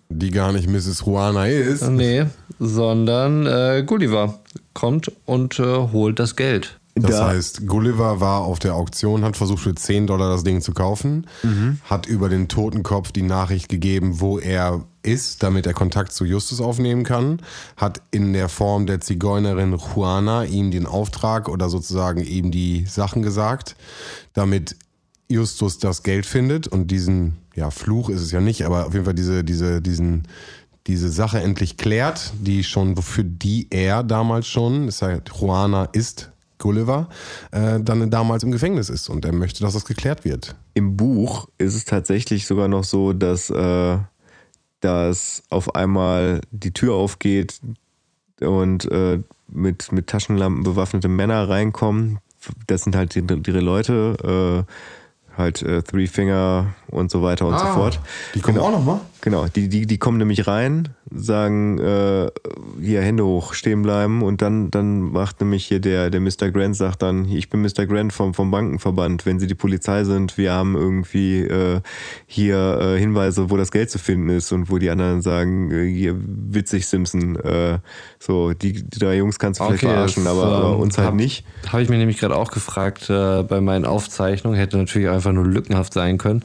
[0.09, 1.05] Die gar nicht Mrs.
[1.07, 1.87] Juana ist.
[1.89, 2.25] nee,
[2.59, 4.41] sondern äh, Gulliver
[4.73, 5.63] kommt und äh,
[5.93, 6.79] holt das Geld.
[6.95, 10.61] Das Da- heißt, Gulliver war auf der Auktion, hat versucht für 10 Dollar das Ding
[10.61, 11.27] zu kaufen,
[11.85, 16.61] hat über den Totenkopf die Nachricht gegeben, wo er ist, damit er Kontakt zu Justus
[16.61, 17.41] aufnehmen kann,
[17.79, 23.23] hat in der Form der Zigeunerin Juana ihm den Auftrag oder sozusagen ihm die Sachen
[23.23, 23.75] gesagt,
[24.35, 24.77] damit
[25.29, 26.69] Justus das Geld findet.
[26.69, 30.29] Und diesen, ja, Fluch ist es ja nicht, aber auf jeden Fall diese, diese, diesen,
[30.87, 36.29] diese Sache endlich klärt, die schon, für die er damals schon, das heißt, Juana ist
[36.63, 37.09] Gulliver,
[37.51, 40.55] äh, dann damals im Gefängnis ist und er möchte, dass das geklärt wird.
[40.75, 43.99] Im Buch ist es tatsächlich sogar noch so, dass, äh,
[44.81, 47.61] dass auf einmal die Tür aufgeht
[48.41, 52.19] und äh, mit, mit Taschenlampen bewaffnete Männer reinkommen.
[52.67, 57.67] Das sind halt ihre Leute, äh, halt äh, Three Finger und so weiter und so
[57.67, 58.01] fort.
[58.35, 58.69] Die kommen Genau.
[58.69, 59.01] auch nochmal?
[59.23, 62.29] Genau, die, die, die kommen nämlich rein, sagen, äh,
[62.81, 66.51] hier Hände hoch, stehen bleiben und dann, dann macht nämlich hier der, der Mr.
[66.51, 67.87] Grant sagt dann, ich bin Mr.
[67.87, 71.81] Grant vom, vom Bankenverband, wenn Sie die Polizei sind, wir haben irgendwie äh,
[72.27, 75.89] hier äh, Hinweise, wo das Geld zu finden ist und wo die anderen sagen, äh,
[75.89, 77.79] hier witzig Simpson, äh,
[78.19, 81.07] so, die, die drei Jungs kannst du vielleicht verarschen, das, aber, aber ähm, uns halt
[81.09, 81.45] hab- nicht.
[81.69, 84.59] Habe ich mir nämlich gerade auch gefragt äh, bei meinen Aufzeichnungen.
[84.59, 86.43] Hätte natürlich einfach nur lückenhaft sein können.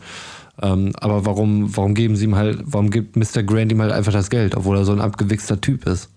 [0.61, 3.43] Ähm, aber warum, warum geben sie ihm halt, warum gibt Mr.
[3.43, 6.09] Grant ihm halt einfach das Geld, obwohl er so ein abgewichster Typ ist?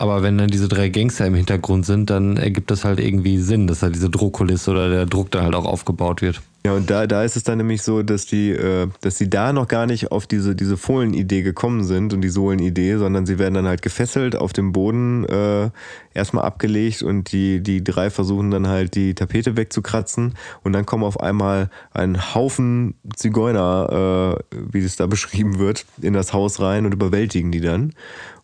[0.00, 3.66] Aber wenn dann diese drei Gangster im Hintergrund sind, dann ergibt das halt irgendwie Sinn,
[3.66, 6.40] dass halt diese Druckkulisse oder der Druck dann halt auch aufgebaut wird.
[6.64, 9.52] Ja, und da, da ist es dann nämlich so, dass die, äh, dass sie da
[9.52, 13.54] noch gar nicht auf diese, diese Fohlen-Idee gekommen sind und die Sohlen-Idee, sondern sie werden
[13.54, 15.70] dann halt gefesselt auf dem Boden äh,
[16.14, 21.04] erstmal abgelegt und die, die drei versuchen dann halt die Tapete wegzukratzen und dann kommen
[21.04, 26.86] auf einmal ein Haufen Zigeuner, äh, wie es da beschrieben wird, in das Haus rein
[26.86, 27.94] und überwältigen die dann.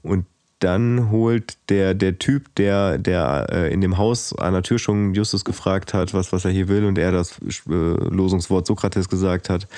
[0.02, 0.26] Und
[0.60, 5.14] dann holt der, der Typ, der, der äh, in dem Haus an der Tür schon
[5.14, 7.38] Justus gefragt hat, was, was er hier will, und er das
[7.68, 9.68] äh, Losungswort Sokrates gesagt hat,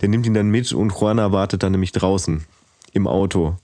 [0.00, 2.44] der nimmt ihn dann mit und Juana wartet dann nämlich draußen
[2.92, 3.56] im Auto.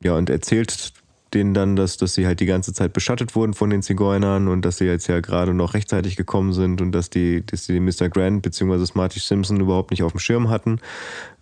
[0.00, 0.92] Ja, und erzählt
[1.34, 4.64] denen dann, dass, dass sie halt die ganze Zeit beschattet wurden von den Zigeunern und
[4.64, 8.08] dass sie jetzt ja gerade noch rechtzeitig gekommen sind und dass die, dass die Mr.
[8.08, 8.86] Grant bzw.
[8.86, 10.80] Smarty Simpson überhaupt nicht auf dem Schirm hatten.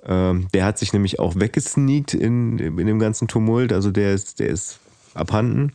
[0.04, 4.40] Ähm, der hat sich nämlich auch weggesneakt in, in dem ganzen Tumult, also der ist,
[4.40, 4.80] der ist
[5.14, 5.72] abhanden.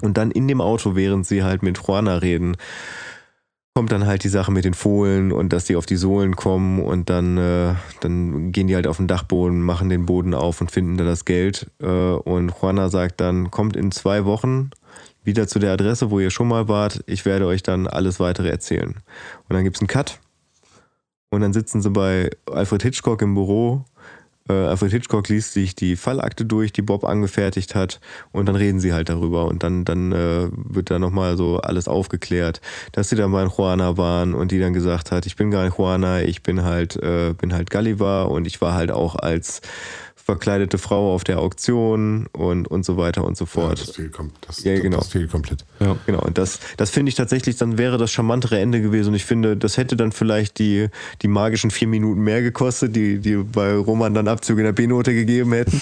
[0.00, 2.56] Und dann in dem Auto, während sie halt mit Juana reden,
[3.74, 6.80] kommt dann halt die Sache mit den Fohlen und dass die auf die Sohlen kommen
[6.80, 10.70] und dann, äh, dann gehen die halt auf den Dachboden, machen den Boden auf und
[10.70, 11.66] finden da das Geld.
[11.80, 14.70] Äh, und Juana sagt dann, kommt in zwei Wochen
[15.24, 17.02] wieder zu der Adresse, wo ihr schon mal wart.
[17.06, 18.94] Ich werde euch dann alles weitere erzählen.
[19.48, 20.20] Und dann gibt's einen Cut.
[21.30, 23.84] Und dann sitzen sie bei Alfred Hitchcock im Büro.
[24.48, 28.00] Äh, Alfred Hitchcock liest sich die Fallakte durch, die Bob angefertigt hat,
[28.32, 29.46] und dann reden sie halt darüber.
[29.46, 32.60] Und dann, dann äh, wird da nochmal so alles aufgeklärt,
[32.92, 35.78] dass sie dann bei Juana waren und die dann gesagt hat, ich bin gar nicht
[35.78, 39.62] Juana, ich bin halt, äh, bin halt Gulliver und ich war halt auch als
[40.24, 43.80] verkleidete Frau auf der Auktion und, und so weiter und so Ja, fort.
[43.80, 44.96] das fehlt, kom das, Ja, genau.
[44.96, 45.66] das fehlt komplett.
[45.80, 45.96] Ja.
[46.06, 49.10] Genau, und das, das finde ich tatsächlich, dann wäre das charmantere Ende gewesen.
[49.10, 50.88] Und ich finde, das hätte dann vielleicht die,
[51.20, 55.12] die magischen vier Minuten mehr gekostet, die, die bei Roman dann Abzüge in der B-Note
[55.12, 55.78] gegeben hätten.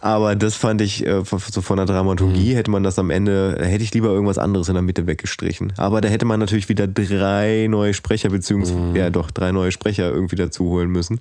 [0.00, 3.64] Aber das fand ich, äh, so von der Dramaturgie hätte man das am Ende, da
[3.66, 5.74] hätte ich lieber irgendwas anderes in der Mitte weggestrichen.
[5.76, 10.10] Aber da hätte man natürlich wieder drei neue Sprecher, beziehungsweise, ja doch, drei neue Sprecher
[10.10, 11.20] irgendwie dazu holen müssen.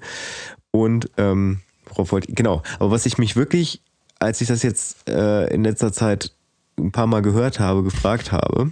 [0.71, 1.59] Und, ähm,
[1.95, 2.61] worauf wollte ich, genau.
[2.79, 3.81] Aber was ich mich wirklich,
[4.19, 6.31] als ich das jetzt äh, in letzter Zeit
[6.77, 8.71] ein paar Mal gehört habe, gefragt habe,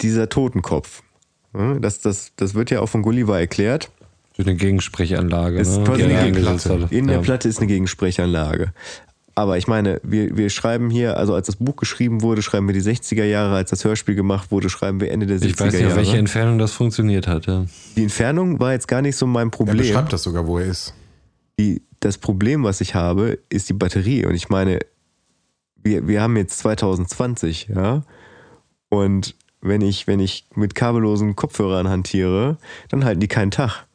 [0.00, 1.02] dieser Totenkopf.
[1.56, 3.90] ja, Das, das, das wird ja auch von Gulliver erklärt.
[4.38, 5.58] Eine Gegensprechanlage.
[5.58, 5.84] Ist ne?
[5.84, 6.82] quasi er eine eingesetzt Platte.
[6.84, 6.92] hat.
[6.92, 7.22] In der Ja.
[7.22, 8.72] Platte ist eine Gegensprechanlage.
[9.34, 12.72] Aber ich meine, wir, wir schreiben hier, also als das Buch geschrieben wurde, schreiben wir
[12.74, 15.72] die 60er Jahre, als das Hörspiel gemacht wurde, schreiben wir Ende der 60er Ich weiß
[15.72, 15.96] nicht, Jahre.
[15.96, 17.46] welche Entfernung das funktioniert hat.
[17.46, 17.64] Ja.
[17.96, 19.76] Die Entfernung war jetzt gar nicht so mein Er Problem.
[19.78, 20.94] beschreibt das sogar, wo er ist.
[21.58, 24.26] die, das Problem, was ich habe, ist die Batterie.
[24.26, 24.80] Und ich meine,
[25.82, 28.02] wir, wir haben jetzt 2020, ja.
[28.88, 32.58] Und wenn ich, wenn ich mit kabellosen Kopfhörern hantiere,
[32.88, 33.86] dann halten die keinen Tag.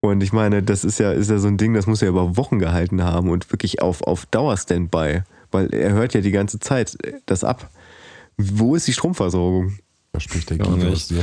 [0.00, 2.36] Und ich meine, das ist ja, ist ja so ein Ding, das muss ja über
[2.36, 5.22] Wochen gehalten haben und wirklich auf, auf Dauer-Standby.
[5.50, 6.96] Weil er hört ja die ganze Zeit
[7.26, 7.70] das ab.
[8.36, 9.78] Wo ist die Stromversorgung?
[10.12, 10.86] Da spricht der nicht.
[10.86, 11.22] aus dir.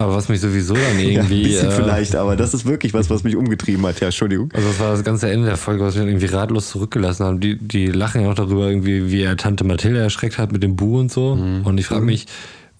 [0.00, 1.14] Aber was mich sowieso dann irgendwie.
[1.14, 3.98] Ja, ein bisschen äh, vielleicht, aber das ist wirklich was, was mich umgetrieben hat.
[3.98, 4.48] Ja, Entschuldigung.
[4.54, 7.40] Also das war das ganze Ende der Folge, was wir irgendwie ratlos zurückgelassen haben.
[7.40, 10.76] Die, die lachen ja auch darüber, irgendwie, wie er Tante Mathilde erschreckt hat mit dem
[10.76, 11.32] Bu und so.
[11.32, 12.26] Und ich frage mich,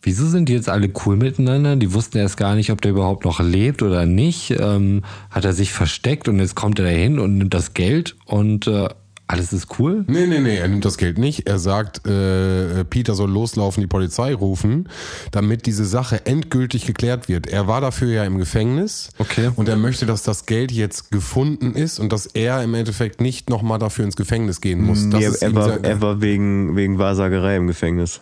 [0.03, 1.75] wieso sind die jetzt alle cool miteinander?
[1.75, 4.55] Die wussten erst gar nicht, ob der überhaupt noch lebt oder nicht.
[4.59, 8.69] Ähm, hat er sich versteckt und jetzt kommt er dahin und nimmt das Geld und
[8.69, 8.89] äh,
[9.29, 10.05] alles ist cool?
[10.09, 11.47] Nee, nee, nee, er nimmt das Geld nicht.
[11.47, 14.89] Er sagt, äh, Peter soll loslaufen, die Polizei rufen,
[15.33, 17.47] damit diese Sache endgültig geklärt wird.
[17.47, 19.11] Er war dafür ja im Gefängnis.
[19.19, 19.51] Okay.
[19.55, 23.51] Und er möchte, dass das Geld jetzt gefunden ist und dass er im Endeffekt nicht
[23.51, 25.09] nochmal dafür ins Gefängnis gehen muss.
[25.11, 28.21] Das Nee, ist er war, er war wegen, wegen Wahrsagerei im Gefängnis.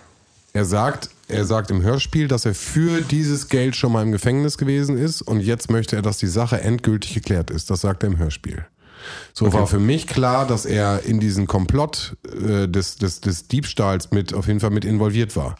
[0.52, 4.58] Er sagt, er sagt im Hörspiel, dass er für dieses Geld schon mal im Gefängnis
[4.58, 7.70] gewesen ist und jetzt möchte er, dass die Sache endgültig geklärt ist.
[7.70, 8.64] Das sagt er im Hörspiel.
[9.32, 14.10] So war für mich klar, dass er in diesen Komplott äh, des, des, des Diebstahls
[14.10, 15.56] mit auf jeden Fall mit involviert war.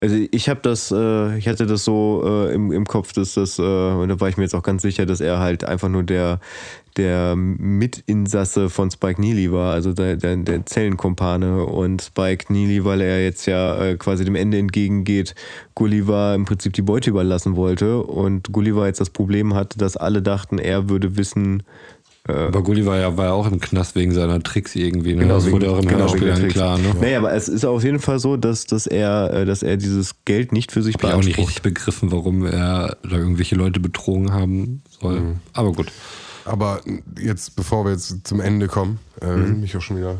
[0.00, 3.58] Also ich habe das, äh, ich hatte das so äh, im, im Kopf, dass das,
[3.58, 6.04] äh, und da war ich mir jetzt auch ganz sicher, dass er halt einfach nur
[6.04, 6.38] der,
[6.96, 13.00] der Mitinsasse von Spike Neely war, also der, der, der Zellenkumpane und Spike Neely, weil
[13.00, 15.34] er jetzt ja äh, quasi dem Ende entgegengeht,
[15.74, 18.00] Gulliver im Prinzip die Beute überlassen wollte.
[18.00, 21.64] Und Gulliver jetzt das Problem hatte, dass alle dachten, er würde wissen,
[22.28, 25.14] Aber Gulliver ja, war ja auch im Knast wegen seiner Tricks irgendwie.
[25.14, 25.22] Ne?
[25.22, 26.76] Genau, das wegen- wurde auch im genau, Hörspiel wegen klar.
[26.78, 26.94] Ne?
[27.00, 30.14] Naja, aber es ist auf jeden Fall so, dass, dass, er, äh, dass er dieses
[30.24, 31.48] Geld nicht für sich Ich habe auch nicht beansprucht.
[31.48, 35.20] richtig begriffen, warum er da irgendwelche Leute betrogen haben soll.
[35.20, 35.36] Mhm.
[35.54, 35.90] Aber gut.
[36.44, 36.80] Aber
[37.20, 40.16] jetzt, bevor wir jetzt zum Ende kommen, äh, sind mich auch schon wieder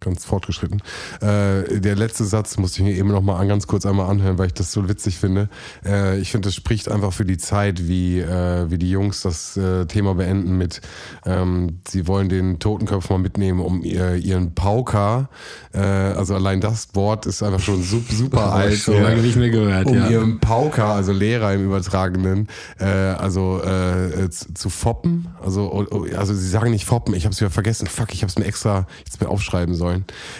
[0.00, 0.82] ganz fortgeschritten.
[1.20, 4.38] Äh, der letzte Satz musste ich mir eben noch mal an, ganz kurz einmal anhören,
[4.38, 5.48] weil ich das so witzig finde.
[5.84, 9.56] Äh, ich finde, das spricht einfach für die Zeit, wie, äh, wie die Jungs das
[9.56, 10.80] äh, Thema beenden mit,
[11.26, 15.28] ähm, sie wollen den Totenkopf mal mitnehmen, um ihr, ihren Pauker,
[15.72, 18.78] äh, also allein das Wort ist einfach schon super, super alt.
[18.78, 20.08] schon lange nicht mehr gehört, um ja.
[20.08, 22.48] ihren Pauker, also Lehrer im Übertragenen,
[22.78, 25.28] äh, also äh, äh, zu, zu foppen.
[25.42, 25.86] Also,
[26.16, 27.86] also sie sagen nicht foppen, ich habe es wieder vergessen.
[27.86, 29.89] Fuck, ich habe es mir extra jetzt mir aufschreiben sollen.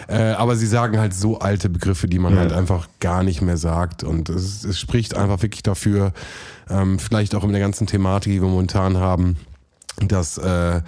[0.09, 3.57] Äh, aber sie sagen halt so alte Begriffe, die man halt einfach gar nicht mehr
[3.57, 4.05] sagt.
[4.05, 6.13] Und es, es spricht einfach wirklich dafür,
[6.69, 9.37] ähm, vielleicht auch in der ganzen Thematik, die wir momentan haben,
[10.01, 10.81] dass äh,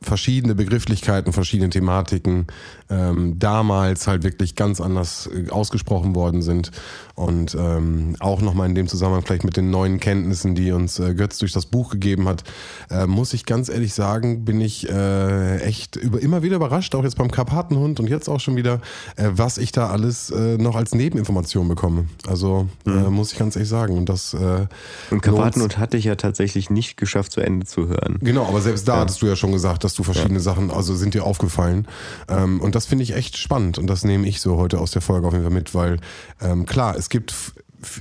[0.00, 2.46] verschiedene Begrifflichkeiten, verschiedene Thematiken
[2.90, 6.70] ähm, damals halt wirklich ganz anders äh, ausgesprochen worden sind
[7.14, 11.14] und ähm, auch nochmal in dem Zusammenhang vielleicht mit den neuen Kenntnissen, die uns äh,
[11.14, 12.42] Götz durch das Buch gegeben hat,
[12.90, 17.04] äh, muss ich ganz ehrlich sagen, bin ich äh, echt über, immer wieder überrascht, auch
[17.04, 18.80] jetzt beim Karpatenhund und jetzt auch schon wieder,
[19.16, 22.06] äh, was ich da alles äh, noch als Nebeninformation bekomme.
[22.26, 24.66] Also äh, muss ich ganz ehrlich sagen und das äh,
[25.10, 25.22] Und.
[25.22, 28.18] Karpatenhund hatte ich ja tatsächlich nicht geschafft, zu Ende zu hören.
[28.20, 31.14] Genau, aber selbst da hattest du ja schon gesagt, dass du verschiedene Sachen, also sind
[31.14, 31.86] dir aufgefallen.
[32.28, 35.02] Ähm, und das finde ich echt spannend und das nehme ich so heute aus der
[35.02, 35.98] Folge auf jeden Fall mit, weil
[36.40, 37.34] ähm, klar, es gibt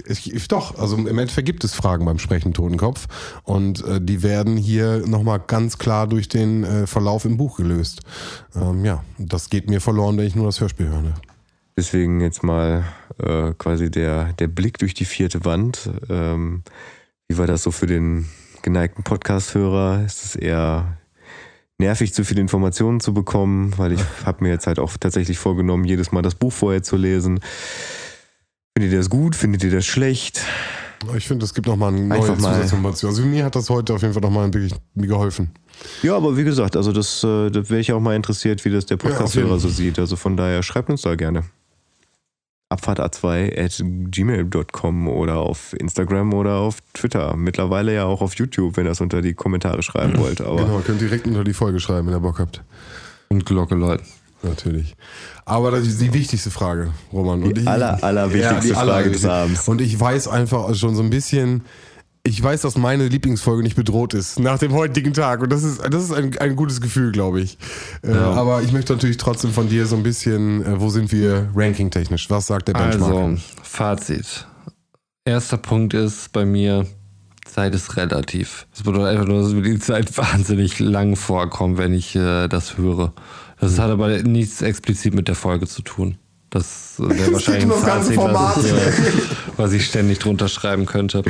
[0.05, 3.07] es, doch, also im Endeffekt gibt es Fragen beim sprechenden Totenkopf
[3.43, 8.01] und äh, die werden hier nochmal ganz klar durch den äh, Verlauf im Buch gelöst.
[8.55, 11.01] Ähm, ja, das geht mir verloren, wenn ich nur das Hörspiel höre.
[11.01, 11.13] Ne?
[11.75, 12.85] Deswegen jetzt mal
[13.17, 15.89] äh, quasi der, der Blick durch die vierte Wand.
[16.09, 16.63] Ähm,
[17.27, 18.29] wie war das so für den
[18.61, 20.05] geneigten Podcast-Hörer?
[20.05, 20.97] Ist es eher
[21.79, 23.73] nervig, zu viele Informationen zu bekommen?
[23.77, 26.97] Weil ich habe mir jetzt halt auch tatsächlich vorgenommen, jedes Mal das Buch vorher zu
[26.97, 27.39] lesen.
[28.77, 29.35] Findet ihr das gut?
[29.35, 30.41] Findet ihr das schlecht?
[31.17, 33.09] Ich finde, es gibt nochmal eine neue Einfach Zusatzinformation.
[33.11, 35.51] Also mir hat das heute auf jeden Fall nochmal wirklich geholfen.
[36.01, 38.85] Ja, aber wie gesagt, also das, äh, da wäre ich auch mal interessiert, wie das
[38.85, 39.59] der Ja, Podcast-Hörer Fall.
[39.59, 39.99] so sieht.
[39.99, 41.43] Also von daher schreibt uns da gerne.
[42.73, 43.81] Abfahrt-A2 at
[44.11, 47.35] gmail.com oder auf Instagram oder auf Twitter.
[47.35, 50.41] Mittlerweile ja auch auf YouTube, wenn ihr das unter die Kommentare schreiben wollt.
[50.41, 52.61] Aber Genau, könnt direkt unter die Folge schreiben, wenn ihr Bock habt.
[53.29, 54.05] Und Glocke läuten.
[54.43, 54.95] Natürlich.
[55.45, 57.43] Aber das ist die wichtigste Frage, Roman.
[57.43, 59.31] Und Die aller, allerwichtigste die Frage des allerwichtigste.
[59.31, 59.67] Abends.
[59.69, 61.61] Und ich weiß einfach schon so ein bisschen,
[62.25, 65.41] ich weiß, dass meine Lieblingsfolge nicht bedroht ist nach dem heutigen Tag.
[65.41, 67.57] Und das ist, das ist ein, ein gutes Gefühl, glaube ich.
[68.01, 71.49] Äh, Aber ich möchte natürlich trotzdem von dir so ein bisschen, äh, wo sind wir
[71.53, 72.29] ranking-technisch?
[72.29, 73.13] Was sagt der Benchmark?
[73.13, 74.47] Also, Fazit.
[75.25, 76.87] Erster Punkt ist bei mir,
[77.43, 78.67] Zeit ist relativ.
[78.71, 82.77] Das bedeutet einfach nur, dass mir die Zeit wahnsinnig lang vorkommt, wenn ich äh, das
[82.77, 83.11] höre.
[83.59, 86.17] Das hat aber nichts explizit mit der Folge zu tun.
[86.49, 89.11] Das äh, wäre wahrscheinlich ein das ganze Fazit, was ich, äh,
[89.57, 91.23] was ich ständig drunter schreiben könnte.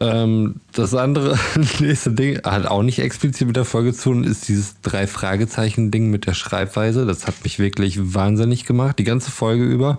[0.00, 1.38] Ähm, das andere,
[1.80, 6.26] nächste Ding, hat auch nicht explizit mit der Folge zu tun, ist dieses Drei-Fragezeichen-Ding mit
[6.26, 7.06] der Schreibweise.
[7.06, 9.98] Das hat mich wirklich wahnsinnig gemacht, die ganze Folge über.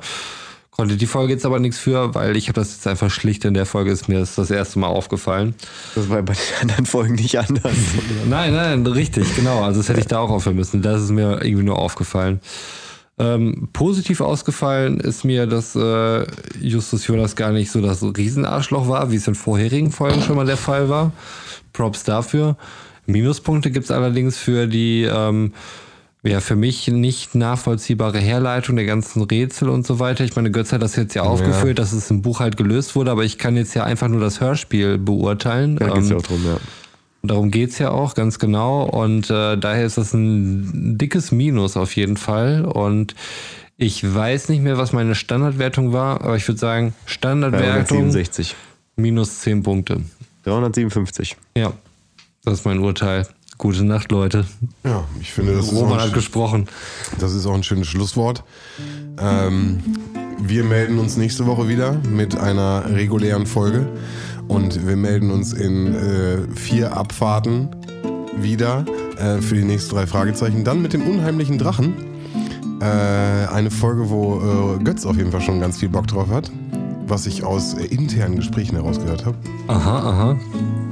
[0.72, 3.53] Konnte die Folge jetzt aber nichts für, weil ich habe das jetzt einfach schlicht in
[3.53, 5.55] der Folge, ist mir das das erste Mal aufgefallen.
[5.95, 7.72] das war bei den anderen Folgen nicht anders.
[8.30, 9.63] Nein, nein, richtig, genau.
[9.63, 10.81] Also das hätte ich da auch aufhören müssen.
[10.81, 12.41] Das ist mir irgendwie nur aufgefallen.
[13.18, 16.26] Ähm, positiv ausgefallen ist mir, dass äh,
[16.60, 20.46] Justus Jonas gar nicht so das Riesenarschloch war, wie es in vorherigen Folgen schon mal
[20.46, 21.14] der Fall war.
[21.72, 22.58] Props dafür.
[23.06, 25.54] Minuspunkte gibt es allerdings für die ähm,
[26.24, 30.24] ja, für mich nicht nachvollziehbare Herleitung der ganzen Rätsel und so weiter.
[30.24, 31.84] Ich meine, Götz hat das jetzt ja aufgeführt, ja.
[31.84, 34.42] dass es im Buch halt gelöst wurde, aber ich kann jetzt ja einfach nur das
[34.42, 35.76] Hörspiel beurteilen.
[35.76, 36.58] Da geht's ja ähm, auch drum, ja.
[37.27, 38.84] Darum geht's ja auch ganz genau.
[38.84, 42.65] Und äh, daher ist das ein dickes Minus auf jeden Fall.
[42.65, 43.15] Und
[43.77, 48.56] ich weiß nicht mehr, was meine Standardwertung war, aber ich würde sagen, Standardwertung 367.
[48.95, 50.02] minus 10 Punkte.
[50.43, 51.35] 357.
[51.57, 51.73] Ja,
[52.43, 53.27] das ist mein Urteil.
[53.57, 54.45] Gute Nacht, Leute.
[54.84, 56.68] Ja, ich finde, das Roman ist hat gesprochen.
[57.19, 58.43] Das ist auch ein schönes Schlusswort.
[59.18, 59.81] Ähm,
[60.39, 63.88] wir melden uns nächste Woche wieder mit einer regulären Folge
[64.47, 67.69] und wir melden uns in äh, vier Abfahrten
[68.38, 68.85] wieder
[69.17, 70.63] äh, für die nächsten drei Fragezeichen.
[70.63, 71.93] Dann mit dem unheimlichen Drachen.
[72.81, 76.51] Äh, eine Folge, wo äh, Götz auf jeden Fall schon ganz viel Bock drauf hat,
[77.07, 79.38] was ich aus internen Gesprächen herausgehört habe.
[79.67, 80.39] Aha, aha.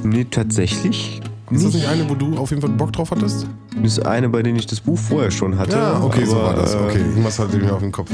[0.03, 1.21] Nee, tatsächlich
[1.51, 3.47] ist das nicht eine, wo du auf jeden Fall Bock drauf hattest?
[3.75, 5.75] Das ist eine, bei der ich das Buch vorher schon hatte.
[5.75, 6.75] Ja, okay, so war das.
[6.75, 8.09] Okay, irgendwas hatte ich mir auf dem Kopf.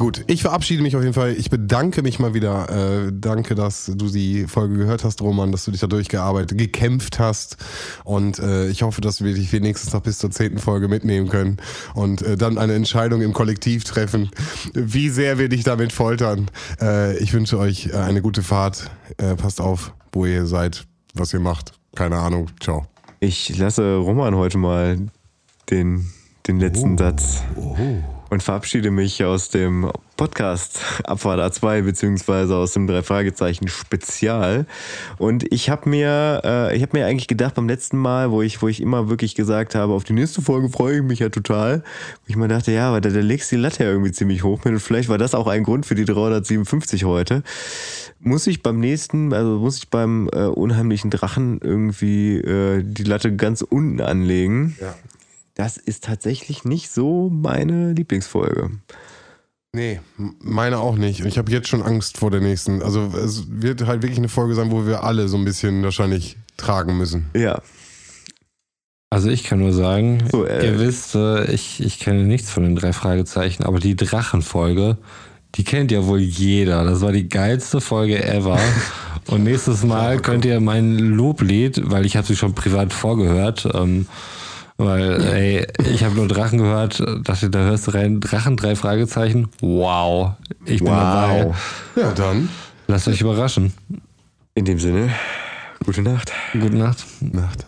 [0.00, 1.34] Gut, ich verabschiede mich auf jeden Fall.
[1.34, 2.70] Ich bedanke mich mal wieder.
[2.70, 7.18] Äh, danke, dass du die Folge gehört hast, Roman, dass du dich da durchgearbeitet, gekämpft
[7.18, 7.58] hast.
[8.04, 11.58] Und äh, ich hoffe, dass wir dich wenigstens noch bis zur zehnten Folge mitnehmen können
[11.92, 14.30] und äh, dann eine Entscheidung im Kollektiv treffen,
[14.72, 16.50] wie sehr wir dich damit foltern.
[16.80, 18.90] Äh, ich wünsche euch äh, eine gute Fahrt.
[19.18, 21.72] Äh, passt auf, wo ihr seid, was ihr macht.
[21.94, 22.46] Keine Ahnung.
[22.58, 22.86] Ciao.
[23.20, 24.96] Ich lasse Roman heute mal
[25.68, 26.06] den,
[26.46, 26.96] den letzten oh.
[26.96, 27.42] Satz.
[27.54, 27.76] Oh
[28.30, 34.66] und verabschiede mich aus dem Podcast Abfahrt A2 beziehungsweise aus dem drei Fragezeichen Spezial.
[35.18, 38.62] Und ich habe mir, äh, ich habe mir eigentlich gedacht beim letzten Mal, wo ich,
[38.62, 41.78] wo ich immer wirklich gesagt habe, auf die nächste Folge freue ich mich ja total,
[41.78, 44.44] wo ich mir dachte, ja, aber da, da legst du die Latte ja irgendwie ziemlich
[44.44, 47.42] hoch mit und vielleicht war das auch ein Grund für die 357 heute.
[48.20, 53.34] Muss ich beim nächsten, also muss ich beim äh, unheimlichen Drachen irgendwie äh, die Latte
[53.34, 54.76] ganz unten anlegen.
[54.80, 54.94] Ja
[55.60, 58.70] das ist tatsächlich nicht so meine Lieblingsfolge.
[59.74, 61.20] Nee, meine auch nicht.
[61.20, 62.82] Und ich habe jetzt schon Angst vor der nächsten.
[62.82, 66.38] Also es wird halt wirklich eine Folge sein, wo wir alle so ein bisschen wahrscheinlich
[66.56, 67.26] tragen müssen.
[67.36, 67.60] Ja.
[69.10, 72.62] Also ich kann nur sagen, so, äh, ihr wisst, äh, ich, ich kenne nichts von
[72.62, 74.96] den drei Fragezeichen, aber die Drachenfolge,
[75.56, 76.84] die kennt ja wohl jeder.
[76.84, 78.58] Das war die geilste Folge ever.
[79.26, 84.06] Und nächstes Mal könnt ihr mein Loblied, weil ich habe sie schon privat vorgehört, ähm,
[84.84, 89.48] weil, ey, ich habe nur Drachen gehört, dachte, da hörst du rein, Drachen, drei Fragezeichen.
[89.60, 90.32] Wow,
[90.64, 90.96] ich bin wow.
[90.96, 91.54] dabei.
[91.96, 92.48] Ja, dann.
[92.86, 93.72] Lasst euch überraschen.
[94.54, 95.10] In dem Sinne,
[95.84, 96.32] gute Nacht.
[96.54, 97.04] Gute Nacht.
[97.20, 97.66] Nacht.